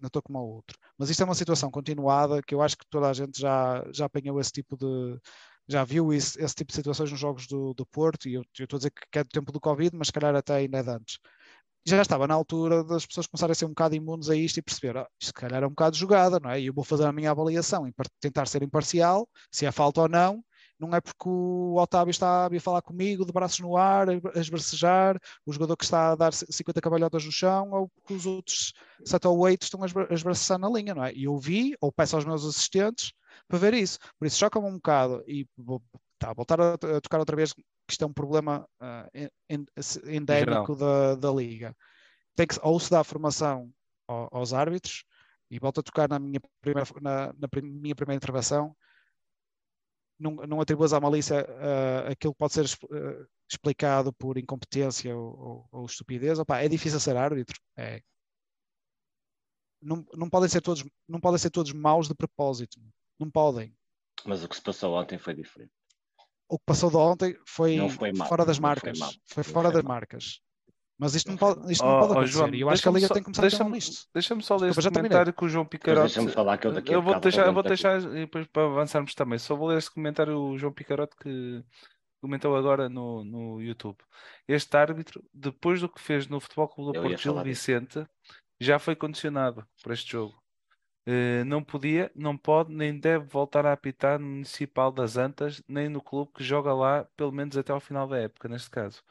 [0.00, 0.76] não estou como ao outro.
[0.98, 4.06] Mas isto é uma situação continuada que eu acho que toda a gente já, já
[4.06, 5.18] apanhou esse tipo de.
[5.68, 8.64] Já viu isso, esse tipo de situações nos jogos do, do Porto, e eu, eu
[8.64, 10.82] estou a dizer que é do tempo do Covid, mas se calhar até ainda é
[10.82, 11.18] de antes
[11.84, 14.62] já estava na altura das pessoas começarem a ser um bocado imunes a isto e
[14.62, 16.60] perceber, ah, isto se calhar é um bocado jogada, não é?
[16.60, 20.08] E eu vou fazer a minha avaliação e tentar ser imparcial, se é falta ou
[20.08, 20.44] não,
[20.78, 24.38] não é porque o Otávio está a vir falar comigo de braços no ar, a
[24.38, 28.72] esbracejar, o jogador que está a dar 50 cabalhotas no chão, ou porque os outros
[29.04, 31.12] 7 ou 8 estão a esbracejar na linha, não é?
[31.12, 33.12] E eu vi, ou peço aos meus assistentes
[33.48, 33.98] para ver isso.
[34.18, 35.82] Por isso choca-me um bocado e vou
[36.18, 39.28] tá, voltar a, a, tocar outra vez que isto é um problema uh,
[40.06, 41.76] endémico da, da liga.
[42.34, 43.70] Tem que, ou se dá formação
[44.06, 45.04] aos árbitros,
[45.50, 48.74] E volto a tocar na minha primeira, na, na minha primeira intervenção,
[50.18, 55.38] não, não atribuas à malícia uh, aquilo que pode ser uh, explicado por incompetência ou,
[55.38, 56.38] ou, ou estupidez.
[56.38, 57.60] Opa, é difícil ser árbitro.
[57.76, 58.00] É.
[59.80, 62.80] Não, não, podem ser todos, não podem ser todos maus de propósito.
[63.22, 63.74] Não podem.
[64.24, 65.72] Mas o que se passou ontem foi diferente.
[66.48, 68.98] O que passou de ontem foi, foi fora das marcas.
[68.98, 69.94] Foi, foi fora das mal.
[69.94, 70.40] marcas.
[70.98, 72.32] Mas isto não pode, isto não pode acontecer.
[72.32, 74.08] João, eu acho que a Liga só, tem que começar deixa a isto.
[74.12, 76.02] Deixa-me só ler este comentário que o João Picarote...
[76.02, 79.14] Deixa-me falar que eu daqui Eu vou deixar, eu vou deixar e depois para avançarmos
[79.14, 79.38] também.
[79.38, 81.64] Só vou ler este comentário o João Picarote que
[82.20, 83.98] comentou agora no, no YouTube.
[84.46, 88.06] Este árbitro, depois do que fez no Futebol Clube do Porto Gil Vicente,
[88.60, 90.41] já foi condicionado para este jogo.
[91.06, 95.88] Uh, não podia, não pode, nem deve voltar a apitar no Municipal das Antas, nem
[95.88, 99.02] no clube que joga lá, pelo menos até ao final da época, neste caso.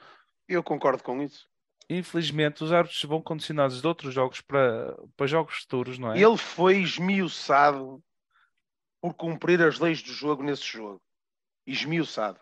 [0.47, 1.51] Eu concordo com isso
[1.97, 6.19] infelizmente, os árbitros vão condicionados de outros jogos para, para jogos futuros, não é?
[6.19, 8.01] Ele foi esmiuçado
[9.01, 11.01] por cumprir as leis do jogo nesse jogo.
[11.65, 12.39] Esmiuçado.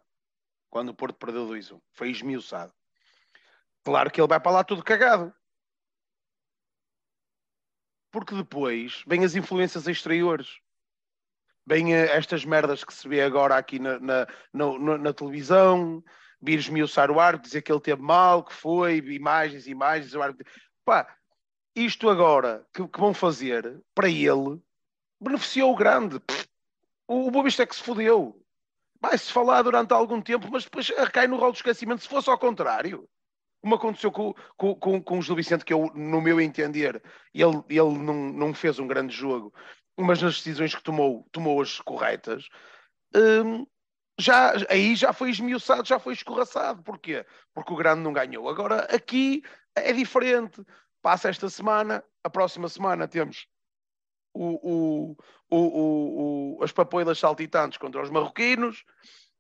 [0.70, 1.80] Quando o Porto perdeu 2-1.
[1.94, 2.74] Foi esmiuçado.
[3.84, 5.34] Claro que ele vai para lá tudo cagado.
[8.12, 10.60] Porque depois vêm as influências exteriores.
[11.66, 16.04] Vêm eh, estas merdas que se vê agora aqui na, na, na, na televisão,
[16.42, 20.52] vir esmiuçar o árbitro, dizer que ele teve mal, que foi, imagens, imagens, o árbitro.
[20.84, 21.16] Pá,
[21.76, 24.60] isto agora que, que vão fazer para ele
[25.20, 26.22] beneficiou o grande.
[27.08, 28.42] O, o Boa Vista é que se fodeu.
[29.02, 32.02] Vai-se falar durante algum tempo, mas depois recai no rol do esquecimento.
[32.02, 33.08] Se fosse ao contrário,
[33.62, 37.02] como aconteceu com, com, com, com o Gil Vicente, que eu, no meu entender,
[37.34, 39.54] ele, ele não, não fez um grande jogo,
[39.98, 42.48] mas nas decisões que tomou, tomou as corretas.
[43.16, 43.66] Hum,
[44.20, 46.84] já, aí já foi esmiuçado, já foi escorraçado.
[46.84, 47.26] Porquê?
[47.54, 48.50] Porque o grande não ganhou.
[48.50, 49.44] Agora aqui
[49.76, 50.62] é diferente.
[51.02, 53.48] Passa esta semana, a próxima semana temos
[54.34, 55.16] o,
[55.50, 58.84] o, o, as papoilas saltitantes contra os marroquinos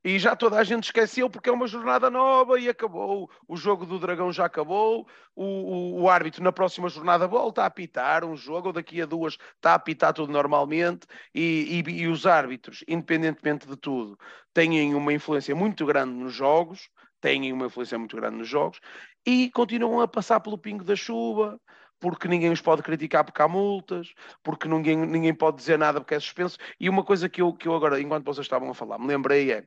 [0.04, 3.30] e já toda a gente esqueceu porque é uma jornada nova e acabou.
[3.48, 5.08] O jogo do Dragão já acabou.
[5.36, 9.06] O, o, o, árbitro na próxima jornada volta a apitar um jogo, ou daqui a
[9.06, 11.06] duas está a apitar tudo normalmente.
[11.36, 14.18] E, e, e os árbitros, independentemente de tudo,
[14.54, 16.90] têm uma influência muito grande nos jogos.
[17.22, 18.80] Têm uma influência muito grande nos jogos
[19.26, 21.60] e continuam a passar pelo pingo da chuva,
[22.00, 26.16] porque ninguém os pode criticar porque há multas, porque ninguém, ninguém pode dizer nada porque
[26.16, 26.58] é suspenso.
[26.80, 29.52] E uma coisa que eu, que eu agora, enquanto vocês estavam a falar, me lembrei
[29.52, 29.66] é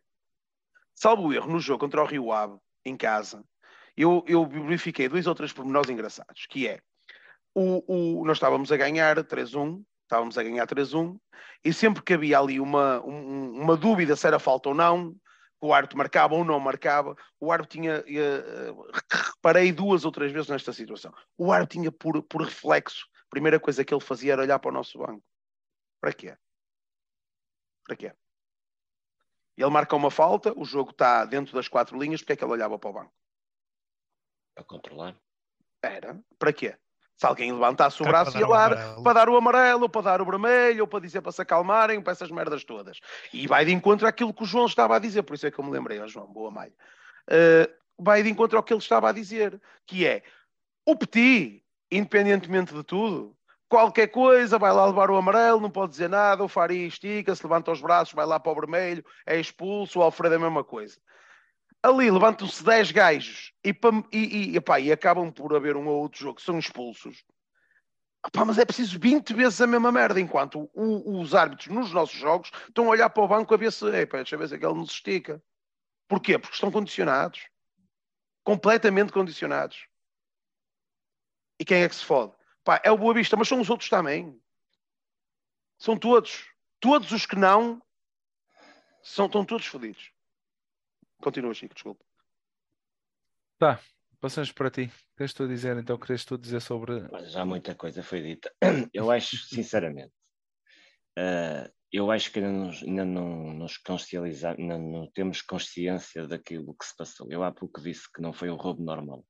[0.94, 3.44] salvo erro, no jogo contra o Rio Ave, em casa,
[3.96, 6.80] eu, eu verifiquei dois ou três pormenores engraçados, que é,
[7.54, 11.18] o, o, nós estávamos a ganhar 3-1, estávamos a ganhar 3-1,
[11.64, 15.14] e sempre que havia ali uma, um, uma dúvida se era falta ou não,
[15.60, 18.86] o árbitro marcava ou não marcava, o árbitro tinha, uh,
[19.34, 23.60] reparei duas ou três vezes nesta situação, o árbitro tinha por, por reflexo, a primeira
[23.60, 25.22] coisa que ele fazia era olhar para o nosso banco.
[26.00, 26.36] Para quê?
[27.86, 28.12] Para quê?
[29.56, 32.52] Ele marca uma falta, o jogo está dentro das quatro linhas, porque é que ele
[32.52, 33.12] olhava para o banco?
[34.54, 35.16] Para controlar.
[35.82, 36.18] Era.
[36.38, 36.76] Para quê?
[37.16, 38.70] Se alguém levantasse o braço, ia lá
[39.02, 42.00] para dar o amarelo, ou para dar o vermelho, ou para dizer para se acalmarem,
[42.00, 42.98] para essas merdas todas.
[43.32, 45.58] E vai de encontro àquilo que o João estava a dizer, por isso é que
[45.58, 46.72] eu me lembrei, João, boa malha.
[47.28, 50.22] Uh, vai de encontro ao que ele estava a dizer, que é
[50.84, 53.36] o Petit, independentemente de tudo,
[53.72, 57.72] qualquer coisa, vai lá levar o amarelo, não pode dizer nada, o Faria estica-se, levanta
[57.72, 61.00] os braços, vai lá para o vermelho, é expulso, o Alfredo é a mesma coisa.
[61.82, 63.74] Ali levantam-se 10 gajos e,
[64.12, 67.24] e, e, epá, e acabam por haver um ou outro jogo que são expulsos.
[68.26, 72.18] Epá, mas é preciso 20 vezes a mesma merda, enquanto o, os árbitros nos nossos
[72.18, 74.74] jogos estão a olhar para o banco a ver se, epá, deixa ver se aquele
[74.74, 75.42] não se estica.
[76.06, 76.38] Porquê?
[76.38, 77.48] Porque estão condicionados.
[78.44, 79.86] Completamente condicionados.
[81.58, 82.34] E quem é que se fode?
[82.64, 84.40] Pá, é o Boa Vista, mas são os outros também.
[85.78, 86.46] São todos.
[86.78, 87.82] Todos os que não
[89.02, 90.12] são, estão todos fodidos.
[91.20, 92.04] Continua, Chico, desculpa.
[93.58, 93.80] Tá,
[94.20, 94.82] passamos para ti.
[95.12, 95.98] O que és tu a dizer então?
[95.98, 97.00] Queres tu dizer sobre.
[97.30, 98.52] Já muita coisa foi dita.
[98.92, 100.12] Eu acho, sinceramente,
[101.18, 106.74] uh, eu acho que ainda, nos, ainda não nos consciencializamos, ainda não temos consciência daquilo
[106.74, 107.30] que se passou.
[107.30, 109.24] Eu há pouco disse que não foi um roubo normal.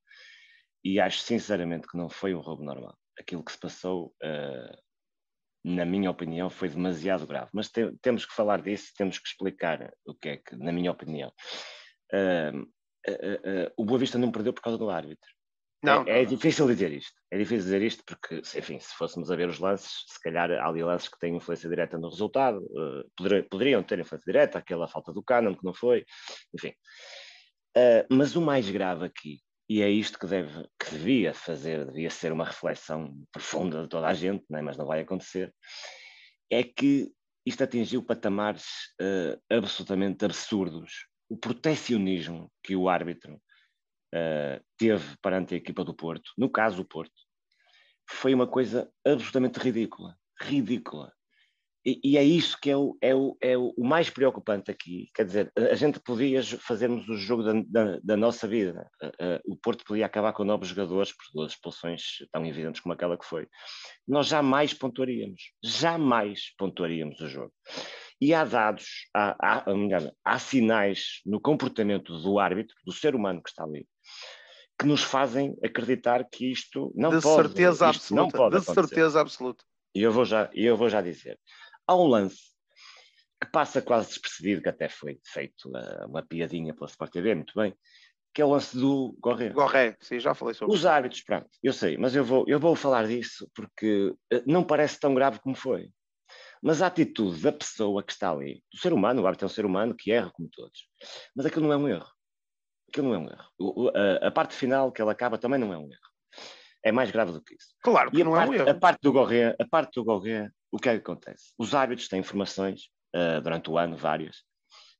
[0.83, 4.77] E acho sinceramente que não foi um roubo normal aquilo que se passou, uh,
[5.63, 7.49] na minha opinião, foi demasiado grave.
[7.53, 10.91] Mas te, temos que falar disso, temos que explicar o que é que, na minha
[10.91, 11.31] opinião.
[12.13, 12.67] Uh,
[13.75, 15.29] o Boa Vista não perdeu por causa do árbitro.
[15.83, 16.05] Não.
[16.07, 17.13] É, é, difícil dizer isto.
[17.29, 20.65] É difícil dizer isto porque, enfim, se fôssemos a ver os lances, se calhar há
[20.65, 24.87] ali lances que têm influência direta no resultado, uh, poder, poderiam ter influência direta, aquela
[24.87, 26.05] falta do Canon que não foi,
[26.55, 26.73] enfim.
[27.75, 32.09] Uh, mas o mais grave aqui e é isto que, deve, que devia fazer, devia
[32.09, 34.61] ser uma reflexão profunda de toda a gente, né?
[34.61, 35.53] mas não vai acontecer,
[36.49, 37.11] é que
[37.45, 38.65] isto atingiu patamares
[39.01, 41.07] uh, absolutamente absurdos.
[41.29, 46.85] O protecionismo que o árbitro uh, teve perante a equipa do Porto, no caso o
[46.85, 47.13] Porto,
[48.09, 50.17] foi uma coisa absolutamente ridícula.
[50.39, 51.13] Ridícula.
[51.85, 55.09] E, e, é isso que é o, é, o, é o mais preocupante aqui.
[55.13, 58.89] Quer dizer, a gente podia fazermos o jogo da, da, da nossa vida.
[59.01, 62.01] Uh, uh, o Porto podia acabar com novos jogadores por duas expulsões
[62.31, 63.47] tão evidentes como aquela que foi.
[64.07, 65.41] Nós jamais pontuaríamos.
[65.61, 67.51] Jamais pontuaríamos o jogo.
[68.21, 69.65] E há dados, há, há,
[70.23, 73.85] há sinais no comportamento do árbitro, do ser humano que está ali,
[74.79, 77.49] que nos fazem acreditar que isto não de pode.
[77.49, 79.65] Certeza absoluta, não pode de certeza absoluta.
[79.95, 81.37] E eu vou já, eu vou já dizer.
[81.87, 82.53] Há um lance
[83.41, 87.53] que passa quase despercebido, que até foi feito uma, uma piadinha pela Sport TV, muito
[87.55, 87.75] bem,
[88.33, 89.49] que é o lance do Gorré.
[89.49, 92.75] Gorré, sim, já falei sobre Os árbitros, pronto, eu sei, mas eu vou, eu vou
[92.75, 95.89] falar disso porque eh, não parece tão grave como foi.
[96.61, 99.53] Mas a atitude da pessoa que está ali, do ser humano, o árbitro é um
[99.53, 100.87] ser humano que erra como todos,
[101.35, 102.09] mas aquilo não é um erro.
[102.87, 103.49] Aquilo não é um erro.
[103.59, 106.13] O, a, a parte final que ele acaba também não é um erro
[106.83, 107.73] é mais grave do que isso.
[107.81, 108.69] Claro que e não parte, é um erro.
[108.69, 111.53] A parte do Gorré, a parte do Gorré, o que é que acontece?
[111.57, 114.37] Os árbitros têm informações uh, durante o ano, várias,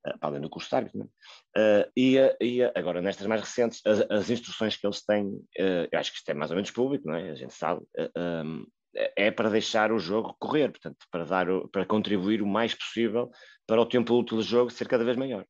[0.05, 4.01] uh, para além do curso de árbitro, uh, e, e, agora nestas mais recentes, as,
[4.11, 7.15] as instruções que eles têm, eu acho que isto é mais ou menos público, não
[7.15, 7.31] é?
[7.31, 7.81] A gente sabe,
[8.15, 13.31] um, é para deixar o jogo correr, portanto, para, dar, para contribuir o mais possível
[13.65, 15.43] para o tempo útil do jogo ser cada vez maior,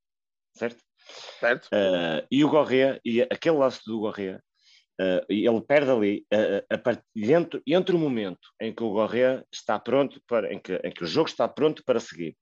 [0.55, 0.81] certo?
[1.37, 1.67] Certo.
[2.31, 4.39] e o Gorré, e aquele lance do Gorré,
[5.01, 7.01] Uh, ele perde ali uh, a part...
[7.15, 11.03] dentro, entre o momento em que o Gorré está pronto para em que, em que
[11.03, 12.37] o jogo está pronto para seguir.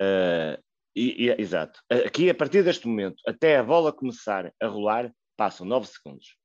[0.00, 0.62] Uh,
[0.94, 1.80] e, e, exato.
[2.06, 6.36] Aqui a partir deste momento até a bola começar a rolar passam 9 segundos.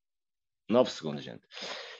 [0.70, 1.46] 9 segundos gente.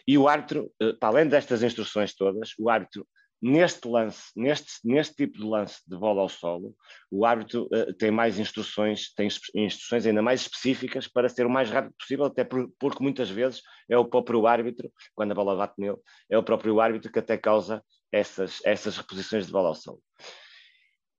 [0.07, 3.07] E o árbitro para além destas instruções todas o árbitro
[3.41, 6.75] Neste lance, neste, neste tipo de lance de bola ao solo,
[7.09, 11.71] o árbitro uh, tem mais instruções, tem instruções ainda mais específicas para ser o mais
[11.71, 15.75] rápido possível, até por, porque muitas vezes é o próprio árbitro, quando a bola bate
[15.79, 15.99] nele,
[16.29, 20.03] é o próprio árbitro que até causa essas, essas reposições de bola ao solo.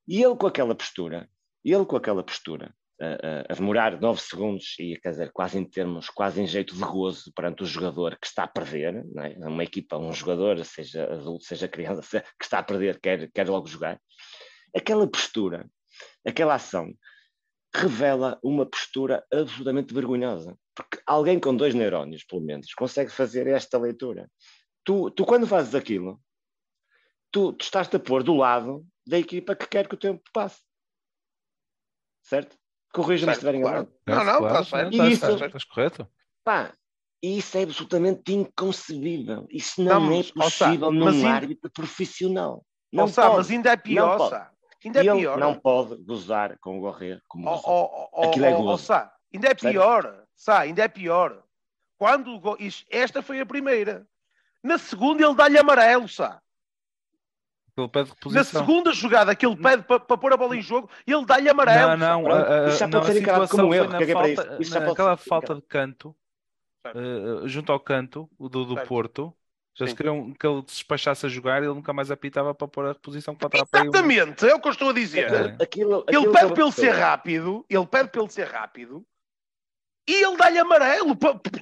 [0.06, 1.30] E ele com aquela postura,
[1.64, 6.10] ele com aquela postura, a, a, demorar 9 segundos e quer dizer, quase em termos,
[6.10, 9.48] quase em jeito de gozo perante o jogador que está a perder, é?
[9.48, 13.68] uma equipa, um jogador, seja adulto, seja criança, que está a perder, quer, quer logo
[13.68, 14.00] jogar.
[14.76, 15.70] Aquela postura,
[16.26, 16.94] aquela ação,
[17.74, 20.58] revela uma postura absolutamente vergonhosa.
[20.76, 24.30] Porque alguém com dois neurónios, pelo menos, consegue fazer esta leitura.
[24.84, 26.22] Tu, tu quando fazes aquilo,
[27.32, 30.62] tu, tu estás-te a pôr do lado da equipa que quer que o tempo passe.
[32.24, 32.59] Certo?
[32.94, 33.78] Corrija-me se estiverem claro.
[34.07, 34.26] errado.
[34.26, 34.91] Não, não, claro, está certo.
[34.91, 36.07] Estás, isso- estás- correto?
[36.44, 36.74] Pá,
[37.22, 39.45] isso é absolutamente inconcebível.
[39.49, 42.66] Isso não, Não, é possível num ainda- árbitro profissional.
[42.91, 43.38] Não, Sá, pode.
[43.38, 44.52] mas ainda é pior.
[44.84, 45.38] Ainda é Ele pior.
[45.38, 47.64] não pode gozar com o Gorré como gozou.
[47.66, 48.84] ó, ó, Aquilo é gozo.
[48.86, 50.24] Sá, ainda é pior.
[50.34, 51.44] Sá, ainda é pior.
[51.98, 54.07] Quando o go- isto- esta foi a primeira.
[54.64, 56.41] Na segunda ele dá-lhe amarelo, Sá.
[57.81, 58.61] Ele pede Na reposição.
[58.61, 61.97] segunda jogada que ele pede para pôr a bola em jogo, ele dá-lhe amarelo.
[61.97, 63.99] Não, não, Pronto, a, a, isso já não, pode a ser encarado como erro, na
[63.99, 64.61] caguei para falta, isso.
[64.61, 66.15] Isso já naquela falta de canto,
[66.85, 66.91] eh,
[67.45, 68.88] junto ao canto o do, do Certo.
[68.88, 69.34] Porto.
[69.80, 69.95] Eles Sim.
[69.95, 72.89] queriam que ele se despachasse a jogar e ele nunca mais apitava para pôr a
[72.89, 75.31] reposição que faltava para Exatamente, é o que eu estou a dizer.
[75.31, 75.64] É.
[75.64, 79.06] Aquilo, Ele aquilo pede é para ele ser rápido, ele pede para ele ser rápido
[80.06, 81.15] e ele dá-lhe amarelo,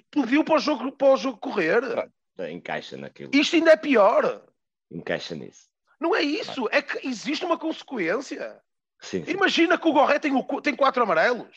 [0.10, 2.10] pediu para o jogo, para o jogo correr.
[2.50, 3.30] Encaixa naquilo.
[3.34, 4.42] Isto ainda é pior.
[4.90, 5.68] Encaixa nisso.
[6.00, 8.62] Não é isso, é que existe uma consequência.
[9.02, 9.32] Sim, sim.
[9.32, 11.56] Imagina que o Gorré tem, o tem quatro amarelos.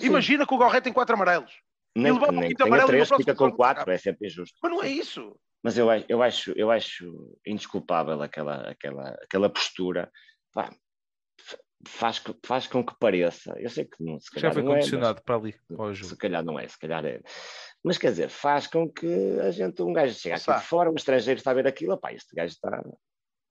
[0.00, 0.06] Sim.
[0.06, 1.52] Imagina que o Gorré tem quatro amarelos.
[1.96, 4.56] Nem, um nem quinto tenha e três, fica com quatro, é sempre injusto.
[4.62, 5.38] Mas não é isso.
[5.62, 10.08] Mas eu, acho- eu, acho, eu acho indesculpável aquela, aquela, aquela postura.
[10.52, 10.72] Pá,
[11.86, 13.52] faz, faz com que pareça.
[13.58, 15.94] Eu sei que não, se Já calhar foi não é, mas- condicionado para ali, para
[15.94, 17.20] se calhar não é, se calhar é.
[17.82, 19.06] Mas quer dizer, faz com que
[19.40, 20.58] a gente, um gajo chega aqui Sá.
[20.58, 22.82] de fora, um estrangeiro está a ver aquilo, pá, este gajo está.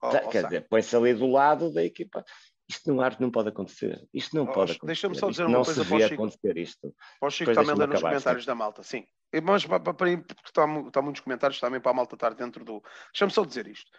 [0.01, 2.23] Ó, quer dizer, põe-se ali do lado da equipa.
[2.69, 4.05] Isto no arte não pode acontecer.
[4.13, 4.85] Isto não Ó, pode acontecer.
[4.87, 6.13] deixa-me só dizer Isto uma não coisa para o Chico.
[6.13, 6.95] acontecer isto.
[7.19, 8.47] Para o Chico Depois também nos comentários sim.
[8.47, 9.07] da malta, sim.
[9.43, 12.65] Mas para, para, para, porque está, está muitos comentários também para a malta estar dentro
[12.65, 12.83] do.
[13.13, 13.89] Deixa-me só dizer isto.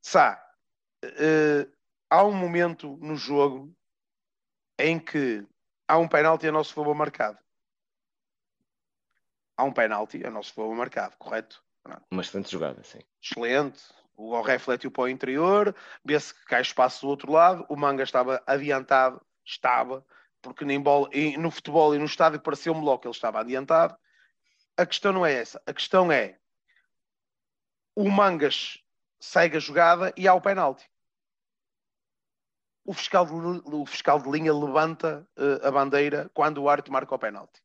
[0.00, 0.42] Sá,
[1.02, 1.68] eh,
[2.10, 3.74] há um momento no jogo
[4.78, 5.46] em que
[5.86, 7.38] há um penalti a nosso favor marcado.
[9.56, 11.62] Há um penalti a nosso favor marcado, correto?
[12.10, 13.00] Uma excelente jogada, sim.
[13.22, 13.82] Excelente.
[14.16, 15.74] O Gol refletiu para o interior,
[16.04, 17.66] vê-se que cai espaço do outro lado.
[17.68, 20.04] O Manga estava adiantado, estava,
[20.40, 23.96] porque nem bola, e no futebol e no estádio pareceu-me logo que ele estava adiantado.
[24.76, 25.60] A questão não é essa.
[25.66, 26.38] A questão é
[27.94, 28.78] o Mangas
[29.18, 30.88] segue a jogada e há o penalti.
[32.84, 37.14] O fiscal de, o fiscal de linha levanta uh, a bandeira quando o árbitro marca
[37.14, 37.62] o penalti.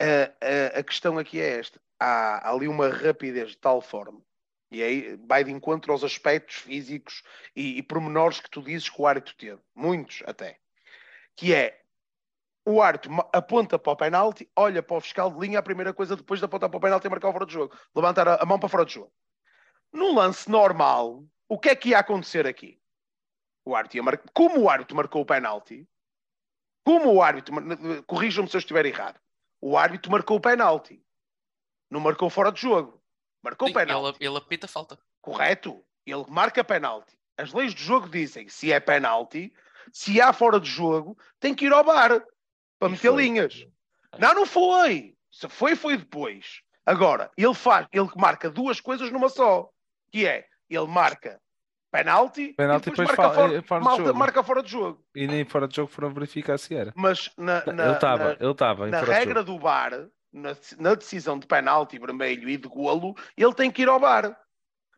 [0.00, 0.28] Uh,
[0.76, 1.80] uh, a questão aqui é esta.
[1.98, 4.22] Há ali uma rapidez de tal forma
[4.70, 7.22] e aí vai de encontro aos aspectos físicos
[7.56, 9.60] e, e pormenores que tu dizes que o árbitro teve.
[9.74, 10.58] Muitos até.
[11.34, 11.80] Que é
[12.64, 16.14] o árbitro aponta para o penalti, olha para o fiscal de linha, a primeira coisa
[16.14, 17.76] depois de apontar para o penalti é marcar o fora de jogo.
[17.94, 19.12] Levantar a, mão para fora de jogo.
[19.92, 22.80] Num lance normal, o que é que ia acontecer aqui?
[23.64, 24.18] O árbitro ia.
[24.32, 25.88] Como o árbitro marcou o penalti,
[26.84, 27.54] como o árbitro,
[28.06, 29.20] corrijam-me se eu estiver errado,
[29.60, 31.04] o árbitro marcou o penalti,
[31.90, 32.99] não marcou fora de jogo.
[33.42, 34.18] Marcou Sim, penalti.
[34.20, 34.98] Ele, ele apita falta.
[35.20, 35.82] Correto.
[36.06, 37.18] Ele marca penalti.
[37.36, 39.52] As leis do jogo dizem se é penalti,
[39.92, 42.22] se há fora de jogo, tem que ir ao bar
[42.78, 43.22] para e meter foi.
[43.22, 43.66] linhas.
[44.18, 45.14] Não, não foi.
[45.30, 46.62] Se foi, foi depois.
[46.84, 49.70] Agora, ele faz, ele marca duas coisas numa só,
[50.10, 51.40] que é ele marca
[51.90, 55.04] penalti, penalti e depois, depois marca, fora, fora malta, de marca fora de jogo.
[55.14, 56.92] E nem fora de jogo foram verificar se era.
[56.96, 59.92] Mas na, na ele estava, ele estava na regra do bar,
[60.32, 64.36] na, na decisão de penalti vermelho e de golo, ele tem que ir ao bar.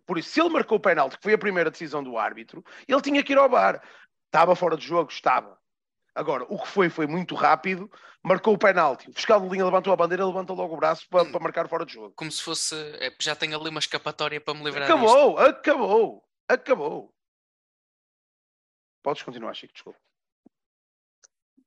[0.07, 3.01] Por isso, se ele marcou o penalti, que foi a primeira decisão do árbitro, ele
[3.01, 3.83] tinha que ir ao bar.
[4.27, 5.11] Estava fora de jogo?
[5.11, 5.59] Estava.
[6.15, 7.91] Agora, o que foi, foi muito rápido,
[8.23, 9.09] marcou o penalti.
[9.09, 11.87] O fiscal de linha levantou a bandeira, levanta logo o braço para, para marcar fora
[11.87, 12.13] de jogo.
[12.15, 15.49] Como se fosse, é, já tem ali uma escapatória para me livrar Acabou, disto.
[15.49, 17.15] acabou, acabou.
[19.03, 19.99] Podes continuar, Chico, desculpa.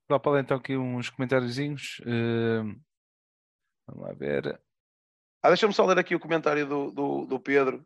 [0.09, 1.99] Só para então aqui uns comentáriozinhos.
[2.01, 2.79] Uh,
[3.87, 4.59] Vamos lá ver.
[5.41, 7.85] Ah, Deixa-me só ler aqui o comentário do, do, do Pedro.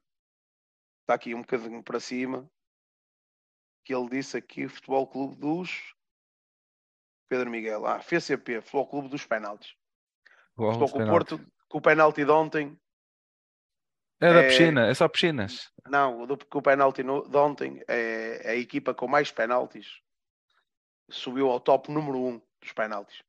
[1.01, 2.49] Está aqui um bocadinho para cima.
[3.83, 5.93] Que ele disse aqui: Futebol Clube dos.
[7.27, 7.85] Pedro Miguel.
[7.85, 9.75] Ah, FCP, Futebol Clube dos Penaltis.
[10.55, 12.79] Futebol com o Porto, com o penalti de ontem.
[14.21, 14.47] É da é...
[14.47, 15.71] piscina, é só piscinas.
[15.85, 20.01] Não, do, com o penalti no, de ontem é, é a equipa com mais penaltis.
[21.09, 23.23] Subiu ao top número 1 um dos penaltis.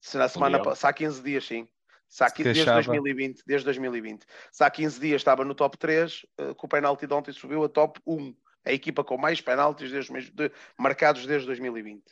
[0.00, 1.68] Se na semana passada, há 15 dias, sim.
[2.08, 4.26] Se há, desde 2020, desde 2020.
[4.50, 7.62] Se há 15 dias estava no top 3, uh, com o penalti de ontem subiu
[7.62, 8.34] a top 1.
[8.64, 12.02] A equipa com mais penaltis desde, de, marcados desde 2020.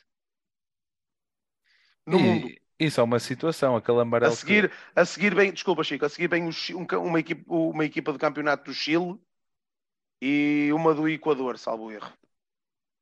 [2.06, 2.48] No e, mundo.
[2.78, 4.32] Isso é uma situação, aquele amarelo.
[4.32, 4.76] A seguir, que...
[4.94, 8.70] a seguir bem, desculpa Chico, a seguir bem um, uma, equipa, uma equipa do campeonato
[8.70, 9.18] do Chile
[10.22, 12.12] e uma do Equador, salvo erro.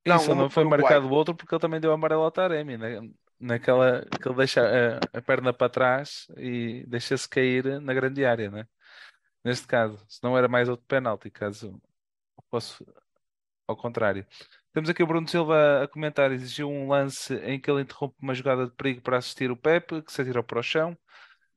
[0.04, 3.00] Isso não, não foi marcado o outro porque ele também deu amarelo ao Taremi, né?
[3.40, 8.50] Naquela que ele deixa a, a, perna para trás e deixa-se cair na grande área,
[8.50, 8.66] né?
[9.44, 11.80] Neste caso, se não era mais outro penalti, caso
[12.50, 12.84] posso
[13.66, 14.26] ao contrário.
[14.72, 18.34] Temos aqui o Bruno Silva a comentar, exigiu um lance em que ele interrompe uma
[18.34, 20.96] jogada de perigo para assistir o Pepe, que se atirou para o chão.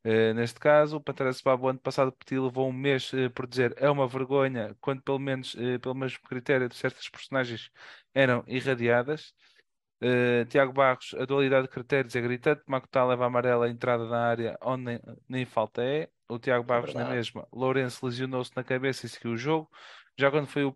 [0.06, 3.46] Uh, neste caso, o Pantera Sebab, o ano passado, Petit levou um mês uh, por
[3.46, 7.70] dizer é uma vergonha, quando pelo menos, uh, pelo mesmo critério de certas personagens
[8.14, 9.34] eram irradiadas.
[10.02, 12.62] Uh, Tiago Barros, a dualidade de critérios é gritante.
[12.66, 16.10] Macutá leva amarela a entrada na área onde nem, nem falta é.
[16.30, 17.48] O Tiago é Barros é na mesma.
[17.52, 19.70] Lourenço lesionou-se na cabeça e seguiu o jogo.
[20.18, 20.76] Já quando foi o,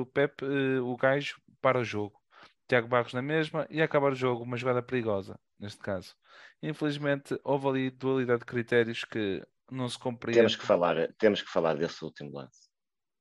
[0.00, 2.20] o Pep, uh, o gajo para o jogo.
[2.68, 6.14] Tiago Barros na mesma e acabar o jogo, uma jogada perigosa, neste caso.
[6.62, 10.38] Infelizmente, houve ali dualidade de critérios que não se compreende.
[10.38, 12.70] Temos que falar, temos que falar desse último lance.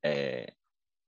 [0.03, 0.53] É,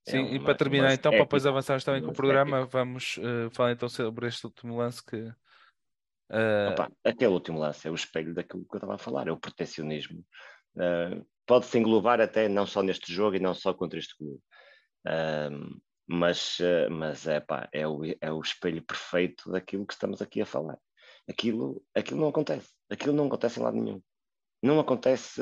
[0.08, 3.50] Sim, é e para terminar, então, para depois avançarmos também com o programa, vamos uh,
[3.52, 5.16] falar então sobre este último lance que.
[5.16, 6.72] Uh...
[6.72, 9.40] Opa, aquele último lance é o espelho daquilo que eu estava a falar, é o
[9.40, 10.26] protecionismo.
[10.76, 14.42] Uh, Pode-se englobar até não só neste jogo e não só contra este clube.
[15.06, 16.58] Uh, mas,
[16.92, 20.78] mas é, pá, é, o, é o espelho perfeito daquilo que estamos aqui a falar.
[21.30, 22.70] Aquilo, aquilo não acontece.
[22.90, 24.02] Aquilo não acontece em lado nenhum.
[24.64, 25.42] Não acontece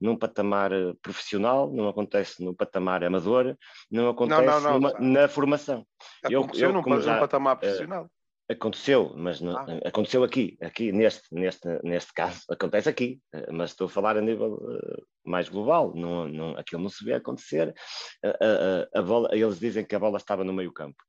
[0.00, 0.70] num patamar
[1.02, 3.56] profissional, não acontece no patamar amador,
[3.90, 5.84] não acontece não, não, não, numa, na formação.
[6.24, 8.04] Aconteceu eu, eu, num, já, patamar profissional.
[8.04, 9.66] Uh, aconteceu, mas ah.
[9.84, 13.20] aconteceu aqui, aqui neste, neste, neste caso, acontece aqui,
[13.50, 17.14] mas estou a falar a nível uh, mais global, não, não, aquilo não se vê
[17.14, 17.74] acontecer.
[18.24, 21.02] A, a, a bola, eles dizem que a bola estava no meio campo.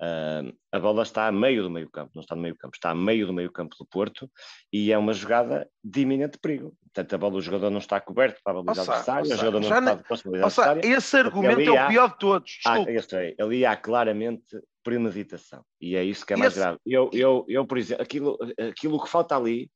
[0.00, 2.90] Uh, a bola está a meio do meio campo, não está no meio campo, está
[2.90, 4.30] a meio do meio campo do Porto
[4.72, 6.72] e é uma jogada de imenso perigo.
[6.84, 9.78] Portanto, a bola do jogador não está coberto para a baliza adversária, o jogador não
[9.78, 10.96] está de possibilidade adversária.
[10.96, 12.60] Esse argumento é o pior de todos.
[12.64, 16.60] Ah, é, ali há claramente premeditação e é isso que é mais esse...
[16.60, 16.78] grave.
[16.86, 18.38] Eu, eu, eu, por exemplo, aquilo,
[18.70, 19.68] aquilo que falta ali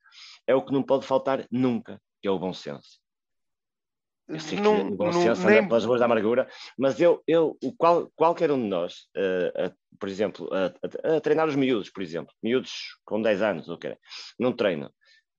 [0.46, 3.01] é o que não pode faltar nunca, que é o bom senso.
[4.32, 5.68] Eu sei que não, o bom senso nem...
[5.68, 6.48] pelas ruas da amargura,
[6.78, 11.20] mas eu, eu o qual, qualquer um de nós, uh, uh, por exemplo, a, a,
[11.20, 13.94] treinar os miúdos, por exemplo, miúdos com 10 anos, ou okay,
[14.38, 14.86] não treino,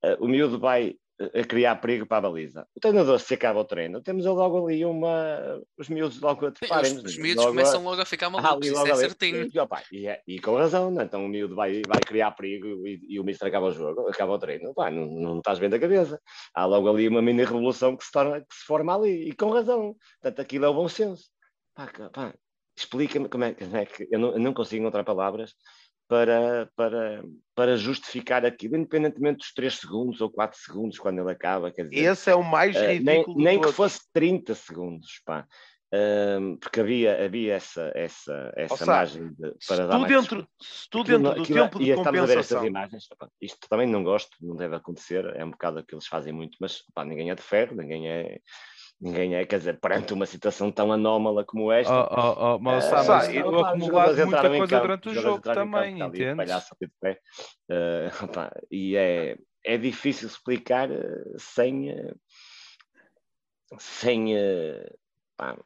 [0.05, 0.95] uh, o miúdo vai
[1.33, 2.67] a criar perigo para a baliza.
[2.75, 5.61] O treinador, se acaba o treino, temos logo ali uma.
[5.77, 6.97] Os miúdos logo a treparem.
[6.97, 9.49] Os, os miúdos logo começam logo a ficar malucos, isso é certinho.
[9.53, 11.03] E, opa, e, é, e, com razão, né?
[11.03, 14.33] então o miúdo vai, vai criar perigo e, e o mister acaba o jogo, acaba
[14.33, 14.71] o treino.
[14.71, 16.19] Opa, não, não estás bem da cabeça.
[16.53, 19.49] Há logo ali uma mini revolução que se, torna, que se forma ali, e com
[19.51, 19.95] razão.
[20.21, 21.25] Portanto, aquilo é o bom senso.
[22.75, 24.07] explica-me como é, como é que.
[24.11, 25.53] Eu não, eu não consigo encontrar palavras
[26.13, 27.23] para, para,
[27.55, 31.71] para justificar aquilo, independentemente dos 3 segundos ou 4 segundos quando ele acaba.
[31.71, 33.33] Quer dizer, Esse é o mais ridículo.
[33.33, 35.47] Uh, nem, nem que fosse 30 segundos, pá.
[35.91, 40.11] Uh, porque havia, havia essa, essa, essa seja, margem de, para dar mais...
[40.11, 42.57] Dentro, se tu dentro aquilo, do aquilo, tempo de compensação...
[42.59, 45.83] a ver imagens, opa, isto também não gosto, não deve acontecer, é um bocado o
[45.83, 48.39] que eles fazem muito, mas opa, ninguém é de ferro, ninguém é
[49.03, 51.93] Ninguém é, quer dizer, perante uma situação tão anómala como esta.
[51.93, 56.01] Oh, oh, oh, mas, uh, mas eu acumulado muita coisa campo, durante o jogo também,
[56.01, 56.53] entende?
[57.69, 62.15] Uh, opa, e é, é difícil explicar uh, sem, uh,
[63.77, 64.27] sem,
[65.35, 65.57] pá,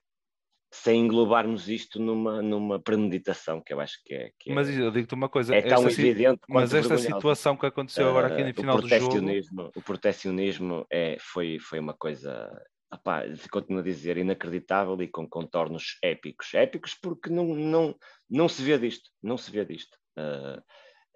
[0.74, 4.32] sem englobarmos isto numa, numa premeditação, que eu acho que é.
[4.40, 6.42] Que é mas eu digo-te uma coisa, é tão evidente.
[6.50, 9.72] Mas esta situação que aconteceu agora aqui no final do jogo.
[9.76, 12.52] O protecionismo é, foi, foi uma coisa
[12.92, 16.54] opá, continuo a dizer, inacreditável e com contornos épicos.
[16.54, 17.96] Épicos porque não, não,
[18.30, 19.98] não se vê disto, não se vê disto.
[20.18, 20.62] Uh,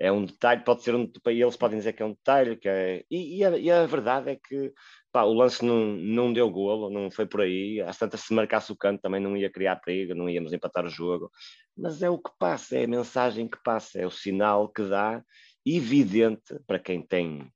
[0.01, 2.67] é um detalhe, pode ser um e eles podem dizer que é um detalhe, que
[2.67, 4.73] é, e, e, a, e a, verdade é que
[5.13, 7.79] o lance não, não deu golo, não foi por aí.
[7.81, 10.89] Às tantas, se marcasse o canto também não ia criar perigo, não íamos empatar o
[10.89, 11.29] jogo.
[11.77, 15.23] Mas é o que passa, é a mensagem que passa, é o sinal que dá,
[15.63, 17.47] evidente para quem tem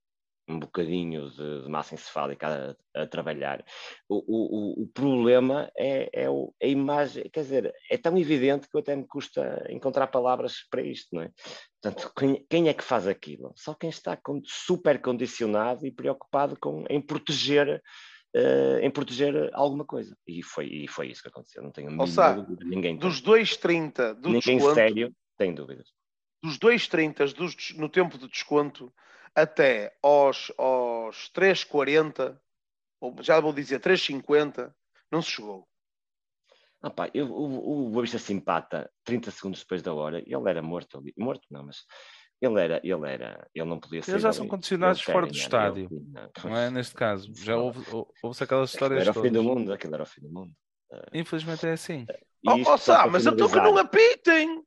[0.47, 3.65] um bocadinho de, de massa encefálica a, a trabalhar.
[4.07, 8.77] O, o, o problema é, é, o, a imagem, quer dizer, é tão evidente que
[8.77, 11.31] até me custa encontrar palavras para isto, não é?
[11.81, 13.53] Portanto, quem, quem é que faz aquilo?
[13.55, 17.81] Só quem está com, super condicionado e preocupado com, em proteger
[18.37, 20.13] Uh, em proteger alguma coisa.
[20.27, 21.63] E foi, e foi isso que aconteceu.
[21.63, 22.65] Não tenho Ou dúvida.
[22.65, 25.87] Ninguém dos 2,30 do Ninguém desconto, sério tem dúvidas.
[26.43, 28.93] Dos 2,30 no tempo de desconto,
[29.35, 32.39] até aos, aos 3,40,
[33.01, 34.73] ou já vou dizer 3,50,
[35.11, 35.67] não se chegou.
[36.81, 40.49] Ah, pá, eu, o, o Boa Vista se empata 30 segundos depois da hora, ele
[40.49, 41.13] era morto ali.
[41.17, 41.83] Morto não, mas
[42.41, 44.11] ele era, ele era, ele não podia ser.
[44.11, 46.69] Eles já são condicionados fora do estádio, não, não é?
[46.69, 47.83] Neste caso, já houve,
[48.21, 49.01] houve aquelas histórias.
[49.01, 50.53] Era o fim do mundo, aquilo era o fim do mundo.
[51.13, 52.05] Infelizmente é assim.
[52.47, 54.63] Oh, oh, Sá, mas então que não apitem!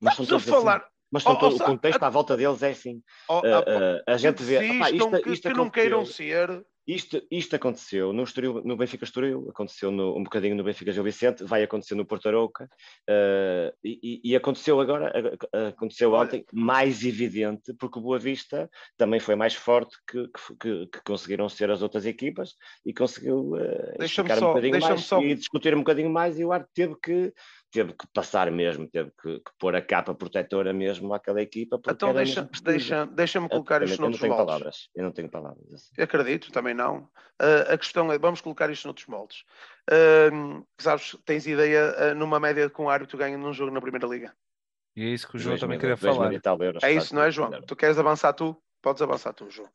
[0.00, 0.50] Mas Estamos a assim.
[0.50, 0.76] falar.
[0.78, 3.02] Assim mas oh, todo, oh, o contexto à volta deles é assim.
[3.28, 4.58] Oh, uh, a gente vê.
[4.58, 6.64] Opa, isto, que, isto que não queiram ser.
[6.86, 11.02] Isto, isto aconteceu no, Estoril, no Benfica Estoril, aconteceu no, um bocadinho no Benfica Gil
[11.02, 12.70] Vicente, vai acontecer no Porto Arouca
[13.10, 15.12] uh, e, e, aconteceu agora,
[15.68, 20.28] aconteceu ontem, mais evidente, porque o Boa Vista também foi mais forte que,
[20.60, 22.54] que, que conseguiram ser as outras equipas
[22.84, 25.20] e conseguiu uh, explicar um bocadinho mais só...
[25.20, 27.34] e discutir um bocadinho mais e o Arte teve que
[27.76, 31.78] teve que passar mesmo, teve que, que pôr a capa protetora mesmo àquela equipa.
[31.90, 34.46] Então deixa-me deixa, deixa colocar isto noutros eu não tenho moldes.
[34.46, 35.74] Palavras, eu não tenho palavras.
[35.74, 36.02] Assim.
[36.02, 37.00] Acredito, também não.
[37.40, 39.44] Uh, a questão é, vamos colocar isto noutros moldes.
[39.90, 44.06] Uh, sabes, tens ideia uh, numa média com o árbitro ganha num jogo na Primeira
[44.06, 44.34] Liga?
[44.96, 46.32] E é isso que o João também queria falar.
[46.32, 47.50] Euros, é isso, não é, João?
[47.60, 48.56] Tu queres avançar tu?
[48.80, 49.68] Podes avançar tu, João.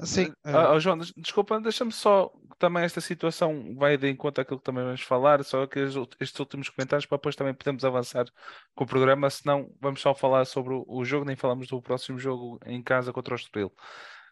[0.00, 0.26] Sim.
[0.44, 4.84] Uh, oh, João, desculpa, deixa-me só também esta situação vai de encontro àquilo que também
[4.84, 8.26] vamos falar, só que estes últimos comentários para depois também podemos avançar
[8.74, 12.58] com o programa, senão vamos só falar sobre o jogo, nem falamos do próximo jogo
[12.66, 13.72] em casa contra o Estoril.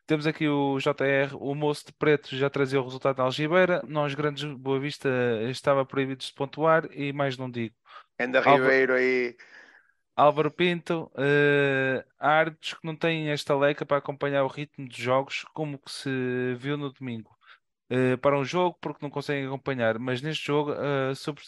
[0.07, 4.15] Temos aqui o JR, o moço de preto já trazia o resultado na Algibeira, nós
[4.15, 5.09] grandes Boa Vista
[5.49, 7.75] estava proibido de pontuar e mais não digo.
[8.21, 9.35] Anda Ribeiro aí.
[10.17, 14.97] Álvaro Pinto, uh, há árbitros que não têm esta leca para acompanhar o ritmo dos
[14.97, 17.37] jogos, como que se viu no domingo.
[17.91, 21.43] Uh, para um jogo porque não conseguem acompanhar, mas neste jogo a uh, sobre,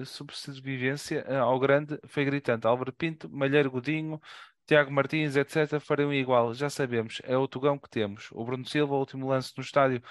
[0.00, 2.66] uh, sobrevivência ao grande foi gritante.
[2.66, 4.20] Álvaro Pinto, Malheiro Godinho,
[4.66, 5.78] Tiago Martins, etc.
[5.80, 8.28] fariam igual, já sabemos, é o Tugão que temos.
[8.32, 10.02] O Bruno Silva, o último lance no estádio,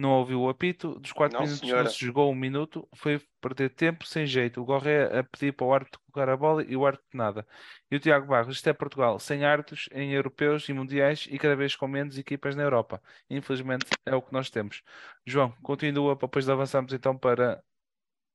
[0.00, 1.84] não ouviu o apito, dos 4 minutos senhora.
[1.84, 4.60] não se jogou um minuto, foi perder tempo sem jeito.
[4.60, 7.46] O Gorré a pedir para o árbitro colocar a bola e o árbitro nada.
[7.90, 11.54] E o Tiago Barros, isto é Portugal, sem árbitros em europeus e mundiais e cada
[11.54, 13.02] vez com menos equipas na Europa.
[13.28, 14.82] Infelizmente é o que nós temos.
[15.26, 17.62] João, continua para depois avançarmos então para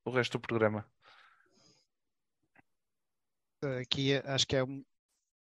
[0.06, 0.86] o resto do programa.
[3.82, 4.86] Aqui acho que é um,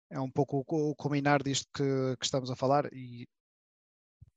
[0.09, 3.29] é um pouco o combinar disto que, que estamos a falar e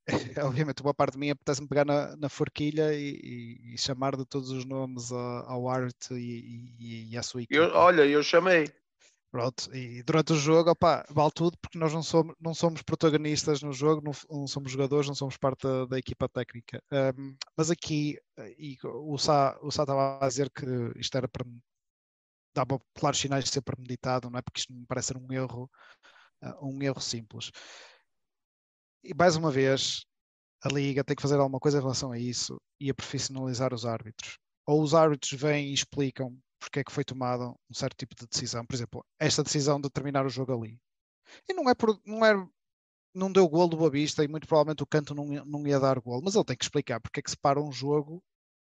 [0.46, 4.26] obviamente uma parte de mim apetece-me pegar na, na forquilha e, e, e, chamar de
[4.26, 7.56] todos os nomes ao, Art e, e, à sua equipe.
[7.56, 8.72] Eu, olha, eu chamei.
[9.32, 13.62] Pronto, e durante o jogo, opa, vale tudo porque nós não somos, não somos protagonistas
[13.62, 16.82] no jogo, não, não somos jogadores, não somos parte da, da equipa técnica.
[16.92, 18.18] Um, mas aqui,
[18.58, 20.66] e o Sá, o Sá estava a dizer que
[20.96, 21.46] isto era para
[22.56, 24.42] dava claros sinais de ser premeditado, não é?
[24.42, 25.70] Porque isto me parece ser um erro,
[26.44, 27.52] uh, um erro simples.
[29.04, 30.06] E mais uma vez,
[30.64, 33.86] a Liga tem que fazer alguma coisa em relação a isso e a profissionalizar os
[33.86, 34.38] árbitros.
[34.68, 38.28] Ou os árbitros vêm e explicam porque é que foi tomada um certo tipo de
[38.28, 38.66] decisão.
[38.66, 40.78] Por exemplo, esta decisão de terminar o jogo ali.
[41.48, 42.34] E não é por, não é,
[43.14, 46.00] não deu gol do Boa Vista e muito provavelmente o canto não, não ia dar
[46.00, 48.22] gol, mas ele tem que explicar porque é que se para um jogo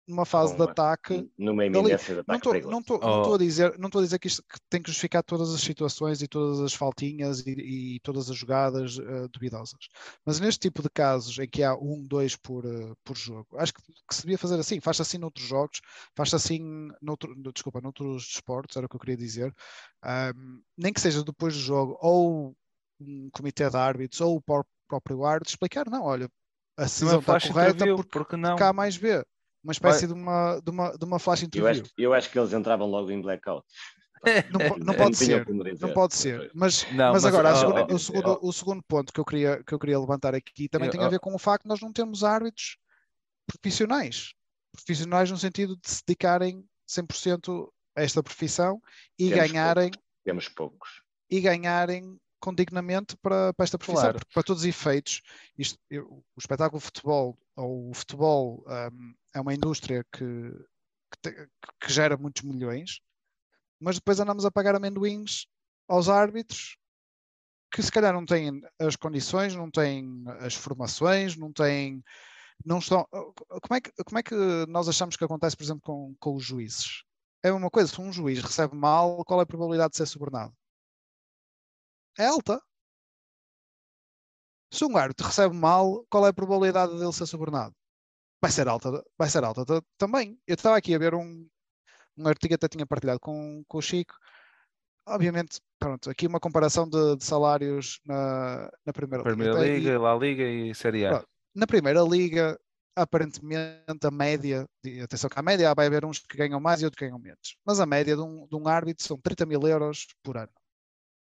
[0.07, 1.31] numa fase de ataque.
[1.39, 3.35] Numa iminência de ataque não estou oh.
[3.35, 6.29] a dizer, não a dizer que, isto, que tem que justificar todas as situações e
[6.29, 9.89] todas as faltinhas e, e todas as jogadas uh, duvidosas.
[10.25, 13.73] Mas neste tipo de casos em que há um, dois por, uh, por jogo, acho
[13.73, 14.81] que, que, se devia fazer assim.
[14.81, 15.81] Faz assim noutros jogos,
[16.17, 19.55] faz assim noutro, desculpa, noutros esportes, era o que eu queria dizer.
[20.05, 22.55] Um, nem que seja depois do jogo, ou
[23.01, 24.43] um comitê de árbitros, ou o
[24.89, 26.29] próprio árbitro explicar, não, olha,
[26.77, 28.57] a decisão está correta porque, porque não.
[28.57, 29.23] há mais B
[29.63, 31.67] uma espécie de uma, de, uma, de uma flash interview.
[31.67, 33.65] Eu acho, eu acho que eles entravam logo em blackout.
[34.51, 35.47] Não, não pode ser,
[35.81, 36.51] não pode ser.
[36.55, 39.63] Mas, não, mas, mas agora, oh, o, segundo, oh, o segundo ponto que eu queria,
[39.65, 41.93] que eu queria levantar aqui também tem a ver com o facto de nós não
[41.93, 42.77] temos árbitros
[43.47, 44.33] profissionais.
[44.73, 48.81] Profissionais no sentido de se dedicarem 100% a esta profissão
[49.19, 49.91] e temos ganharem.
[49.91, 50.09] Poucos.
[50.25, 51.03] Temos poucos.
[51.29, 54.19] E ganharem condignamente para, para esta profissão, claro.
[54.19, 55.23] porque para todos os efeitos,
[55.57, 60.51] isto, o espetáculo de futebol ou o futebol um, é uma indústria que,
[61.13, 61.49] que, te,
[61.81, 63.01] que, gera muitos milhões,
[63.81, 65.47] mas depois andamos a pagar amendoins
[65.89, 66.77] aos árbitros
[67.71, 72.03] que se calhar não têm as condições, não têm as formações, não têm.
[72.65, 74.35] Não estão, como, é que, como é que
[74.69, 77.03] nós achamos que acontece, por exemplo, com, com os juízes?
[77.43, 80.53] É uma coisa, se um juiz recebe mal, qual é a probabilidade de ser subornado?
[82.19, 82.61] É alta.
[84.73, 87.75] Se um árbitro recebe mal, qual é a probabilidade dele ser subornado?
[88.41, 89.65] Vai ser alta, vai ser alta
[89.99, 90.41] também.
[90.47, 91.47] Eu estava aqui a ver um,
[92.17, 94.15] um artigo que até tinha partilhado com, com o Chico.
[95.07, 99.75] Obviamente, pronto, aqui uma comparação de, de salários na, na Primeira, Primeira Liga.
[99.75, 101.11] Liga, La Liga e Série A.
[101.11, 102.59] Pronto, na Primeira Liga,
[102.97, 104.67] aparentemente a média,
[105.03, 107.57] atenção que a média vai haver uns que ganham mais e outros que ganham menos,
[107.65, 110.53] mas a média de um, de um árbitro são 30 mil euros por ano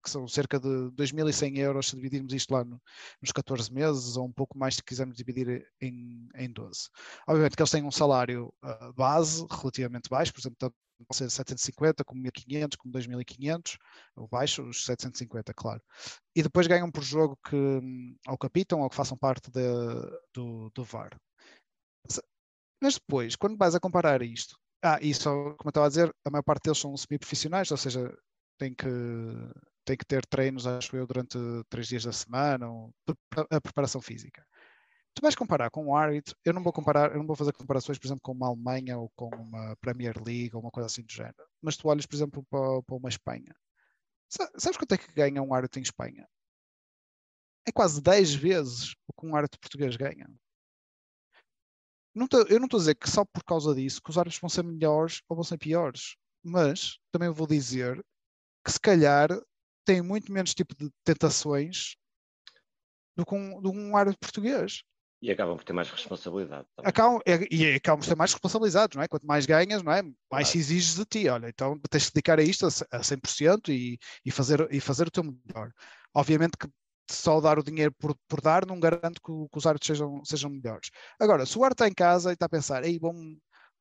[0.01, 2.81] que são cerca de 2.100 euros se dividirmos isto lá no,
[3.21, 6.89] nos 14 meses, ou um pouco mais se quisermos dividir em, em 12.
[7.27, 10.75] Obviamente que eles têm um salário uh, base relativamente baixo, por exemplo, tanto
[11.11, 13.77] ser 750, como 1.500, como 2.500,
[14.15, 15.81] ou baixo, os 750, claro.
[16.35, 17.81] E depois ganham por jogo que
[18.27, 19.61] ou capitam ou que façam parte de,
[20.33, 21.17] do, do VAR.
[22.81, 26.31] Mas depois, quando vais a comparar isto, ah, isso, como eu estava a dizer, a
[26.31, 28.11] maior parte deles são semi-profissionais, ou seja,
[28.57, 28.87] têm que
[29.85, 31.37] tem que ter treinos, acho eu, durante
[31.69, 32.67] três dias da semana,
[33.49, 34.45] a preparação física.
[35.13, 37.99] Tu vais comparar com o árbitro, eu não vou comparar, eu não vou fazer comparações,
[37.99, 41.11] por exemplo, com uma Alemanha ou com uma Premier League ou uma coisa assim do
[41.11, 41.45] género.
[41.61, 43.53] Mas tu olhas, por exemplo, para, para uma Espanha.
[44.29, 46.25] Sabes quanto é que ganha um árbitro em Espanha?
[47.67, 50.27] É quase 10 vezes o que um árbitro português ganha.
[52.15, 54.39] Não tô, eu não estou a dizer que só por causa disso que os árbitros
[54.39, 58.01] vão ser melhores ou vão ser piores, mas também vou dizer
[58.65, 59.29] que se calhar
[59.85, 61.95] têm muito menos tipo de tentações
[63.15, 64.83] do que um, do um árbitro português.
[65.21, 66.65] E acabam por ter mais responsabilidade.
[66.79, 67.19] Acabam,
[67.51, 69.07] e acabam por ser mais responsabilizados, não é?
[69.07, 70.01] Quanto mais ganhas, não é?
[70.01, 70.45] Mais claro.
[70.45, 71.27] se exiges de ti.
[71.29, 72.69] Olha, então tens de dedicar a isto a
[73.01, 75.71] 100% e, e, fazer, e fazer o teu melhor.
[76.15, 76.67] Obviamente que
[77.11, 80.49] só dar o dinheiro por, por dar não garante que, que os árbitros sejam, sejam
[80.49, 80.89] melhores.
[81.19, 83.13] Agora, se o árbitro está em casa e está a pensar, ei, bom,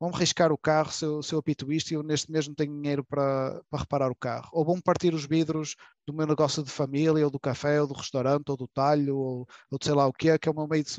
[0.01, 2.55] vão riscar o carro se eu, se eu apito isto e eu neste mês não
[2.55, 4.49] tenho dinheiro para, para reparar o carro.
[4.53, 7.93] Ou vão partir os vidros do meu negócio de família, ou do café, ou do
[7.93, 10.55] restaurante, ou do talho, ou, ou de sei lá o que é, que é o
[10.55, 10.91] meu meio de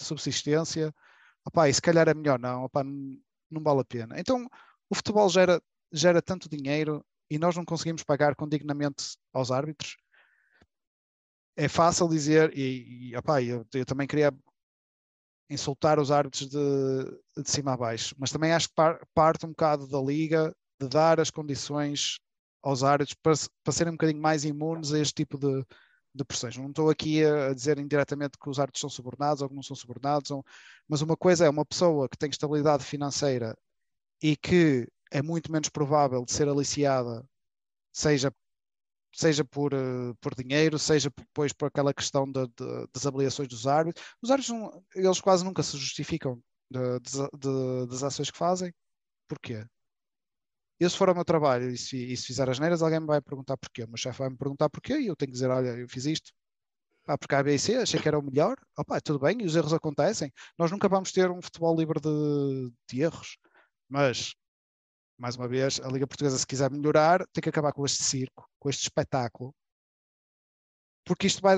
[0.00, 0.94] subsistência.
[1.44, 3.18] Opá, e se calhar é melhor não, opá, não,
[3.50, 4.20] não vale a pena.
[4.20, 4.48] Então,
[4.88, 5.60] o futebol gera,
[5.92, 9.96] gera tanto dinheiro e nós não conseguimos pagar condignamente aos árbitros.
[11.56, 14.32] É fácil dizer, e, e opá, eu, eu também queria
[15.50, 19.50] insultar os árbitros de, de cima a baixo, mas também acho que par, parte um
[19.50, 22.18] bocado da liga de dar as condições
[22.62, 25.64] aos árbitros para, para serem um bocadinho mais imunes a este tipo de,
[26.14, 26.56] de pressões.
[26.56, 29.76] Não estou aqui a dizer indiretamente que os árbitros são subornados ou que não são
[29.76, 30.44] subornados, ou,
[30.88, 33.56] mas uma coisa é uma pessoa que tem estabilidade financeira
[34.22, 37.24] e que é muito menos provável de ser aliciada,
[37.92, 38.32] seja
[39.14, 43.66] seja por, uh, por dinheiro, seja depois por aquela questão de, de, das avaliações dos
[43.66, 44.04] árbitros.
[44.22, 48.72] Os árbitros, não, eles quase nunca se justificam de, das ações que fazem.
[49.28, 49.64] Porquê?
[50.78, 53.06] Eu, se for ao meu trabalho e se, e se fizer as neiras, alguém me
[53.06, 53.84] vai perguntar porquê.
[53.84, 56.04] O meu chefe vai me perguntar porquê e eu tenho que dizer: olha, eu fiz
[56.06, 56.32] isto.
[57.04, 58.56] Pá, porque a ABC achei que era o melhor.
[58.78, 60.32] Opa, tudo bem, e os erros acontecem.
[60.58, 63.36] Nós nunca vamos ter um futebol livre de, de erros,
[63.88, 64.34] mas
[65.18, 68.48] mais uma vez, a Liga Portuguesa, se quiser melhorar, tem que acabar com este circo,
[68.58, 69.54] com este espetáculo,
[71.06, 71.56] porque isto vai,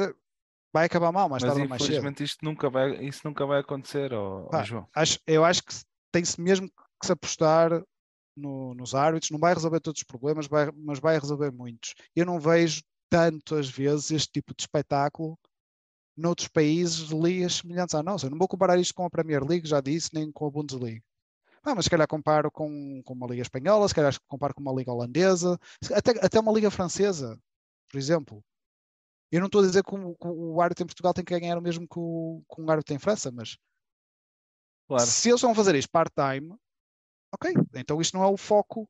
[0.73, 1.91] vai acabar mal Mas tarde ou mais cedo.
[1.93, 4.89] infelizmente isto nunca vai, isso nunca vai acontecer, ó Pá, João.
[4.95, 5.75] Acho, eu acho que
[6.13, 7.71] tem-se mesmo que se apostar
[8.37, 9.31] no- nos árbitros.
[9.31, 11.95] Não vai resolver todos os problemas, vai- mas vai resolver muitos.
[12.15, 15.39] Eu não vejo tantas vezes este tipo de espetáculo
[16.17, 18.27] noutros países de ligas semelhantes à nossa.
[18.27, 21.03] Eu não vou comparar isto com a Premier League, já disse, nem com a Bundesliga.
[21.67, 24.73] Ah, mas se calhar comparo com, com uma liga espanhola, se calhar comparo com uma
[24.73, 25.59] liga holandesa,
[25.93, 27.37] até, até uma liga francesa,
[27.91, 28.45] por exemplo.
[29.33, 31.59] Eu não estou a dizer que o, que o árbitro em Portugal tem que ganhar
[31.59, 33.57] o mesmo que o, que um árbitro em França, mas
[34.87, 35.05] Claro.
[35.05, 36.55] se eles vão fazer isto part-time,
[37.35, 38.89] ok, então isto não é o foco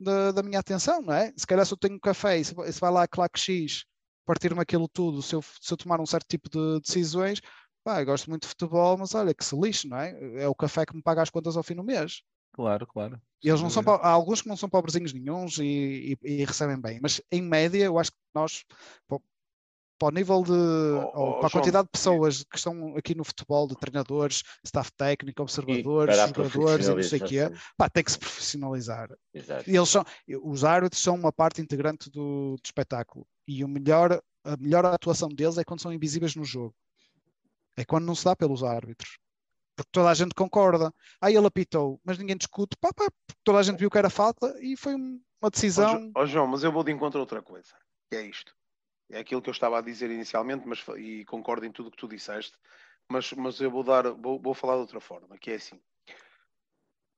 [0.00, 1.30] da, da minha atenção, não é?
[1.36, 3.84] Se calhar se eu tenho um café e se, se vai lá claque X
[4.24, 7.42] partir-me aquilo tudo, se eu, se eu tomar um certo tipo de decisões,
[7.84, 10.42] pá, eu gosto muito de futebol, mas olha que se lixe, não é?
[10.42, 12.22] É o café que me paga as contas ao fim do mês.
[12.52, 13.20] Claro, claro.
[13.42, 16.80] E eles não são, há alguns que não são pobrezinhos nenhuns e, e- e recebem
[16.80, 18.64] bem, mas em média eu acho que nós,
[19.06, 19.20] pa-
[19.98, 23.14] para o nível de, ou oh, para a João, quantidade de pessoas que estão aqui
[23.14, 28.02] no futebol, de treinadores, staff técnico, observadores, jogadores e não sei o quê, pá, tem
[28.02, 29.08] que se profissionalizar.
[29.32, 29.70] Exato.
[29.70, 30.04] E eles são,
[30.42, 33.26] os árbitros são uma parte integrante do, do espetáculo.
[33.46, 36.74] E o melhor, a melhor atuação deles é quando são invisíveis no jogo.
[37.76, 39.18] É quando não se dá pelos árbitros.
[39.76, 40.92] Porque toda a gente concorda.
[41.20, 42.76] Ah, ele apitou, mas ninguém discute.
[42.76, 43.08] Pá, pá,
[43.42, 46.12] toda a gente viu que era falta e foi um- uma decisão.
[46.14, 47.74] Ó, João, mas eu vou de encontro a outra coisa,
[48.08, 48.54] que é isto.
[49.10, 52.08] É aquilo que eu estava a dizer inicialmente, mas, e concordo em tudo que tu
[52.08, 52.56] disseste,
[53.10, 55.80] mas, mas eu vou dar, vou, vou falar de outra forma, que é assim.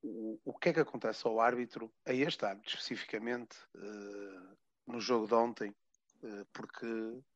[0.02, 4.54] O, o que é que acontece ao árbitro, a este árbitro especificamente, eh,
[4.86, 5.74] no jogo de ontem,
[6.22, 6.86] eh, porque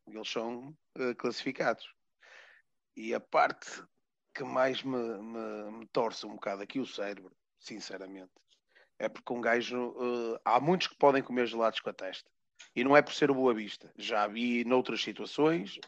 [0.07, 1.93] eles são eh, classificados.
[3.03, 3.83] E a parte
[4.35, 8.31] que mais me, me, me torce um bocado aqui o cérebro, sinceramente,
[8.99, 9.95] é porque um gajo.
[9.99, 12.31] eh, há muitos que podem comer gelados com a testa.
[12.77, 13.91] E não é por ser Boa Vista.
[13.97, 15.79] Já vi noutras situações,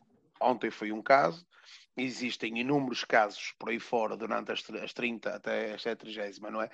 [0.40, 1.46] ontem foi um caso,
[1.94, 6.50] existem inúmeros casos por aí fora durante as, as 30 até esta é a 30,
[6.50, 6.70] não é?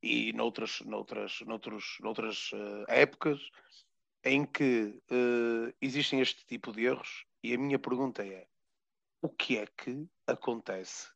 [0.00, 3.40] E noutras, noutras, noutros, noutras eh, épocas
[4.22, 7.24] em que eh, existem este tipo de erros.
[7.42, 8.46] E a minha pergunta é:
[9.22, 11.08] o que é que acontece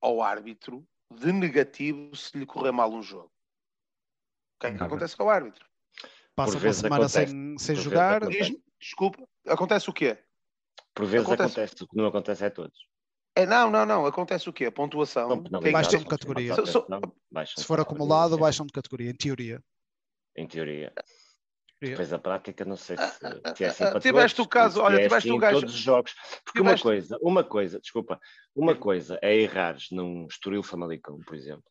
[0.00, 3.26] ao árbitro de negativo se lhe correr mal um jogo?
[4.56, 5.66] O que é que acontece ao árbitro?
[6.34, 7.30] Passa por uma vezes semana acontece.
[7.32, 8.20] sem, sem jogar.
[8.80, 10.18] desculpa, acontece o quê?
[10.94, 11.60] Por vezes Acontece.
[11.60, 11.84] acontece.
[11.84, 12.88] o que não acontece é a todos.
[13.36, 14.66] É, não, não, não, acontece o quê?
[14.66, 15.42] A pontuação.
[15.42, 16.54] Tem- Baixam de categoria.
[17.30, 19.62] baixam Se for acumulado, baixam de categoria, em teoria.
[20.36, 20.92] Em teoria.
[21.80, 24.48] Depois a prática, não sei se, Ah, se é assim ah, para tiveste todos, o
[24.50, 26.14] caso- olha, é tiveste assim o gajo- todos os jogos.
[26.44, 28.20] Porque uma Tiveste- coisa, uma coisa, desculpa,
[28.54, 31.64] uma coisa é errares num Estoril Famalicão, por exemplo,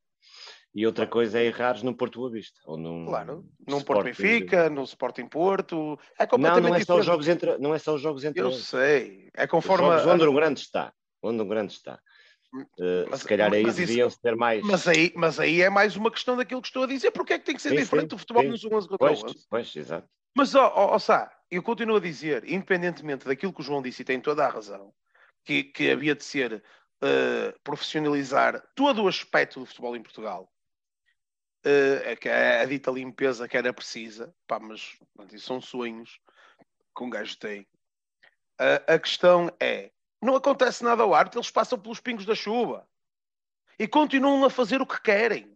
[0.73, 4.03] e outra coisa é errares num Porto Boa Vista, ou num Claro, num Porto.
[4.03, 5.99] Benfica, num Sporting Porto.
[6.17, 8.41] É Não, completamente não é só os jogos entre, não é só os jogos entre
[8.41, 8.65] Eu eles.
[8.65, 9.29] sei.
[9.35, 9.85] É Os conforme.
[9.87, 10.91] jogos a- onde um grande está,
[11.21, 11.99] onde um grande está.
[12.79, 14.65] Eh, Mas- se calhar aí deviam ter mais.
[14.65, 17.11] Mas aí, mas aí é mais uma questão daquilo que estou a dizer.
[17.11, 18.49] Porque é que tem que ser Sim, diferente sim, o futebol sim.
[18.49, 19.45] nos 11 contra Pois, 11?
[19.49, 20.09] pois, exato.
[20.35, 24.01] Mas, ó, ó, ó, Sá, eu continuo a dizer, independentemente daquilo que o João disse,
[24.01, 24.93] e tem toda a razão,
[25.43, 26.63] que, que havia de ser
[27.01, 30.51] eh, profissionalizar todo o aspecto do futebol em Portugal,
[31.65, 35.61] eh, é que a, a dita limpeza que era precisa, pá, mas pronto, isso são
[35.61, 36.19] sonhos
[36.95, 37.67] que um gajo tem.
[38.59, 42.87] A- a questão é, não acontece nada ao árbitro, eles passam pelos pingos da chuva
[43.77, 45.55] e continuam a fazer o que querem.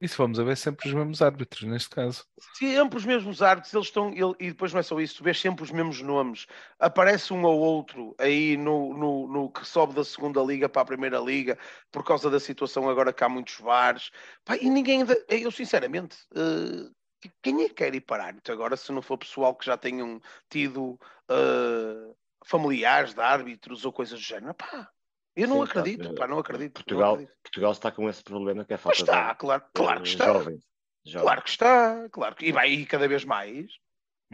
[0.00, 2.24] E se vamos a ver sempre os mesmos árbitros, neste caso.
[2.56, 4.10] Sempre os mesmos árbitros, eles estão.
[4.12, 6.46] ele- e depois não é só isso, tu vês sempre os mesmos nomes.
[6.78, 10.84] Aparece um ou outro aí no, no, no que sobe da segunda liga para a
[10.84, 11.58] primeira liga,
[11.90, 14.12] por causa da situação agora que há muitos VARs.
[14.44, 15.00] Pá, e ninguém.
[15.00, 19.18] ainda- Eu, sinceramente, eh, quem é que quer ir para árbitro agora, se não for
[19.18, 20.96] pessoal que já tenham tido
[21.28, 22.14] eh,
[22.46, 24.54] familiares de árbitros ou coisas do género?
[24.54, 24.88] Pá,
[25.36, 26.68] eu não Sim, tá, acredito, eh, pá, não acredito.
[26.68, 27.36] não Portugal, acredito.
[27.42, 30.24] Portugal está com esse problema que é falta está, de claro, claro que eh, está.
[30.26, 30.64] jovens.
[31.04, 31.22] jovens.
[31.22, 33.66] Claro que está, claro que e vai e cada vez mais.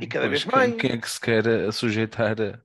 [0.00, 0.80] E cada Pois, vez quem, mais.
[0.80, 2.60] quem é que se quer a sujeitar a,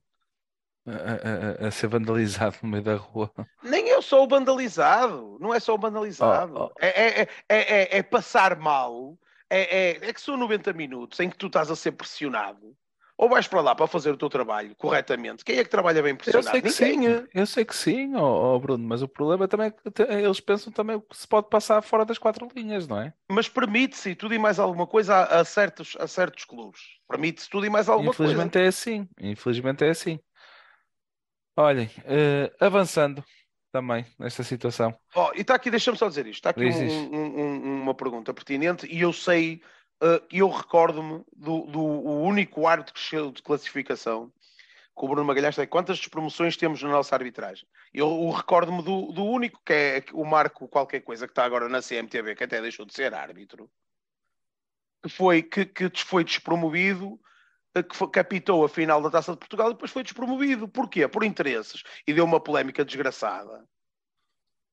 [0.92, 3.32] a- a- a ser vandalizado no meio da rua?
[3.62, 6.54] Nem é só o vandalizado, não é só o vandalizado.
[6.56, 6.74] Oh, oh.
[6.80, 9.18] É, é, é, é, é passar mal.
[9.50, 12.76] É, é, é que são 90 minutos em que tu estás a ser pressionado
[13.22, 15.44] ou vais para lá para fazer o teu trabalho corretamente.
[15.46, 16.52] Quem é que trabalha bem Eu pressionado?
[16.52, 17.00] sei que sim,
[17.34, 18.22] eu sei que sim, ó
[18.56, 21.50] ó, Bruno, mas o problema também é que eles pensam também o que se pode
[21.50, 23.14] passar fora das quatro linhas, não é?
[23.32, 26.82] Mas permite-se tudo e mais alguma coisa a, a certos, a certos clubes.
[27.08, 28.60] Permite-se tudo e mais alguma Infelizmente coisa.
[28.60, 30.20] é assim, infelizmente é assim.
[31.56, 33.24] Olhem, eh, avançando
[33.72, 34.98] também nesta situação.
[35.16, 36.36] Oh, e está aqui, deixa-me só dizer isto.
[36.40, 36.72] Está aqui um-
[37.16, 39.62] um- um- uma pergunta pertinente e eu sei,
[40.02, 44.32] eh, eu recordo-me do, do único árbitro que chegou de classificação
[45.00, 47.66] com o Bruno Magalhães quantas despromoções temos na nossa arbitragem.
[47.94, 51.82] Eu, recordo-me do, do único que é o Marco qualquer coisa que está agora na
[51.82, 53.70] CMTV, que até deixou de ser árbitro,
[55.02, 57.18] que foi, que, que foi despromovido,
[57.74, 60.68] eh, que, foi, que apitou a final da Taça de Portugal e depois foi despromovido.
[60.68, 61.08] Porquê?
[61.08, 61.82] Por interesses.
[62.06, 63.66] E deu uma polémica desgraçada.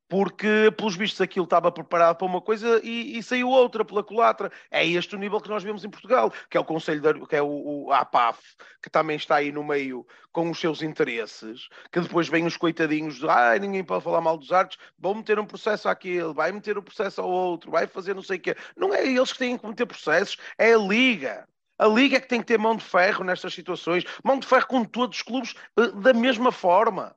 [0.09, 4.53] Porque, pelos vistos, aquilo estava preparado para uma coisa e, e saiu outra pela culatra.
[4.70, 7.35] É este o nível que nós vemos em Portugal, que é o Conselho, de, que
[7.35, 8.41] é o, o APAF,
[8.83, 13.16] que também está aí no meio com os seus interesses, que depois vêm os coitadinhos
[13.16, 16.78] de ah, ninguém pode falar mal dos árbitros, vão meter um processo àquele, vai meter
[16.78, 18.57] um processo ao outro, vai fazer não sei o quê.
[18.77, 21.49] Não é eles que têm que meter processos, é a Liga.
[21.78, 24.66] A Liga é que tem que ter mão de ferro nestas situações, mão de ferro
[24.66, 27.15] com todos os clubes eh, da mesma forma.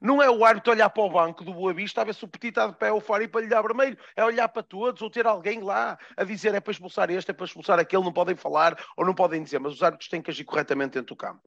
[0.00, 2.28] Não é o árbitro olhar para o banco do Boa Vista a ver se o
[2.28, 3.98] Petit está de pé ou fora e para lhe dar vermelho.
[4.14, 7.34] É olhar para todos ou ter alguém lá a dizer é para expulsar este, é
[7.34, 10.30] para expulsar aquele, não podem falar ou não podem dizer, mas os árbitros têm que
[10.30, 11.42] agir corretamente dentro do campo.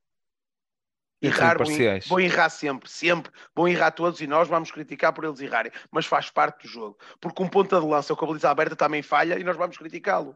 [1.21, 1.67] Errar, vão,
[2.07, 3.31] vão errar sempre, sempre.
[3.55, 5.71] Vão errar todos e nós vamos criticar por eles errarem.
[5.91, 6.97] Mas faz parte do jogo.
[7.19, 10.35] Porque um ponta de lança com a baliza aberta também falha e nós vamos criticá-lo.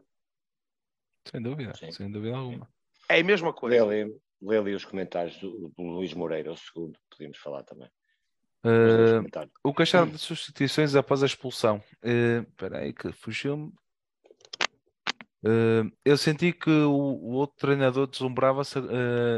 [1.28, 1.90] Sem dúvida, Sim.
[1.90, 2.68] sem dúvida alguma.
[3.08, 3.82] É a mesma Lê coisa.
[3.82, 7.90] ali, lê ali os comentários do, do Luís Moreira, o segundo, podíamos falar também.
[8.70, 9.52] Comentários.
[9.62, 11.82] o que acharam de substituições após a expulsão?
[12.02, 13.72] Eh, Espera aí que fugiu-me.
[15.44, 18.78] Eh, eu senti que o, o outro treinador deslumbrava-se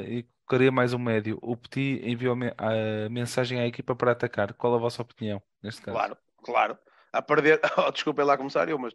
[0.07, 1.39] e colocaria mais um médio.
[1.43, 4.55] O Petit enviou me- a mensagem à equipa para atacar.
[4.55, 5.97] Qual a vossa opinião neste caso?
[5.97, 6.79] Claro, claro.
[7.13, 8.95] A perder, oh, desculpem lá começar eu, mas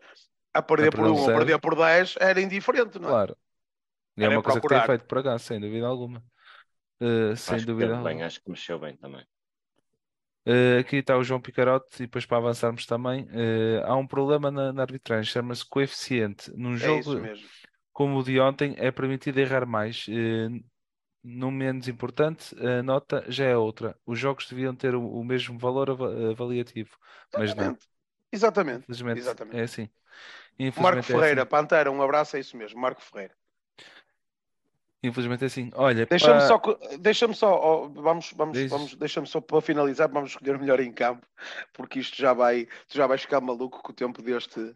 [0.54, 1.38] a perder A por perder um um ou zero.
[1.40, 3.12] perder por 10 era indiferente, não é?
[3.12, 3.38] Claro.
[4.18, 4.86] E é Era uma coisa que tem procurar.
[4.86, 6.24] feito para cá, sem dúvida alguma.
[7.02, 8.10] Eh, sem Acho que dúvida teve alguma.
[8.16, 9.26] bem, acho que mexeu bem também.
[10.46, 14.52] Eh, aqui está o João Picarote, e depois para avançarmos também, eh, há um problema
[14.52, 16.52] na, na arbitragem, chama-se coeficiente.
[16.56, 17.30] Num É jogo
[17.94, 20.06] como o de ontem, é permitido errar mais.
[20.10, 20.50] eh,
[21.24, 23.98] no menos importante, a nota já é outra.
[24.06, 26.98] Os jogos deviam ter o, o mesmo valor ava- avaliativo,
[27.36, 27.72] mas não.
[27.72, 27.88] Exatamente.
[28.32, 28.88] Exatamente.
[29.14, 29.60] Exatamente.
[29.60, 29.90] é assim.
[30.76, 31.48] Marco é Ferreira, assim.
[31.48, 33.36] Pantera, um abraço, é isso mesmo, Marco Ferreira.
[35.04, 35.70] Infelizmente é assim.
[35.76, 36.62] Olha, Deixa-me pá, só,
[36.98, 38.72] deixa-me só, vamos, vamos, Diz.
[38.72, 41.28] vamos, deixa-me só para finalizar, vamos escolher melhor em campo,
[41.74, 44.74] porque isto já vai, tu já vais ficar maluco com o tempo deste,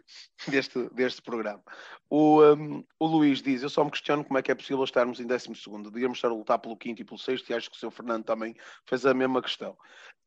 [0.49, 1.63] deste, deste programa.
[2.09, 5.21] O, um, o Luís diz: Eu só me questiono como é que é possível estarmos
[5.21, 5.47] em 12,
[5.91, 8.25] devíamos estar a lutar pelo quinto e pelo sexto, e acho que o seu Fernando
[8.25, 8.53] também
[8.85, 9.77] fez a mesma questão.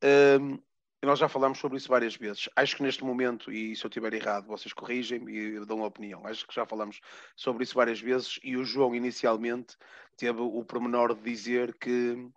[0.02, 0.58] Um,
[1.06, 2.48] nós já falámos sobre isso várias vezes.
[2.54, 6.26] Acho que neste momento, e se eu estiver errado, vocês corrigem-me e dão uma opinião.
[6.26, 7.00] Acho que já falámos
[7.34, 8.38] sobre isso várias vezes.
[8.42, 9.76] E o João, inicialmente,
[10.16, 12.28] teve o pormenor de dizer que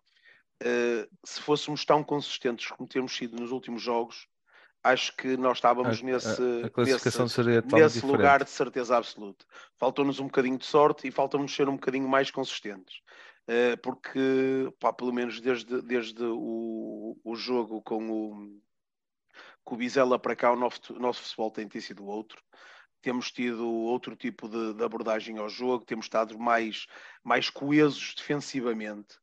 [0.62, 4.28] eh, se fôssemos tão consistentes como temos sido nos últimos jogos,
[4.82, 7.04] acho que nós estávamos a, nesse, a- nesse,
[7.84, 9.46] nesse lugar de certeza absoluta.
[9.78, 13.02] Faltou-nos um bocadinho de sorte e falta-nos ser um bocadinho mais consistentes.
[13.48, 14.20] Eh, porque,
[14.80, 18.62] pá, pelo menos desde, desde o, o jogo com o,
[19.64, 22.42] com o Bizela para cá, o nosso, nosso futebol tem, tem sido outro.
[23.02, 26.88] Temos tido outro tipo de, de abordagem ao jogo, temos estado mais,
[27.22, 29.20] mais coesos defensivamente,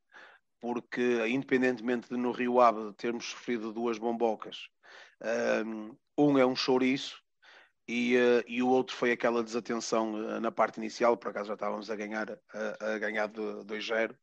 [0.60, 4.68] porque independentemente de no Rio Ave termos sofrido duas bombocas,
[6.18, 7.22] um é um chouriço
[7.90, 11.54] e, uh, e o outro foi aquela desatenção uh, na parte inicial, por acaso já
[11.54, 14.14] estávamos a ganhar, a, a ganhar de 2-0,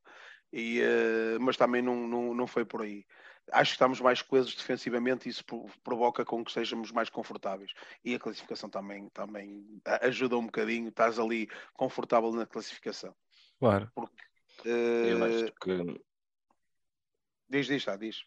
[0.54, 3.06] e, uh, mas também não, não, não foi por aí.
[3.52, 5.44] Acho que estamos mais coesos defensivamente e isso
[5.84, 7.74] provoca com que sejamos mais confortáveis.
[8.06, 13.14] E a classificação também, também ajuda um bocadinho, estás ali confortável na classificação.
[13.60, 13.90] Claro.
[13.94, 14.24] Porque,
[14.66, 16.02] Eu acho que.
[17.50, 18.26] Diz, diz, tá, diz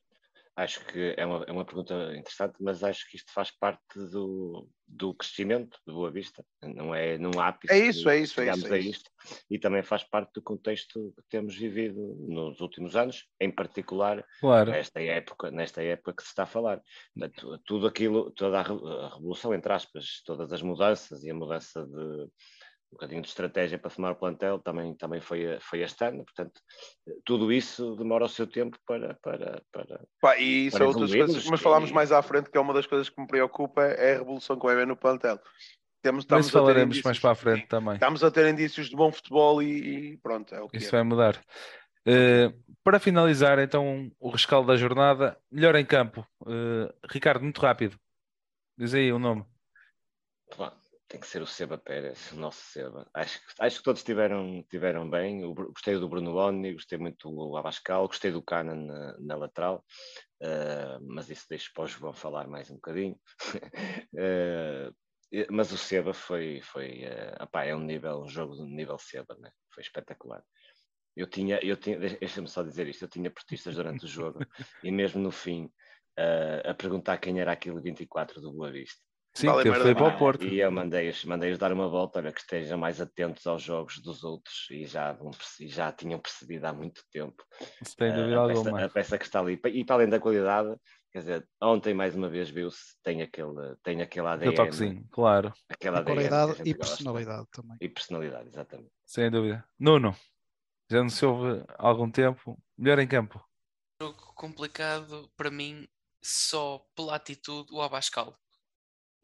[0.61, 4.69] acho que é uma, é uma pergunta interessante, mas acho que isto faz parte do,
[4.87, 8.67] do crescimento de Boa Vista, não é num ápice é isso, é isso, é isso,
[8.67, 9.11] é a isto,
[9.51, 14.71] e também faz parte do contexto que temos vivido nos últimos anos, em particular claro.
[14.71, 16.83] nesta época, nesta época que se está a falar.
[17.65, 22.29] Tudo aquilo, toda a revolução, entre aspas, todas as mudanças e a mudança de
[22.93, 26.61] um bocadinho de estratégia para formar o plantel também, também foi, foi este ano, portanto,
[27.25, 29.15] tudo isso demora o seu tempo para.
[29.23, 31.93] para, para Pá, e isso para é outras coisas, mas falámos e...
[31.93, 34.65] mais à frente que é uma das coisas que me preocupa é a revolução que
[34.65, 35.39] vai haver no plantel.
[36.03, 37.05] Temos, Mas estamos a ter falaremos indícios.
[37.05, 37.67] mais para a frente Sim.
[37.67, 37.95] também.
[37.95, 40.99] Estamos a ter indícios de bom futebol e, e pronto, é o que Isso é.
[40.99, 41.39] vai mudar.
[42.07, 42.53] Eh,
[42.83, 46.27] para finalizar, então, o rescaldo da jornada, melhor em campo.
[46.47, 47.99] Eh, Ricardo, muito rápido.
[48.79, 49.45] Diz aí o nome.
[51.11, 53.11] Tem que ser o Seba Pérez, o nosso Seba.
[53.13, 55.41] Acho, que- acho que todos tiveram, tiveram bem.
[55.53, 59.85] Gostei do Bruno Boni, gostei muito do Abascal, gostei do Cana na, na lateral,
[60.41, 63.19] eh, mas isso deixo para o João falar mais um bocadinho.
[65.33, 67.05] E- mas o Seba foi, foi
[67.41, 69.53] epá, é um nível, um jogo de nível Seba, né?
[69.73, 70.43] foi espetacular.
[71.17, 74.41] Eu tinha, eu tinha, deixa-me só dizer isto, eu tinha portistas durante o jogo
[74.83, 75.71] e mesmo no fim
[76.17, 79.01] eh, a perguntar quem era aquele 24 do Boa Vista.
[79.33, 80.19] Sim, Vale que foi para o.
[80.19, 80.45] Porto.
[80.45, 84.25] E eu mandei-os mandei dar uma volta, olha, que estejam mais atentos aos jogos dos
[84.25, 85.17] outros e já,
[85.61, 87.45] já tinham percebido há muito tempo
[87.83, 88.85] Sem eh, dúvida a, peça, alguma.
[88.85, 89.61] a peça que está ali.
[89.67, 90.77] E para além da qualidade,
[91.13, 95.97] quer dizer, ontem mais uma vez viu-se, tem aquele, tem aquele ADN, toquezinho, claro, aquele
[95.97, 96.97] ADN Qualidade e gosta.
[96.97, 97.77] personalidade também.
[97.81, 98.91] E personalidade, exatamente.
[99.07, 99.65] sem dúvida.
[99.79, 100.15] Nuno,
[100.91, 102.61] já não se ouve há algum tempo.
[102.77, 103.41] Melhor em campo.
[104.03, 105.87] jogo complicado para mim
[106.21, 108.37] só pela atitude o Abascal.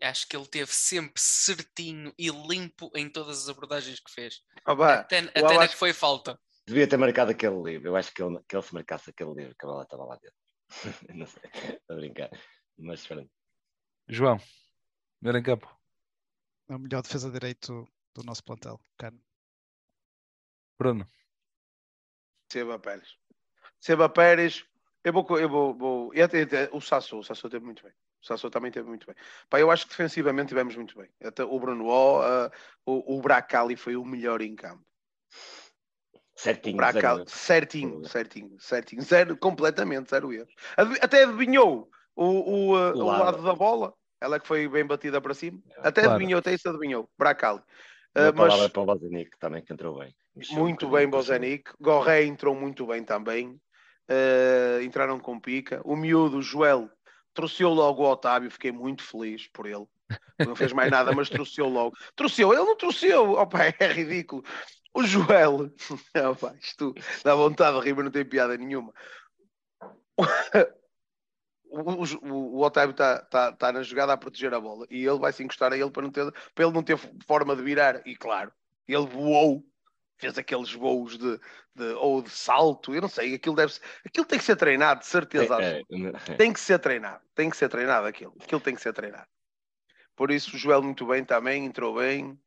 [0.03, 4.43] Acho que ele teve sempre certinho e limpo em todas as abordagens que fez.
[4.65, 6.39] Pá, Até, até na Abas- que foi falta.
[6.67, 7.89] Devia ter marcado aquele livro.
[7.89, 10.17] Eu acho que ele, que ele se marcasse aquele livro, que a bola estava lá
[10.17, 10.37] dentro.
[11.17, 12.31] Não sei, estou a brincar.
[12.77, 13.31] Mas pronto.
[14.09, 14.39] João,
[15.23, 15.81] melhor em campo.
[16.69, 18.81] É o melhor defesa de direito do nosso plantel.
[18.99, 19.23] Cano.
[20.79, 21.09] Bruno,
[22.53, 23.17] Seba Pérez.
[23.81, 24.65] Seba Pérez,
[25.05, 25.39] eu vou.
[25.39, 27.93] Eu vou, vou e até, até o Sassou, o Sassou teve muito bem.
[28.23, 29.15] O Sassou também teve muito bem.
[29.49, 31.09] Pá, eu acho que defensivamente tivemos muito bem.
[31.23, 32.51] Até o Bruno O, ah,
[32.85, 34.85] o, o Bracali foi o melhor em campo.
[36.35, 36.77] Certinho.
[36.77, 39.03] Bracali, certinho, certinho, certinho.
[39.03, 40.53] Zero, completamente, zero erros.
[41.01, 42.25] Até adivinhou o,
[42.71, 43.43] o, ah, O lado.
[43.43, 43.95] da bola.
[44.21, 45.61] Ela que foi bem batida para cima.
[45.79, 46.17] Até Claro.
[46.17, 47.09] adivinhou, até isso adivinhou.
[47.19, 47.63] Bracali.
[48.15, 50.15] Uma palavra mas para o Bozenic também, que entrou bem.
[50.35, 51.09] Mexeu um muito bem.
[51.09, 51.71] Bozenic.
[51.79, 53.61] Gorré entrou muito bem também.
[54.09, 55.83] Eh, entraram com pica.
[55.85, 56.91] O miúdo, o Joel,
[57.37, 58.51] trouxeu logo o Otávio.
[58.51, 59.87] Fiquei muito feliz por ele.
[60.45, 61.97] Não fez mais nada, mas trouxeu logo.
[62.17, 63.33] Trouxeu, ele não trouxeu.
[63.33, 64.43] Opa, é ridículo.
[64.95, 65.71] O Joel,
[66.31, 68.93] opa, isto dá vontade de rir, mas não tem piada nenhuma.
[71.69, 71.83] O,
[72.23, 75.33] o- o Otávio está tá, tá na jogada a proteger a bola e ele vai
[75.33, 76.97] se encostar a ele para, não ter, para ele não ter
[77.27, 78.07] forma de virar.
[78.07, 78.53] E claro,
[78.89, 79.65] ele voou,
[80.19, 81.39] fez aqueles voos de,
[81.75, 83.73] de- ou de salto, eu não sei, aquilo deve
[84.05, 86.37] aquilo tem que ser treinado, de certeza É, é, é.
[86.37, 89.27] Tem que ser treinado, tem que ser treinado aquilo, aquilo tem que ser treinado.
[90.17, 92.39] Por isso o Joel muito bem também, entrou bem.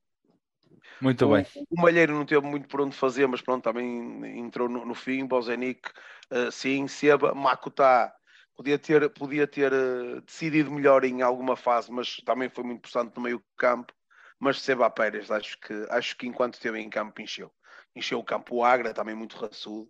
[0.99, 1.45] muito o, bem.
[1.69, 5.25] o Malheiro não teve muito por onde fazer, mas pronto, também entrou no, no fim.
[5.25, 5.89] Bozenic,
[6.31, 6.87] eh, sim.
[6.87, 8.11] Seba, Makuta
[8.55, 13.15] podia ter, podia ter eh, decidido melhor em alguma fase, mas também foi muito possante
[13.15, 13.93] no meio campo.
[14.39, 17.51] Mas Seba Pérez, acho que, acho que enquanto esteve em campo, encheu.
[17.99, 18.55] Encheu o campo.
[18.55, 19.89] O Agra também muito raçudo.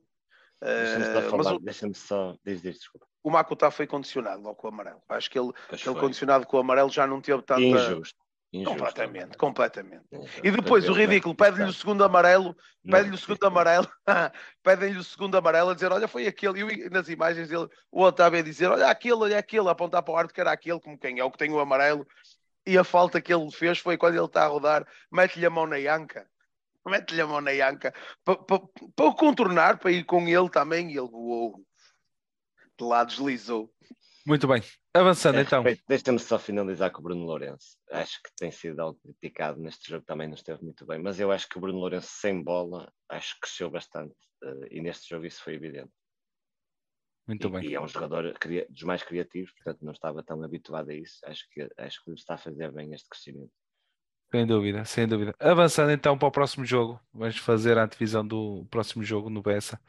[0.61, 2.36] Deixa-me só Eh, mas o, deixa-me só.
[2.45, 3.07] Diz, diz, desculpa.
[3.23, 5.02] o Makuta foi condicionado logo com o amarelo.
[5.07, 5.95] Acho que ele, Pois foi.
[5.95, 7.61] condicionado com o amarelo já não teve tanta.
[7.61, 8.19] Injusto.
[8.52, 8.77] Injusto.
[8.77, 10.03] Completamente, completamente.
[10.11, 10.41] Injusto.
[10.44, 12.56] E depois o ridículo, pede-lhe o segundo amarelo
[12.90, 13.88] pede-lhe o segundo amarelo,
[14.64, 18.40] pedem-lhe o segundo amarelo a dizer, olha, foi aquele, e nas imagens ele, o Otávio
[18.40, 20.98] a dizer, olha aquele, olha aquele, a apontar para o árbitro que era aquele, como
[20.98, 22.07] quem é o que tem o amarelo,
[22.65, 25.68] e a falta que ele fez foi quando ele está a rodar, mete-lhe a mão
[25.68, 26.27] na anca,
[26.90, 27.94] mete-lhe a mão na anca,
[28.24, 31.64] para pa, pa o contornar, para ir com ele também, e ele voou,
[32.78, 33.72] de lá deslizou.
[34.26, 34.61] Muito bem.
[34.94, 35.64] Avançando É, então.
[35.88, 37.78] Deixa-me só finalizar com o Bruno Lourenço.
[37.91, 41.32] Acho que tem sido algo criticado neste jogo, também não esteve muito bem, mas eu
[41.32, 45.26] acho que o Bruno Lourenço sem bola, acho que cresceu bastante eh, e neste jogo
[45.26, 45.91] isso foi evidente.
[47.28, 47.70] Muito e, bem.
[47.70, 48.34] e é um jogador
[48.70, 51.20] dos mais criativos, portanto não estava tão habituado a isso.
[51.26, 53.52] Acho que, acho que lhe está a fazer bem este crescimento.
[54.31, 55.35] Sem dúvida, sem dúvida.
[55.39, 56.99] Avançando então para o próximo jogo.
[57.14, 59.80] Vamos fazer a antevisão do próximo jogo no Bessa.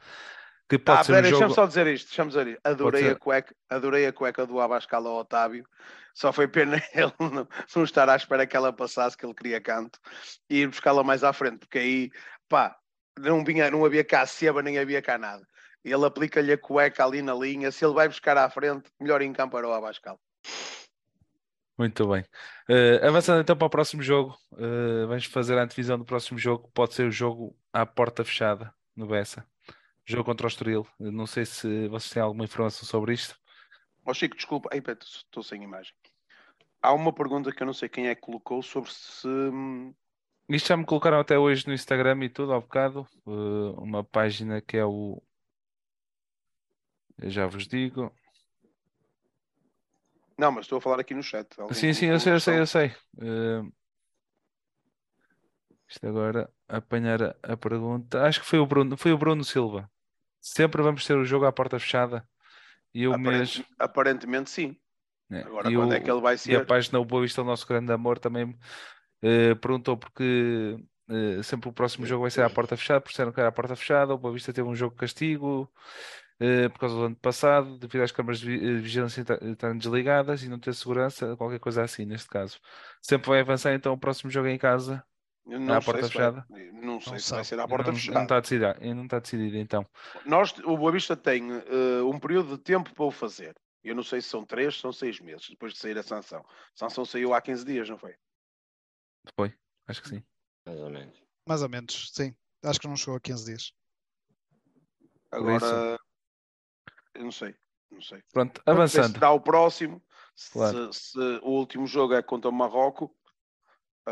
[0.67, 1.29] Que pode Ah, ser um jogo.
[1.29, 2.61] deixa-me só dizer isto, deixa-me dizer isto.
[2.63, 3.11] Adorei ser.
[3.11, 5.65] a, cueca, adorei a cueca do Abascal ao Otávio.
[6.13, 9.61] Só foi pena ele não, não estar à espera que ela passasse, que ele queria
[9.61, 9.99] canto,
[10.49, 12.11] e ir buscá-la mais à frente, porque aí,
[12.49, 12.75] pá,
[13.19, 15.45] não, vinha, não havia cá seba, nem havia cá nada.
[15.83, 19.31] Ele aplica-lhe a cueca ali na linha, se ele vai buscar à frente, melhor em
[19.33, 20.19] campo era o Abascal.
[21.81, 22.23] Muito bem.
[22.69, 24.37] Eh, avançando então para o próximo jogo.
[24.57, 26.69] eh, vamos fazer a antevisão do próximo jogo.
[26.73, 29.43] Pode ser o jogo à porta fechada no Bessa.
[30.05, 30.87] Jogo contra o Estoril.
[30.99, 33.35] Eu Não sei se vocês têm alguma informação sobre isto.
[34.05, 35.93] Ó Chico, desculpa, pera, estou sem imagem.
[36.81, 39.27] Há uma pergunta que eu não sei quem é que colocou sobre se.
[39.27, 39.93] hum,
[40.49, 43.07] Isto já me colocaram até hoje no Instagram e tudo, ao bocado.
[43.27, 43.31] eh,
[43.77, 45.21] uma página que é o.
[47.17, 48.11] Eu já vos digo.
[50.37, 51.47] Não, mas estou a falar aqui no chat.
[51.59, 52.91] Alguém Sim, sim, eu sei, eu sei, eu sei.
[53.21, 53.61] Eh,
[55.87, 58.23] Isto agora, apanhar a, a pergunta.
[58.23, 59.89] Acho que foi o Bruno, foi o Bruno Silva.
[60.39, 62.27] Sempre vamos ter o jogo à porta fechada.
[62.93, 63.57] E o mês.
[63.57, 64.77] Aparente- Aparentemente sim.
[65.29, 66.65] né, Agora e quando o- é que ele vai E a ser?
[66.65, 68.57] página O Boa Vista, o nosso grande amor, também
[69.21, 70.77] eh, perguntou porque
[71.09, 73.51] eh, sempre o próximo jogo vai ser à porta fechada, por disseram que era à
[73.51, 74.13] porta fechada.
[74.13, 75.71] O Boa Vista teve um jogo castigo
[76.71, 80.49] por causa do ano passado, devido às câmaras de eh, vigilância estar- estarem desligadas e
[80.49, 82.59] não ter segurança, qualquer coisa assim, neste caso.
[83.01, 85.03] Sempre vai avançar, então o próximo jogo é em casa.
[85.47, 86.45] À Não sei porta se vai- fechada?
[86.49, 87.45] Não sei Não se vai sabe.
[87.45, 88.15] ser à porta não, fechada.
[88.15, 89.85] não está decidido, não está decidido, então.
[90.25, 93.55] Nós, o Boa Vista tem eh, um período de tempo para o fazer.
[93.83, 96.39] Eu não sei se são três, são seis meses depois de sair a sanção.
[96.41, 96.45] A
[96.75, 98.13] sanção saiu há 15 dias, não foi?
[99.35, 99.53] Foi,
[99.87, 100.23] acho que sim.
[100.65, 101.19] Mais ou menos.
[101.47, 102.35] Mais ou menos, sim.
[102.63, 103.73] Acho que não chegou a 15 dias.
[105.31, 105.65] Por isso.
[105.65, 105.99] Agora,
[107.15, 107.55] eu não sei.
[107.89, 108.23] Não sei.
[108.31, 109.13] Pronto, avançando.
[109.15, 110.01] Se dá o próximo.
[110.35, 110.93] Se, Claro.
[110.93, 113.09] se o último jogo é contra o Marrocos,
[114.07, 114.11] eh,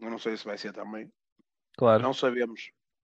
[0.00, 1.10] eu não sei se vai ser também.
[1.76, 2.70] Claro, Não sabemos.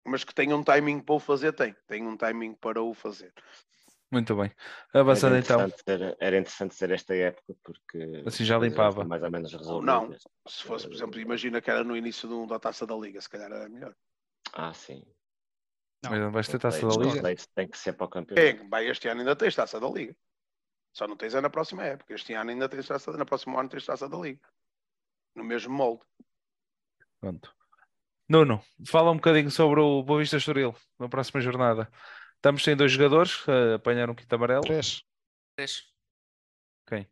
[0.06, 1.76] Mas que tem um timing para o fazer, tem.
[1.88, 3.34] Tem um timing para o fazer.
[4.12, 4.52] muito bem.
[4.94, 5.60] Era Avançando então.
[5.60, 9.04] interessante, ser, era interessante ser esta época porque Assim já limpava.
[9.04, 10.14] mais ou menos Ou não.
[10.48, 13.30] Se fosse, por exemplo, imagina que era no início do- da taça da Liga, se
[13.30, 13.94] calhar era melhor.
[14.54, 15.04] Ah, sim.
[16.04, 16.12] Não.
[16.12, 17.36] Mas não vais ter taça da Liga?
[17.56, 18.48] têm que ser para o campeonato.
[18.48, 20.16] É, vai, este ano ainda tens taça da Liga.
[20.94, 22.14] Só não tens é na próxima época.
[22.14, 24.40] Este ano ainda tens taça, na próxima ano tens taça da Liga.
[25.36, 26.04] No mesmo molde.
[27.20, 27.56] Pronto.
[28.30, 31.90] Nuno, fala um bocadinho sobre o Boa Vista Estoril na próxima jornada.
[32.36, 34.62] Estamos sem dois jogadores que apanharam um quinto amarelo.
[34.62, 35.04] Três.
[35.56, 35.84] Três.
[36.86, 37.08] Quem?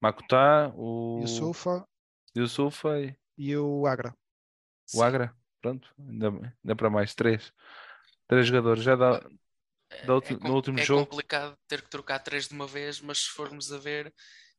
[0.00, 1.86] Makutá, o Yusufa
[2.36, 4.10] Yusufa e e o Agra.
[4.10, 4.16] o
[4.86, 5.02] Sim.
[5.02, 5.36] Agra.
[5.64, 7.50] Pronto, ainda, ainda para mais três.
[8.28, 8.82] Três jogadores.
[8.82, 9.22] Já dá,
[9.90, 12.66] É- Da ulti- é no último é jogo- complicado ter que trocar três de uma
[12.66, 14.12] vez, mas se formos a ver,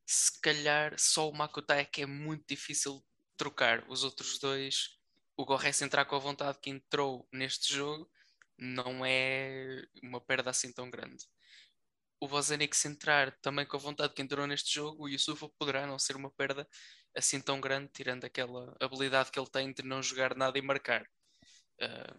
[0.05, 3.03] se calhar só o Makuta é que é muito difícil
[3.37, 3.83] trocar.
[3.87, 4.97] Os outros dois,
[5.37, 8.09] o Gorres entrar com a vontade que entrou neste jogo,
[8.57, 11.23] não é uma perda assim tão grande.
[12.19, 15.85] O Bozenic se entrar também com a vontade que entrou neste jogo, o Yusufa poderá
[15.85, 16.67] não ser uma perda
[17.15, 21.07] assim tão grande, tirando aquela habilidade que ele tem de não jogar nada e marcar.
[21.81, 22.15] Ah,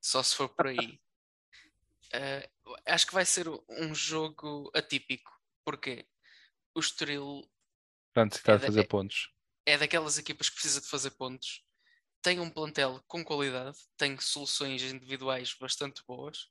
[0.00, 1.00] só se for por aí.
[2.12, 2.48] Ah,
[2.94, 5.30] acho que vai ser um jogo atípico.
[5.64, 6.06] Porquê?
[6.74, 7.42] O Estoril
[8.12, 9.30] para necessitar É de da- fazer pontos.
[9.66, 11.64] é daquelas equipas que precisa de fazer pontos.
[12.22, 16.50] Tem um plantel com qualidade, tem soluções individuais bastante boas,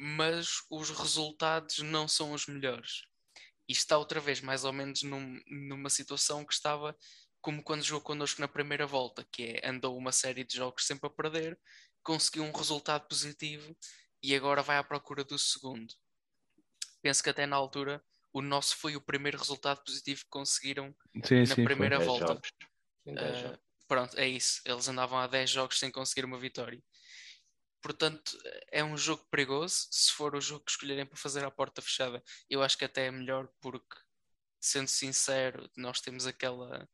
[0.00, 3.02] mas os resultados não são os melhores.
[3.70, 6.96] E está outra vez mais ou menos num- numa situação que estava
[7.40, 11.06] como quando jogou connosco na primeira volta, que é andou uma série de jogos sempre
[11.08, 11.58] a perder,
[12.02, 13.76] conseguiu um resultado positivo
[14.22, 15.94] e agora vai à procura do segundo.
[17.02, 18.02] Penso que até na altura
[18.32, 20.94] o nosso foi o primeiro resultado positivo que conseguiram
[21.24, 22.34] Sim, na sim, primeira volta.
[22.34, 22.50] jogos.
[23.88, 24.60] pronto, é isso.
[24.64, 26.82] Eles andavam há 10 jogos sem conseguir uma vitória.
[27.82, 28.38] Portanto,
[28.70, 29.86] é um jogo perigoso.
[29.90, 33.06] Se for o jogo que escolherem para fazer à porta fechada, eu acho que até
[33.06, 33.96] é melhor, porque,
[34.60, 36.88] sendo sincero, nós temos aquela,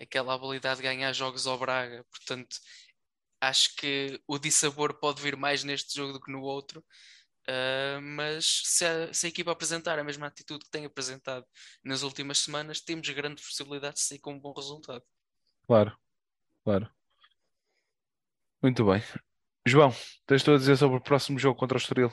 [0.00, 2.04] aquela habilidade de ganhar jogos ao Braga.
[2.10, 2.56] Portanto,
[3.40, 6.84] acho que o dissabor pode vir mais neste jogo do que no outro.
[7.46, 11.46] Ah, mas se a, se a equipa apresentar a mesma atitude que tem apresentado
[11.84, 15.02] nas últimas semanas, temos grande possibilidade de sair com um bom resultado.
[15.66, 15.96] Claro,
[16.64, 16.90] claro.
[18.62, 19.02] Muito bem.
[19.64, 19.90] João,
[20.26, 22.10] tens tu a dizer sobre o próximo jogo contra o Estoril?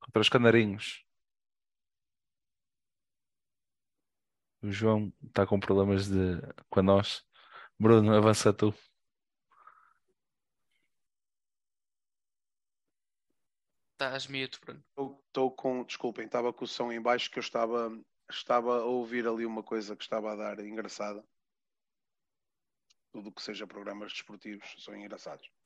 [0.00, 1.04] Contra os Canarinhos.
[4.62, 6.40] O João está com problemas de
[6.70, 7.24] com a nós.
[7.78, 8.74] Bruno, avança tu.
[13.92, 14.82] Estás mute, Bruno.
[15.26, 17.90] Estou com, desculpem, estava com o som em baixo que eu estava,
[18.30, 21.22] estava a ouvir ali uma coisa que estava a dar engraçada.
[23.12, 25.57] Tudo o que seja programas desportivos são engraçados.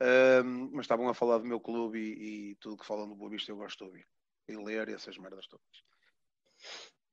[0.00, 3.30] Ahm, mas estavam a falar do meu clube e, e tudo que falam do Boa
[3.30, 4.06] Vista eu gosto de ouvir.
[4.48, 5.66] E ler e essas merdas todas.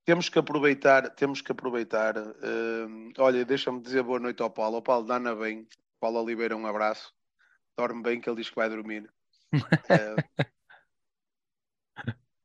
[0.05, 2.17] Temos que aproveitar, temos que aproveitar.
[2.17, 4.77] ahm, olha, deixa-me dizer boa noite ao Paulo.
[4.77, 5.67] Ao Paulo, dá-na bem.
[5.99, 7.13] Paulo Oliveira, um abraço.
[7.77, 9.11] Dorme bem que ele diz que vai dormir.
[9.53, 10.23] Ah,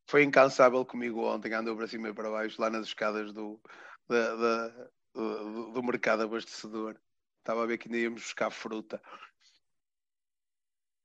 [0.09, 3.60] foi incansável comigo ontem, andou para cima e para baixo, lá nas escadas do,
[4.09, 7.01] da- da- do, do mercado abastecedor.
[7.39, 9.01] Estava a ver que ainda íamos buscar fruta.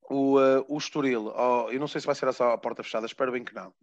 [0.09, 3.05] O, eh, o Estoril, oh, eu não sei se vai ser só a porta fechada,
[3.05, 3.73] espero bem que não.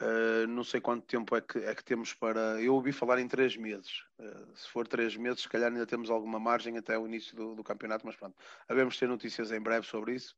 [0.00, 2.60] Eh, não sei quanto tempo é que, é que temos para.
[2.60, 4.04] Eu ouvi falar em três meses.
[4.18, 7.54] Eh, se for três meses, se calhar ainda temos alguma margem até o início do,
[7.54, 8.36] do campeonato, mas pronto.
[8.68, 10.34] Havemos ter notícias em breve sobre isso.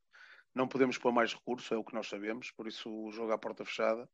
[0.53, 3.37] Não podemos pôr mais recursos, é o que nós sabemos, por isso o jogo à
[3.37, 4.07] porta fechada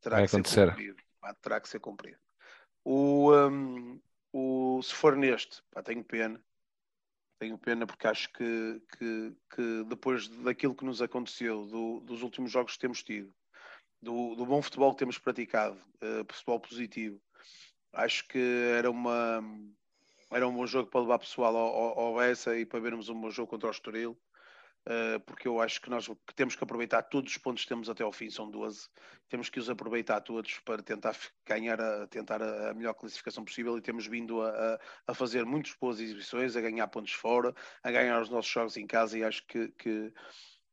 [0.00, 0.68] terá Vai que ser acontecer.
[0.68, 1.02] cumprido.
[1.22, 2.18] Ah, Terá que ser cumprido.
[2.84, 4.00] O, hum,
[4.32, 6.40] o, se for neste, pá, tenho pena.
[7.38, 12.50] Tenho pena porque acho que, que, que depois daquilo que nos aconteceu, do, dos últimos
[12.50, 13.32] jogos que temos tido,
[14.02, 17.20] do, do bom futebol que temos praticado, uh, futebol positivo,
[17.92, 18.38] acho que
[18.76, 19.42] era uma
[20.30, 23.18] era um bom jogo para levar pessoal ao, ao, ao Bessa e para vermos um
[23.18, 24.18] bom jogo contra o Estoril.
[24.88, 28.02] Uh, porque eu acho que nós temos que aproveitar todos os pontos que temos até
[28.02, 28.88] ao fim, são 12,
[29.28, 33.82] temos que os aproveitar todos para tentar ganhar a, tentar a, melhor classificação possível e
[33.82, 38.30] temos vindo a, a, fazer muitas boas exibições, a ganhar pontos fora, a ganhar os
[38.30, 40.10] nossos jogos em casa e acho que, que,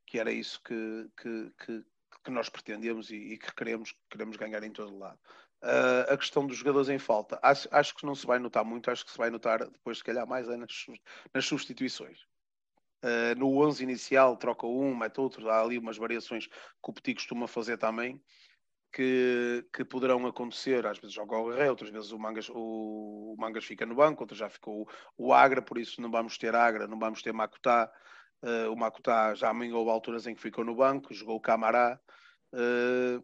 [0.06, 1.86] que era isso que, que, que,
[2.24, 5.20] que nós pretendemos e, e, que queremos, queremos ganhar em todo lado.
[5.62, 8.90] Uh, a questão dos jogadores em falta, acho, acho que não se vai notar muito,
[8.90, 10.86] acho que se vai notar depois, se calhar, mais é nas,
[11.34, 12.26] nas substituições.
[13.06, 17.14] Uh, no 11 inicial troca um, mete outro, há ali umas variações que o Petit
[17.14, 18.20] costuma fazer também,
[18.92, 23.36] que, que poderão acontecer, às vezes joga o Guerreiro, outras vezes o Mangas, o, o
[23.38, 24.88] Mangas fica no banco, outras já ficou
[25.18, 27.92] o, o, Agra, por isso não vamos ter Agra, não vamos ter Makutá,
[28.42, 32.00] uh, o Makutá já houve alturas em que ficou no banco, jogou o Camará,
[32.54, 33.24] uh,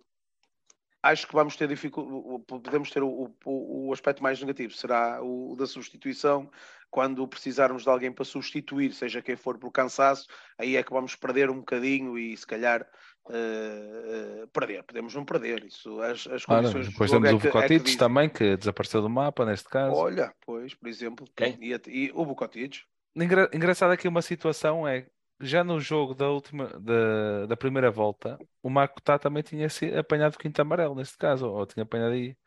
[1.04, 5.56] acho que vamos ter dificuldade, podemos ter o, o, o, aspecto mais negativo, será o
[5.58, 6.50] da substituição,
[6.90, 11.16] quando precisarmos de alguém para substituir, seja quem for por cansaço, aí é que vamos
[11.16, 12.86] perder um bocadinho e se calhar
[13.30, 14.84] uh, uh, perder.
[14.84, 15.64] Podemos não perder.
[15.64, 19.46] Isso, as, as condições depois temos é o Bucotides é também, que desapareceu do mapa
[19.46, 19.96] neste caso.
[19.96, 21.58] Olha, pois, por exemplo, Quem?
[21.62, 22.84] E, e o Bucotides.
[23.16, 25.08] Engra, engraçado aqui uma situação é
[25.42, 30.38] já no jogo da última da, da primeira volta, o Makutá também tinha sido apanhado
[30.38, 32.38] quinto amarelo neste caso, ou tinha apanhado aí.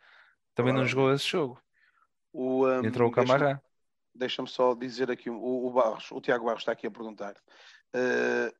[0.54, 1.60] Também não jogou esse jogo.
[2.32, 3.60] O, um, Entrou o Camará
[4.14, 7.34] deixa-me só dizer aqui, o, o, Barros, o Tiago Barros está aqui a perguntar.
[7.94, 8.54] Uh,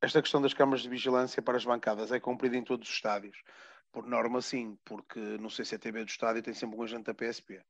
[0.00, 3.36] esta questão das câmaras de vigilância para as bancadas é cumprida em todos os estádios?
[3.90, 7.60] Por norma, sim, porque no CCTV do estádio tem sempre um agente da PSP.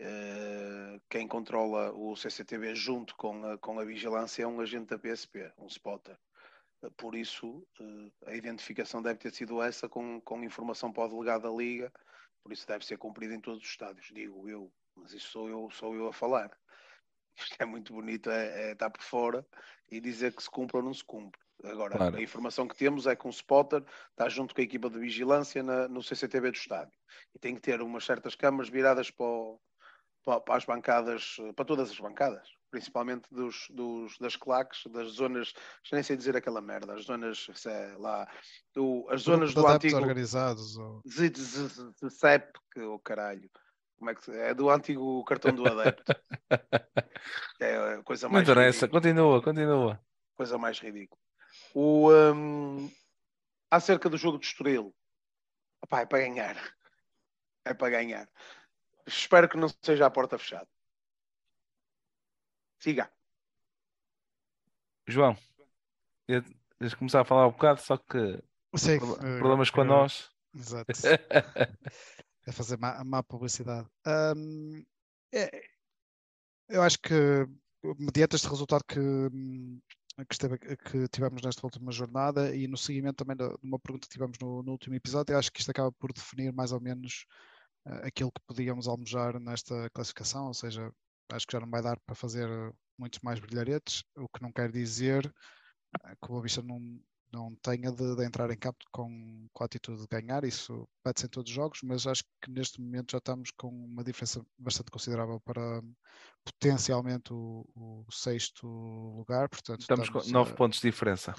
[0.00, 4.98] Eh, quem controla o CCTV junto com a, com a vigilância é um agente da
[4.98, 6.16] PSP, um spotter.
[6.80, 7.66] Uh, por isso,
[8.24, 11.92] a identificação deve ter sido essa, com, com informação para o delegado da Liga,
[12.44, 15.68] por isso deve ser cumprida em todos os estádios, digo eu, mas isso sou eu,
[15.72, 16.56] sou eu a falar.
[17.36, 19.46] Isto é muito bonito, é, é estar por fora
[19.90, 21.40] e dizer que se cumpre ou não se cumpre.
[21.64, 22.16] Agora, claro.
[22.16, 25.60] a informação que temos é que um spotter está junto com a equipa de vigilância
[25.60, 26.96] na, no CCTV do estádio
[27.34, 29.60] e tem que ter umas certas câmaras viradas para, o,
[30.40, 35.54] para, as bancadas, para todas as bancadas, principalmente dos, dos, das claques, das zonas,
[35.90, 38.28] nem sei dizer aquela merda, as zonas, sei lá,
[38.74, 39.96] do, as zonas do, antigo.
[39.96, 40.76] organizados.
[40.76, 41.02] Ou...
[41.06, 43.50] ZEP, que o caralho
[43.96, 46.12] como é que é do antigo cartão do adepto.
[47.58, 48.46] é a coisa mais.
[48.46, 50.00] Não interessa, continua, continua.
[50.36, 51.20] Coisa mais ridícula.
[51.74, 52.88] O, um,
[53.68, 54.94] acerca do jogo de Estoril,
[55.82, 56.56] Opá, é para ganhar.
[57.64, 58.28] É para ganhar.
[59.08, 60.68] Espero que não seja a porta fechada.
[62.78, 63.10] Siga.
[65.06, 65.36] João,
[66.78, 68.42] deixa começar a falar um bocado, só que
[68.76, 68.98] Sim,
[69.38, 70.30] problemas com a nós.
[70.54, 70.92] Exato.
[72.46, 73.88] a fazer má, má publicidade.
[74.06, 74.84] Um,
[75.32, 75.50] é,
[76.68, 77.14] eu acho que,
[77.98, 79.00] mediante este resultado que,
[80.28, 84.12] que, esteve, que, tivemos nesta última jornada e no seguimento também de uma pergunta que
[84.12, 87.57] tivemos no, no último episódio, acho que isto acaba por definir mais ou menos uh,
[88.02, 90.92] aquilo que podíamos almejar nesta classificação, ou seja,
[91.32, 92.48] acho que já não vai dar para fazer
[92.98, 96.80] muitos mais brilharetes, o que não quer dizer uh, que o Boa Vista não,
[97.32, 101.26] não tenha de, de, entrar em campo com, com a atitude de ganhar, isso pede-se
[101.26, 104.90] em todos os jogos, mas acho que neste momento já estamos com uma diferença bastante
[104.90, 105.82] considerável para
[106.44, 109.48] potencialmente o, o sexto lugar.
[109.48, 111.34] Portanto, estamos, estamos com nove pontos de diferença.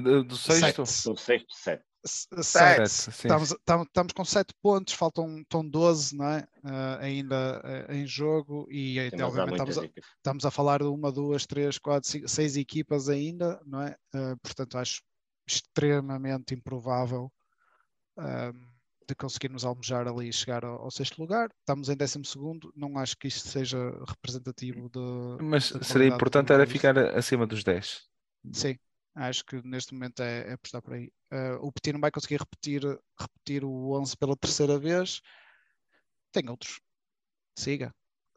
[0.00, 0.82] Do sexto?
[0.82, 1.84] Do sexto, sete.
[2.04, 2.82] Sete.
[2.82, 6.40] Estamos, estamos, estamos, com sete pontos, faltam estão 12 não é?
[6.64, 9.84] Uh, ainda uh, em jogo e Sim, obviamente estamos a,
[10.16, 13.94] estamos a, falar de uma, duas, três, quatro, cinco, seis equipas ainda, não é?
[14.14, 15.02] Uh, portanto, acho
[15.46, 17.30] extremamente improvável
[19.08, 21.50] de conseguirmos almejar ali e chegar ao, ao, sexto lugar.
[21.60, 23.78] Estamos em décimo segundo, não acho que isto seja
[24.08, 25.42] representativo de.
[25.42, 28.02] Mas seria importante era ficar acima dos 10.
[28.52, 28.76] Sim,
[29.14, 31.12] Acho que neste momento é, é apostar por aí.
[31.32, 32.82] Uh, o Petit não vai conseguir repetir,
[33.18, 35.20] repetir o 11 pela terceira vez.
[36.32, 36.80] Tem outros.
[37.56, 37.94] Siga.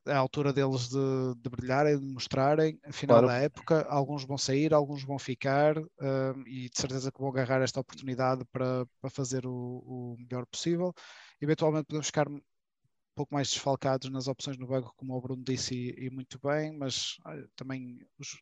[0.07, 2.79] É a altura deles de, de brilharem, de mostrarem.
[2.83, 3.27] A final claro.
[3.27, 7.61] da época, alguns vão sair, alguns vão ficar uh, e de certeza que vão agarrar
[7.61, 10.93] esta oportunidade para, para fazer o, o melhor possível.
[11.41, 12.27] Eventualmente podemos ficar
[13.15, 16.77] pouco mais desfalcados nas opções no banco, como o Bruno disse, e, e muito bem,
[16.77, 18.39] mas olha, também os, os,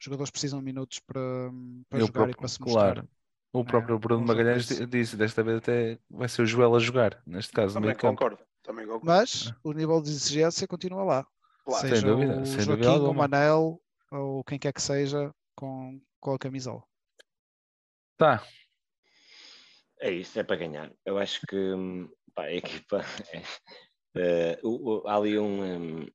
[0.00, 1.20] jogadores precisam de minutos para,
[1.88, 2.94] para jogar próprio, e para se mostrar.
[2.94, 3.08] Claro.
[3.52, 7.22] O próprio é, Bruno Magalhães disse, desta vez até vai ser o Joel a jogar,
[7.24, 8.38] neste caso, também concordo.
[8.62, 9.06] Também concordo.
[9.06, 11.26] Mas o nível de exigência continua lá.
[11.64, 11.88] Claro.
[11.88, 13.28] seja Sem dúvida, o sem dúvida Joaquim, o alguma.
[13.28, 13.80] Manel
[14.10, 16.82] ou quem quer que seja com, com a camisola.
[18.16, 18.42] Tá,
[20.00, 20.90] É isso, é para ganhar.
[21.04, 23.00] Eu acho que hum, pá, a equipa.
[23.32, 23.42] é,
[24.62, 26.06] o- há ali um,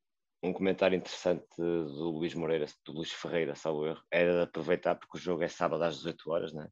[0.43, 4.01] um comentário interessante do Luís Moreira, do Luís Ferreira, salvo erro.
[4.11, 6.67] Era de aproveitar, porque o jogo é sábado às 18 horas, né?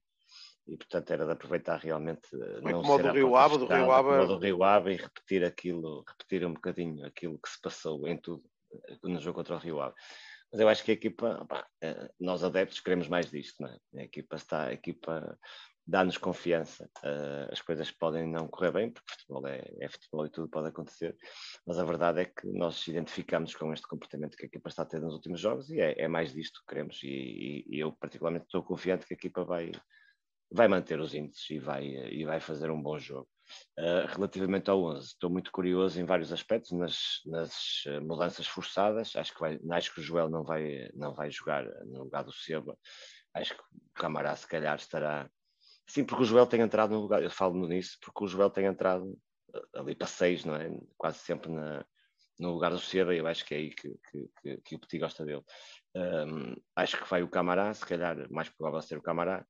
[0.67, 2.27] E portanto era de aproveitar realmente.
[2.35, 4.93] eh, Foi não como o ser do Rio Ave, do Rio Ave- do Rio Ave
[4.93, 8.43] e repetir aquilo, repetir um bocadinho aquilo que se passou em tudo
[8.89, 9.95] eh, no jogo contra o Rio Ave.
[10.51, 11.67] Mas eu acho que a equipa, pá,
[12.19, 13.77] nós adeptos queremos mais disto, não é?
[14.01, 15.37] A equipa está, a equipa
[15.89, 16.89] dá-nos confiança.
[17.03, 20.67] Eh, as coisas podem não correr bem, porque futebol é, é futebol e tudo pode
[20.69, 21.15] acontecer,
[21.65, 24.85] mas a verdade é que nós identificamos com este comportamento que a equipa está a
[24.85, 27.01] ter nos últimos jogos e é, é mais disto que queremos.
[27.03, 29.71] E, e- e eu, particularmente, estou confiante que a equipa vai,
[30.51, 33.27] vai manter os índices e vai, e vai fazer um bom jogo.
[33.79, 37.51] Uh, relativamente ao 11, estou muito curioso em vários aspectos, nas, nas
[37.87, 39.15] uh, mudanças forçadas.
[39.15, 42.31] Acho que, vai, acho que o Joel não vai, não vai jogar no lugar do
[42.31, 42.77] Seba.
[43.33, 45.27] Acho que o Camará, se calhar, estará.
[45.89, 47.23] Sim, porque o Joel tem entrado no lugar.
[47.23, 50.69] Eu falo nisso porque o Joel tem entrado uh, ali para 6, não é?
[50.95, 51.83] Quase sempre na,
[52.37, 53.13] no lugar do Seba.
[53.13, 55.43] E eu acho que é aí que, que, que, que o Petit gosta dele.
[55.95, 59.43] Um, acho que vai o Camará, se calhar, mais provável ser o Camará.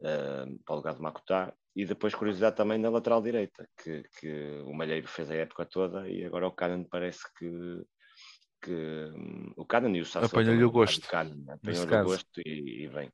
[0.00, 4.62] Uh, para o lugar do Macutá e depois curiosidade também na lateral direita que, que
[4.64, 7.82] o Malheiro fez a época toda e agora o Canan parece que,
[8.62, 8.72] que
[9.12, 11.34] hum, o Canan e o Sassou Apanhou-lhe também, o gosto, Canan,
[11.64, 13.10] nesse apanhou-lhe o gosto e, e vem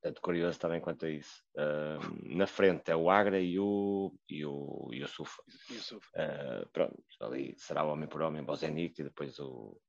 [0.00, 4.44] portanto curioso também quanto a isso Uh, na frente é o Agra e o e
[4.46, 5.42] o, e o Sufa.
[6.14, 9.80] Uh, pronto, ali será o homem por homem Bozenic e depois o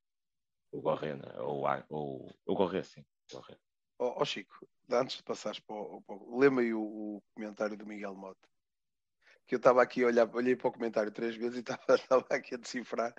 [0.72, 3.58] o Gorrena ou o, Ag- ou, o Gorré, sim Gorré.
[4.00, 6.02] Ó ó, Chico, antes de passares para o.
[6.02, 8.48] para o- Lê-me aí o, o comentário do Miguel Mota.
[9.48, 11.64] Que eu estava aqui a olhar, olhei para o comentário três vezes e
[11.96, 13.14] estava aqui a decifrar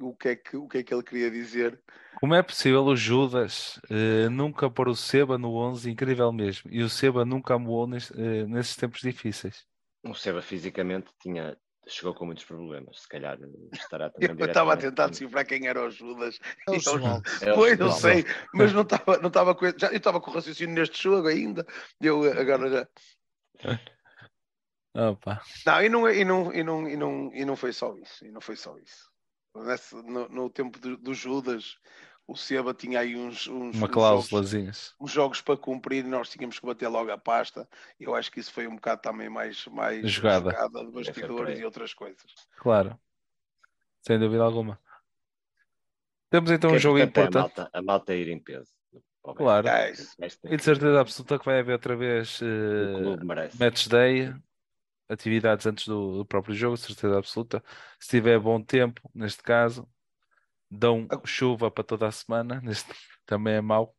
[0.00, 1.80] o que, é que, o que é que ele queria dizer.
[2.20, 5.90] Como é possível o Judas eh, nunca pôr o Seba no 11?
[5.90, 6.70] Incrível mesmo.
[6.72, 9.64] E o Seba nunca amou nes- eh, nesses tempos difíceis.
[10.02, 11.56] O Seba fisicamente tinha,
[11.86, 13.00] chegou com muitos problemas.
[13.02, 13.38] Se calhar
[13.72, 16.38] estará também Eu estava a tentar decifrar quem era o Judas.
[16.66, 17.22] É o E João.
[17.42, 17.98] É Pois, eu João.
[17.98, 18.24] sei,
[18.54, 21.66] mas não estava não estava com, já, eu estava com o raciocínio neste jogo ainda.
[22.00, 22.88] Eu agora já.
[24.94, 25.42] Opa.
[25.66, 28.24] Não, e não, e não, e não, e não, e não foi só isso.
[28.24, 29.05] E não foi só isso.
[29.64, 31.78] Nesse- no, no tempo do, do Judas,
[32.26, 34.94] o Seba tinha aí uns, uns, Uma uns jogos, cláusulazinhas.
[35.00, 37.68] uns jogos para cumprir e nós tínhamos que bater logo a pasta.
[38.00, 40.50] Eu acho que isso foi um bocado também mais, mais Jogada.
[40.50, 42.24] de fair bastidores e outras coisas.
[42.58, 42.98] Claro.
[44.00, 44.78] Sem dúvida alguma.
[46.30, 48.38] Temos então O que um é jogo importante é a malta, a malta ir em
[48.38, 48.72] peso.
[49.22, 49.68] Claro.
[49.68, 53.58] É é E de certeza absoluta que vai haver outra vez O clube merece.
[53.58, 54.32] match day,
[55.08, 57.62] atividades antes do, do próprio jogo, certeza absoluta.
[58.00, 59.88] Se tiver bom tempo, neste caso,
[60.70, 62.92] dão chuva para toda a semana, neste
[63.24, 63.94] também é mau.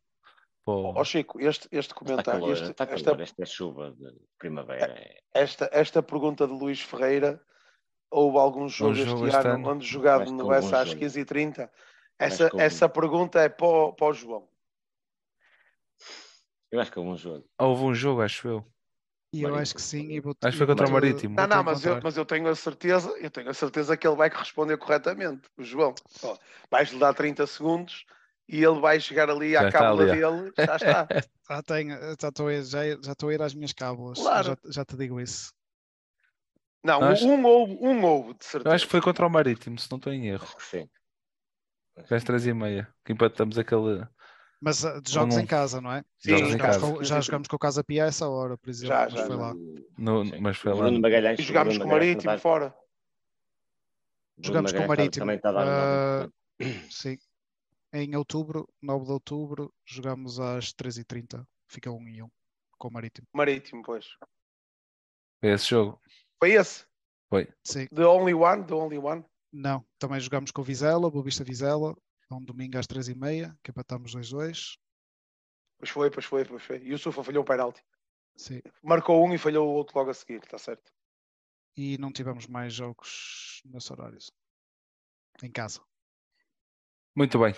[0.70, 3.20] Ó Chico, este, este Está comentário, calor, este- está esta, calor.
[3.22, 4.92] Esta é chuva de primavera.
[4.92, 7.40] É- esta, esta pergunta de Luís Ferreira,
[8.10, 9.70] houve algum jogo, jogo este, este ano, ano?
[9.70, 11.00] onde jogado no Bessa às jogo.
[11.00, 11.60] 15h30?
[11.60, 11.72] Acho
[12.18, 12.60] Essa, um.
[12.60, 14.46] essa pergunta é para o, para o João.
[16.70, 17.48] Eu acho que houve um jogo.
[17.58, 18.66] houve um jogo, acho eu.
[19.32, 20.10] E eu acho que sim.
[20.12, 21.34] E vou Acho que foi contra o Marítimo.
[21.36, 24.16] Não, não, mas eu, mas eu tenho a certeza, eu tenho a certeza que ele
[24.16, 25.94] vai responder corretamente, o João.
[26.22, 26.36] Ó,
[26.70, 28.04] vais-lhe dar 30 segundos
[28.48, 31.08] e ele vai chegar ali Já à cábula dele, já está.
[31.50, 34.18] Já, tenho, já, estou a ir, já, já estou a ir às minhas cábulas.
[34.18, 34.48] Claro.
[34.64, 35.50] Já, já te digo isso.
[36.84, 38.74] Não, Acho- um houve, um houve, de Eu certeza.
[38.74, 40.46] acho que foi contra o Marítimo, se não estou em erro.
[40.58, 40.88] Sim.
[42.10, 42.86] Às três e meia.
[43.04, 44.06] Que empatamos aquele.
[44.60, 46.04] Mas ah, de jogos não- em casa, não é?
[46.18, 46.80] Sim, já, jogos em jogamos casa.
[46.96, 48.88] com, já jogamos com o Casa Pia a essa hora, por exemplo.
[48.96, 49.42] Já, mas já, foi já.
[49.42, 49.54] lá.
[49.98, 50.40] No, Sim.
[50.40, 50.78] mas foi lá.
[50.78, 51.38] Bruno Magalhães.
[51.38, 52.68] E jogámos Bruno com o Magalhães Marítimo está- fora.
[54.36, 55.22] Bruno Jogamos com o Magalhães Marítimo.
[55.22, 56.24] Também está a um
[56.64, 56.94] importante.
[56.94, 57.18] sim.
[57.92, 61.44] Em outubro, 9 de outubro, jogamos às 13h30.
[61.68, 62.28] Fica 1 e 1
[62.78, 63.26] com o Marítimo.
[63.32, 64.06] Marítimo, pois.
[65.40, 66.00] Foi esse jogo.
[66.38, 66.84] Foi esse?
[67.64, 67.86] Sim.
[67.94, 68.64] The only one?
[68.64, 69.24] The only one?
[69.52, 71.96] Não, também jogamos com o Vizela, Boa Vista Vizela,
[72.30, 74.76] é um domingo às 3h30, que empatamos 2-2.
[75.78, 76.78] Pois foi, pois foi, pois foi.
[76.82, 77.82] E o Sufa falhou um penalti.
[78.36, 78.60] Sim.
[78.82, 80.92] Marcou um e falhou o outro logo a seguir, está certo.
[81.76, 84.18] E não tivemos mais jogos nesse horário.
[85.42, 85.80] Em casa.
[87.14, 87.54] Muito bem.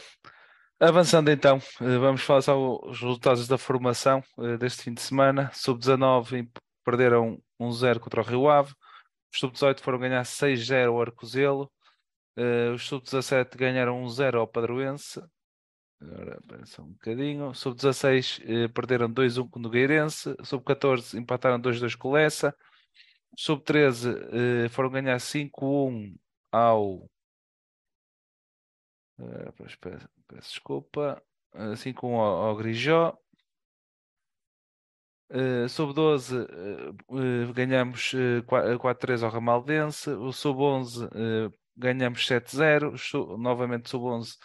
[0.79, 5.51] Avançando então, eh, vamos falar só os resultados da formação eh, deste fim de semana.
[5.53, 6.51] Sub-19 em-
[6.85, 8.73] perderam 1-0 contra o Rio Ave.
[9.33, 11.71] Os Sub-18 foram ganhar 6-0 ao Arcozelo.
[12.43, 15.21] Eh, Os Sub-17 ganharam 1-0 ao Padroense.
[16.01, 17.53] Agora, só um bocadinho.
[17.55, 20.35] Sub-16 eh, perderam 2-1 com o Nogueirense.
[20.43, 22.57] Sub-14 empataram 2-2 com o Lessa.
[23.37, 26.17] Sub-13 eh, foram ganhar 5-1
[26.51, 27.07] ao.
[29.57, 30.09] peço, peço-
[30.41, 31.23] desculpa.
[31.55, 33.17] eh, 5-1 ao, ao Grijó.
[35.33, 40.11] Eh, Sub-12 eh, eh, ganhamos eh, qua- eh, 4-3 ao Ramaldense.
[40.11, 41.51] O Sub-11 eh,
[41.81, 42.97] ganhamos 7-0.
[42.99, 44.37] Su- Novamente Sub-11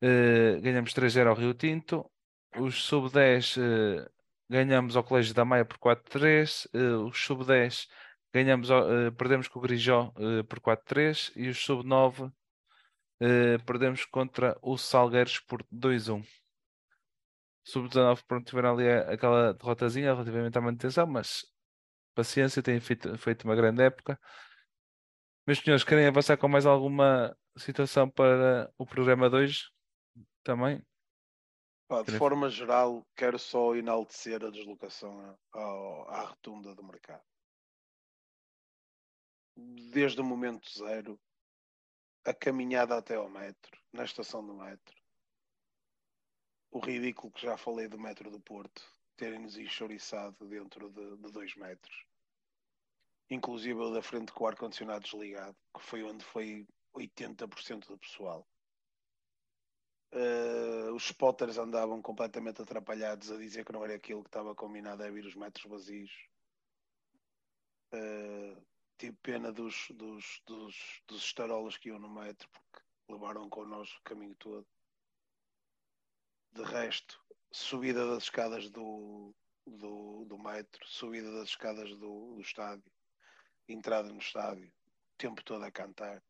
[0.00, 2.10] eh, ganhamos 3-0 ao Rio Tinto.
[2.58, 4.08] Os Sub-10 eh,
[4.48, 6.68] ganhamos ao Colégio da Maia por 4-3.
[6.74, 6.78] eh,
[7.08, 7.86] os Sub-10
[8.34, 8.68] ganhamos
[9.18, 10.10] perdemos com o Grijó
[10.48, 12.32] por 4-3 e os Sub-9
[13.20, 16.24] eh, perdemos contra o Salgueiros por 2-1.
[17.64, 21.44] Sub-19 pronto, tiveram ali aquela derrotazinha relativamente à manutenção, mas
[22.14, 24.18] paciência, têm feito, feito uma grande época.
[25.46, 29.70] Meus senhores, querem avançar com mais alguma situação para o programa de hoje?
[30.44, 30.84] Também?
[31.88, 37.24] Pá, de forma geral, quero só enaltecer a deslocação ao- à rotunda do mercado.
[39.56, 41.20] Desde o momento zero,
[42.24, 44.96] a caminhada até ao metro, na estação do metro,
[46.70, 48.82] o ridículo que já falei do metro do Porto,
[49.16, 52.06] terem-nos enxoriçado dentro de, de dois metros.
[53.32, 58.46] Inclusive da frente com o ar-condicionado desligado, que foi onde foi 80% do pessoal.
[60.12, 65.02] Eh, os spotters andavam completamente atrapalhados a dizer que não era aquilo que estava combinado
[65.02, 66.12] a vir os metros vazios.
[67.94, 68.62] Eh,
[68.98, 74.04] tive pena dos, dos, dos, dos estarolas que iam no metro porque levaram connosco o
[74.04, 74.66] caminho todo.
[76.52, 77.18] De resto,
[77.50, 79.34] subida das escadas do,
[79.66, 82.91] do, do metro, subida das escadas do, do estádio,
[83.68, 86.22] entrada no estádio, o tempo todo a cantar,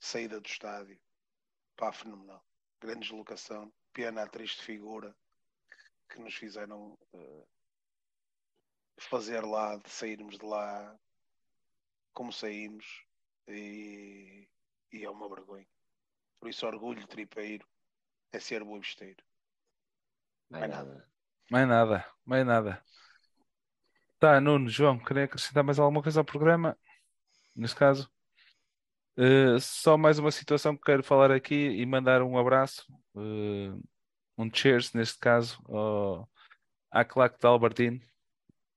[0.00, 1.00] saída do estádio,
[1.76, 2.44] pá, fenomenal
[2.84, 5.16] grande deslocação, pena a triste figura
[6.10, 7.46] que nos fizeram eh,
[8.98, 10.94] fazer lá, de sairmos de lá
[12.12, 13.06] como saímos
[13.48, 14.46] e,
[14.92, 15.66] e é uma vergonha.
[16.38, 17.66] Por isso, orgulho tripeiro
[18.32, 19.24] é ser boavisteiro.
[20.50, 21.10] Mais nada.
[21.50, 22.84] Mais nada, mais nada.
[24.24, 26.78] Tá, Nuno, João, querem acrescentar mais alguma coisa ao programa?
[27.54, 28.10] Nesse caso?
[29.18, 33.78] Uh, só mais uma situação que quero falar aqui e mandar um abraço, uh,
[34.38, 36.26] um cheers neste caso, ao,
[36.90, 38.00] à claque de Albertine.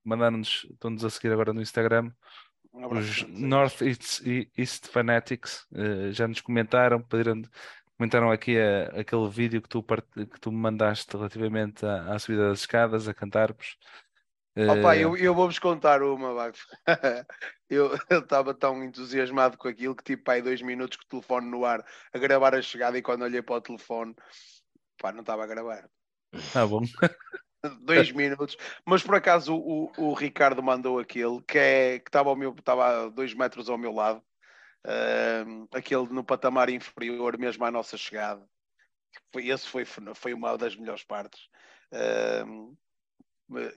[0.03, 2.11] Mandaram-nos, estão-nos a seguir agora no Instagram,
[2.74, 3.30] Um abraço os.
[3.30, 4.22] North East,
[4.57, 7.41] East Fanatics uh, já nos comentaram, pediram,
[7.98, 12.19] comentaram aqui a- aquele vídeo que tu, part- que tu me mandaste relativamente à, à
[12.19, 13.78] subida das escadas, a cantarmos.
[14.58, 16.52] Opa, Uh, eu, eu vou-vos contar uma, vai.
[17.70, 21.64] eu estava tão entusiasmado com aquilo que tive aí dois minutos com o telefone no
[21.64, 24.16] ar a gravar a chegada e quando olhei para o telefone,
[24.98, 25.88] pá, não estava a gravar.
[26.52, 26.82] tá bom.
[27.82, 32.36] dois minutos, mas por acaso o, o, Ricardo mandou aquele que é que estava ao
[32.36, 34.24] meu estava a dois metros ao meu lado,
[34.86, 38.44] ahm, aquele no patamar inferior, mesmo à nossa chegada.
[39.36, 41.48] Esse foi, foi uma das melhores partes.
[41.92, 42.76] Ahm,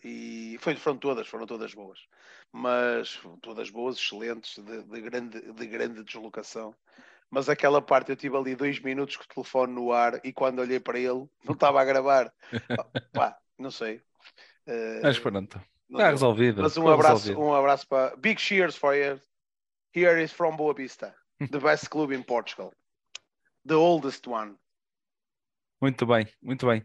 [0.05, 2.01] e foi, foram todas, foram todas boas,
[2.53, 6.75] mas todas boas, excelentes, de, de grande, de grande deslocação.
[7.31, 10.59] Mas aquela parte eu tive ali dois minutos com o telefone no ar e quando
[10.59, 12.33] olhei para ele não estava a gravar.
[13.15, 14.03] Pá, não sei.
[14.67, 16.61] Eh, Mas pronto, está resolvido.
[16.63, 17.41] Mas um abraço, resolvido.
[17.41, 19.21] um abraço para Big cheers for you.
[19.95, 22.73] Here is from Boa Vista, the best club in Portugal,
[23.67, 24.57] the oldest one.
[25.81, 26.85] Muito bem, muito bem.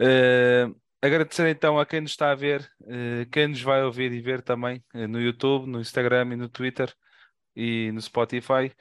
[0.00, 0.66] Eh,
[1.04, 4.42] agradecer então a quem nos está a ver, eh, quem nos vai ouvir e ver
[4.42, 6.94] também eh, no YouTube, no Instagram e no Twitter
[7.54, 8.74] e no Spotify.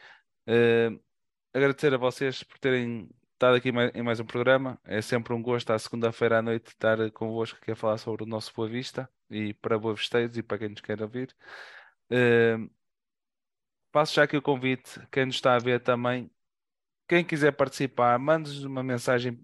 [0.47, 0.89] Eh,
[1.53, 4.79] agradecer a vocês por terem estado aqui em mais um programa.
[4.85, 8.27] É sempre um gosto à segunda-feira à noite estar convosco aqui a falar sobre o
[8.27, 11.35] nosso Boa Vista e para Boa Visteiros e para quem nos quer ouvir.
[13.91, 16.31] Passo já aqui o convite, quem nos está a ver também.
[17.07, 19.43] Quem quiser participar, mande-nos uma mensagem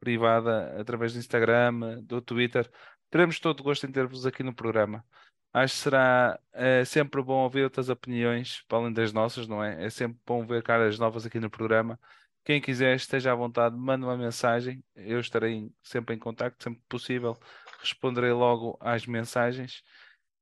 [0.00, 2.70] privada através do Instagram, do Twitter.
[3.10, 5.04] Teremos todo o gosto em ter-vos aqui no programa.
[5.52, 9.86] Acho que será eh, sempre bom ouvir outras opiniões, para além das nossas, não é?
[9.86, 11.98] É sempre bom ver caras novas aqui no programa.
[12.44, 14.82] Quem quiser, esteja à vontade, mande uma mensagem.
[14.94, 17.36] Eu estarei em- sempre em contacto, sempre que possível.
[17.80, 19.82] Responderei logo às mensagens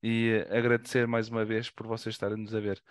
[0.02, 2.82] e eh, agradecer mais uma vez por vocês estarem nos a ver.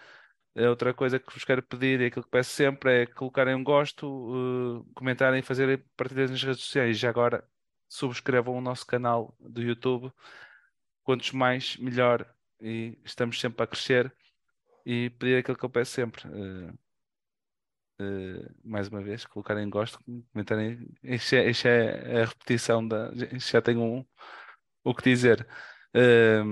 [0.58, 3.64] A outra coisa que vos quero pedir e aquilo que peço sempre é colocarem um
[3.64, 6.98] gosto, eh, comentarem e fazerem partilhas nas redes sociais.
[6.98, 7.48] Já agora,
[7.90, 10.12] subscrevam o nosso canal do YouTube.
[11.04, 12.26] Quantos mais, melhor.
[12.62, 14.14] E estamos sempre a crescer.
[14.86, 16.24] E pedir aquilo que eu peço sempre.
[16.28, 16.74] eh,
[18.00, 20.00] eh, mais uma vez, colocarem gosto,
[20.34, 20.88] comentarem.
[21.04, 23.12] Isto é, isto é a repetição da.
[23.40, 24.06] Já tenho um,
[24.84, 25.48] o que dizer.
[25.94, 26.44] Ah,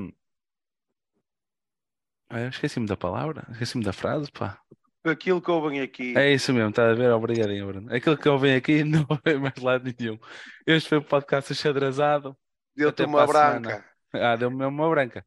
[2.32, 4.60] eu esqueci-me da palavra, esqueci-me da frase, pá.
[5.06, 6.18] Aquilo que ouvem aqui.
[6.18, 7.12] É isso mesmo, está a ver?
[7.12, 7.94] Obrigadinho, Bruno.
[7.94, 10.18] Aquilo que eu venho aqui não vai mais lado nenhum.
[10.66, 12.38] Este foi o podcast achadrazado.
[12.76, 13.70] Deu-te uma para a semana.
[13.70, 13.86] branca.
[14.14, 15.26] Ah, deu-me uma branca.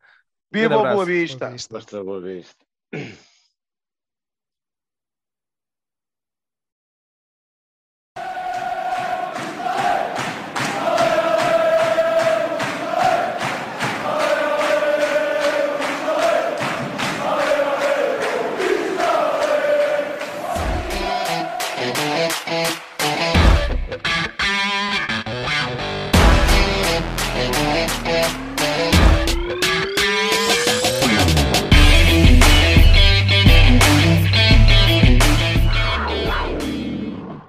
[0.50, 1.04] Viva o Boa.
[1.04, 1.50] Vista!
[1.50, 1.74] Vista.
[1.74, 2.64] Basta boa vista.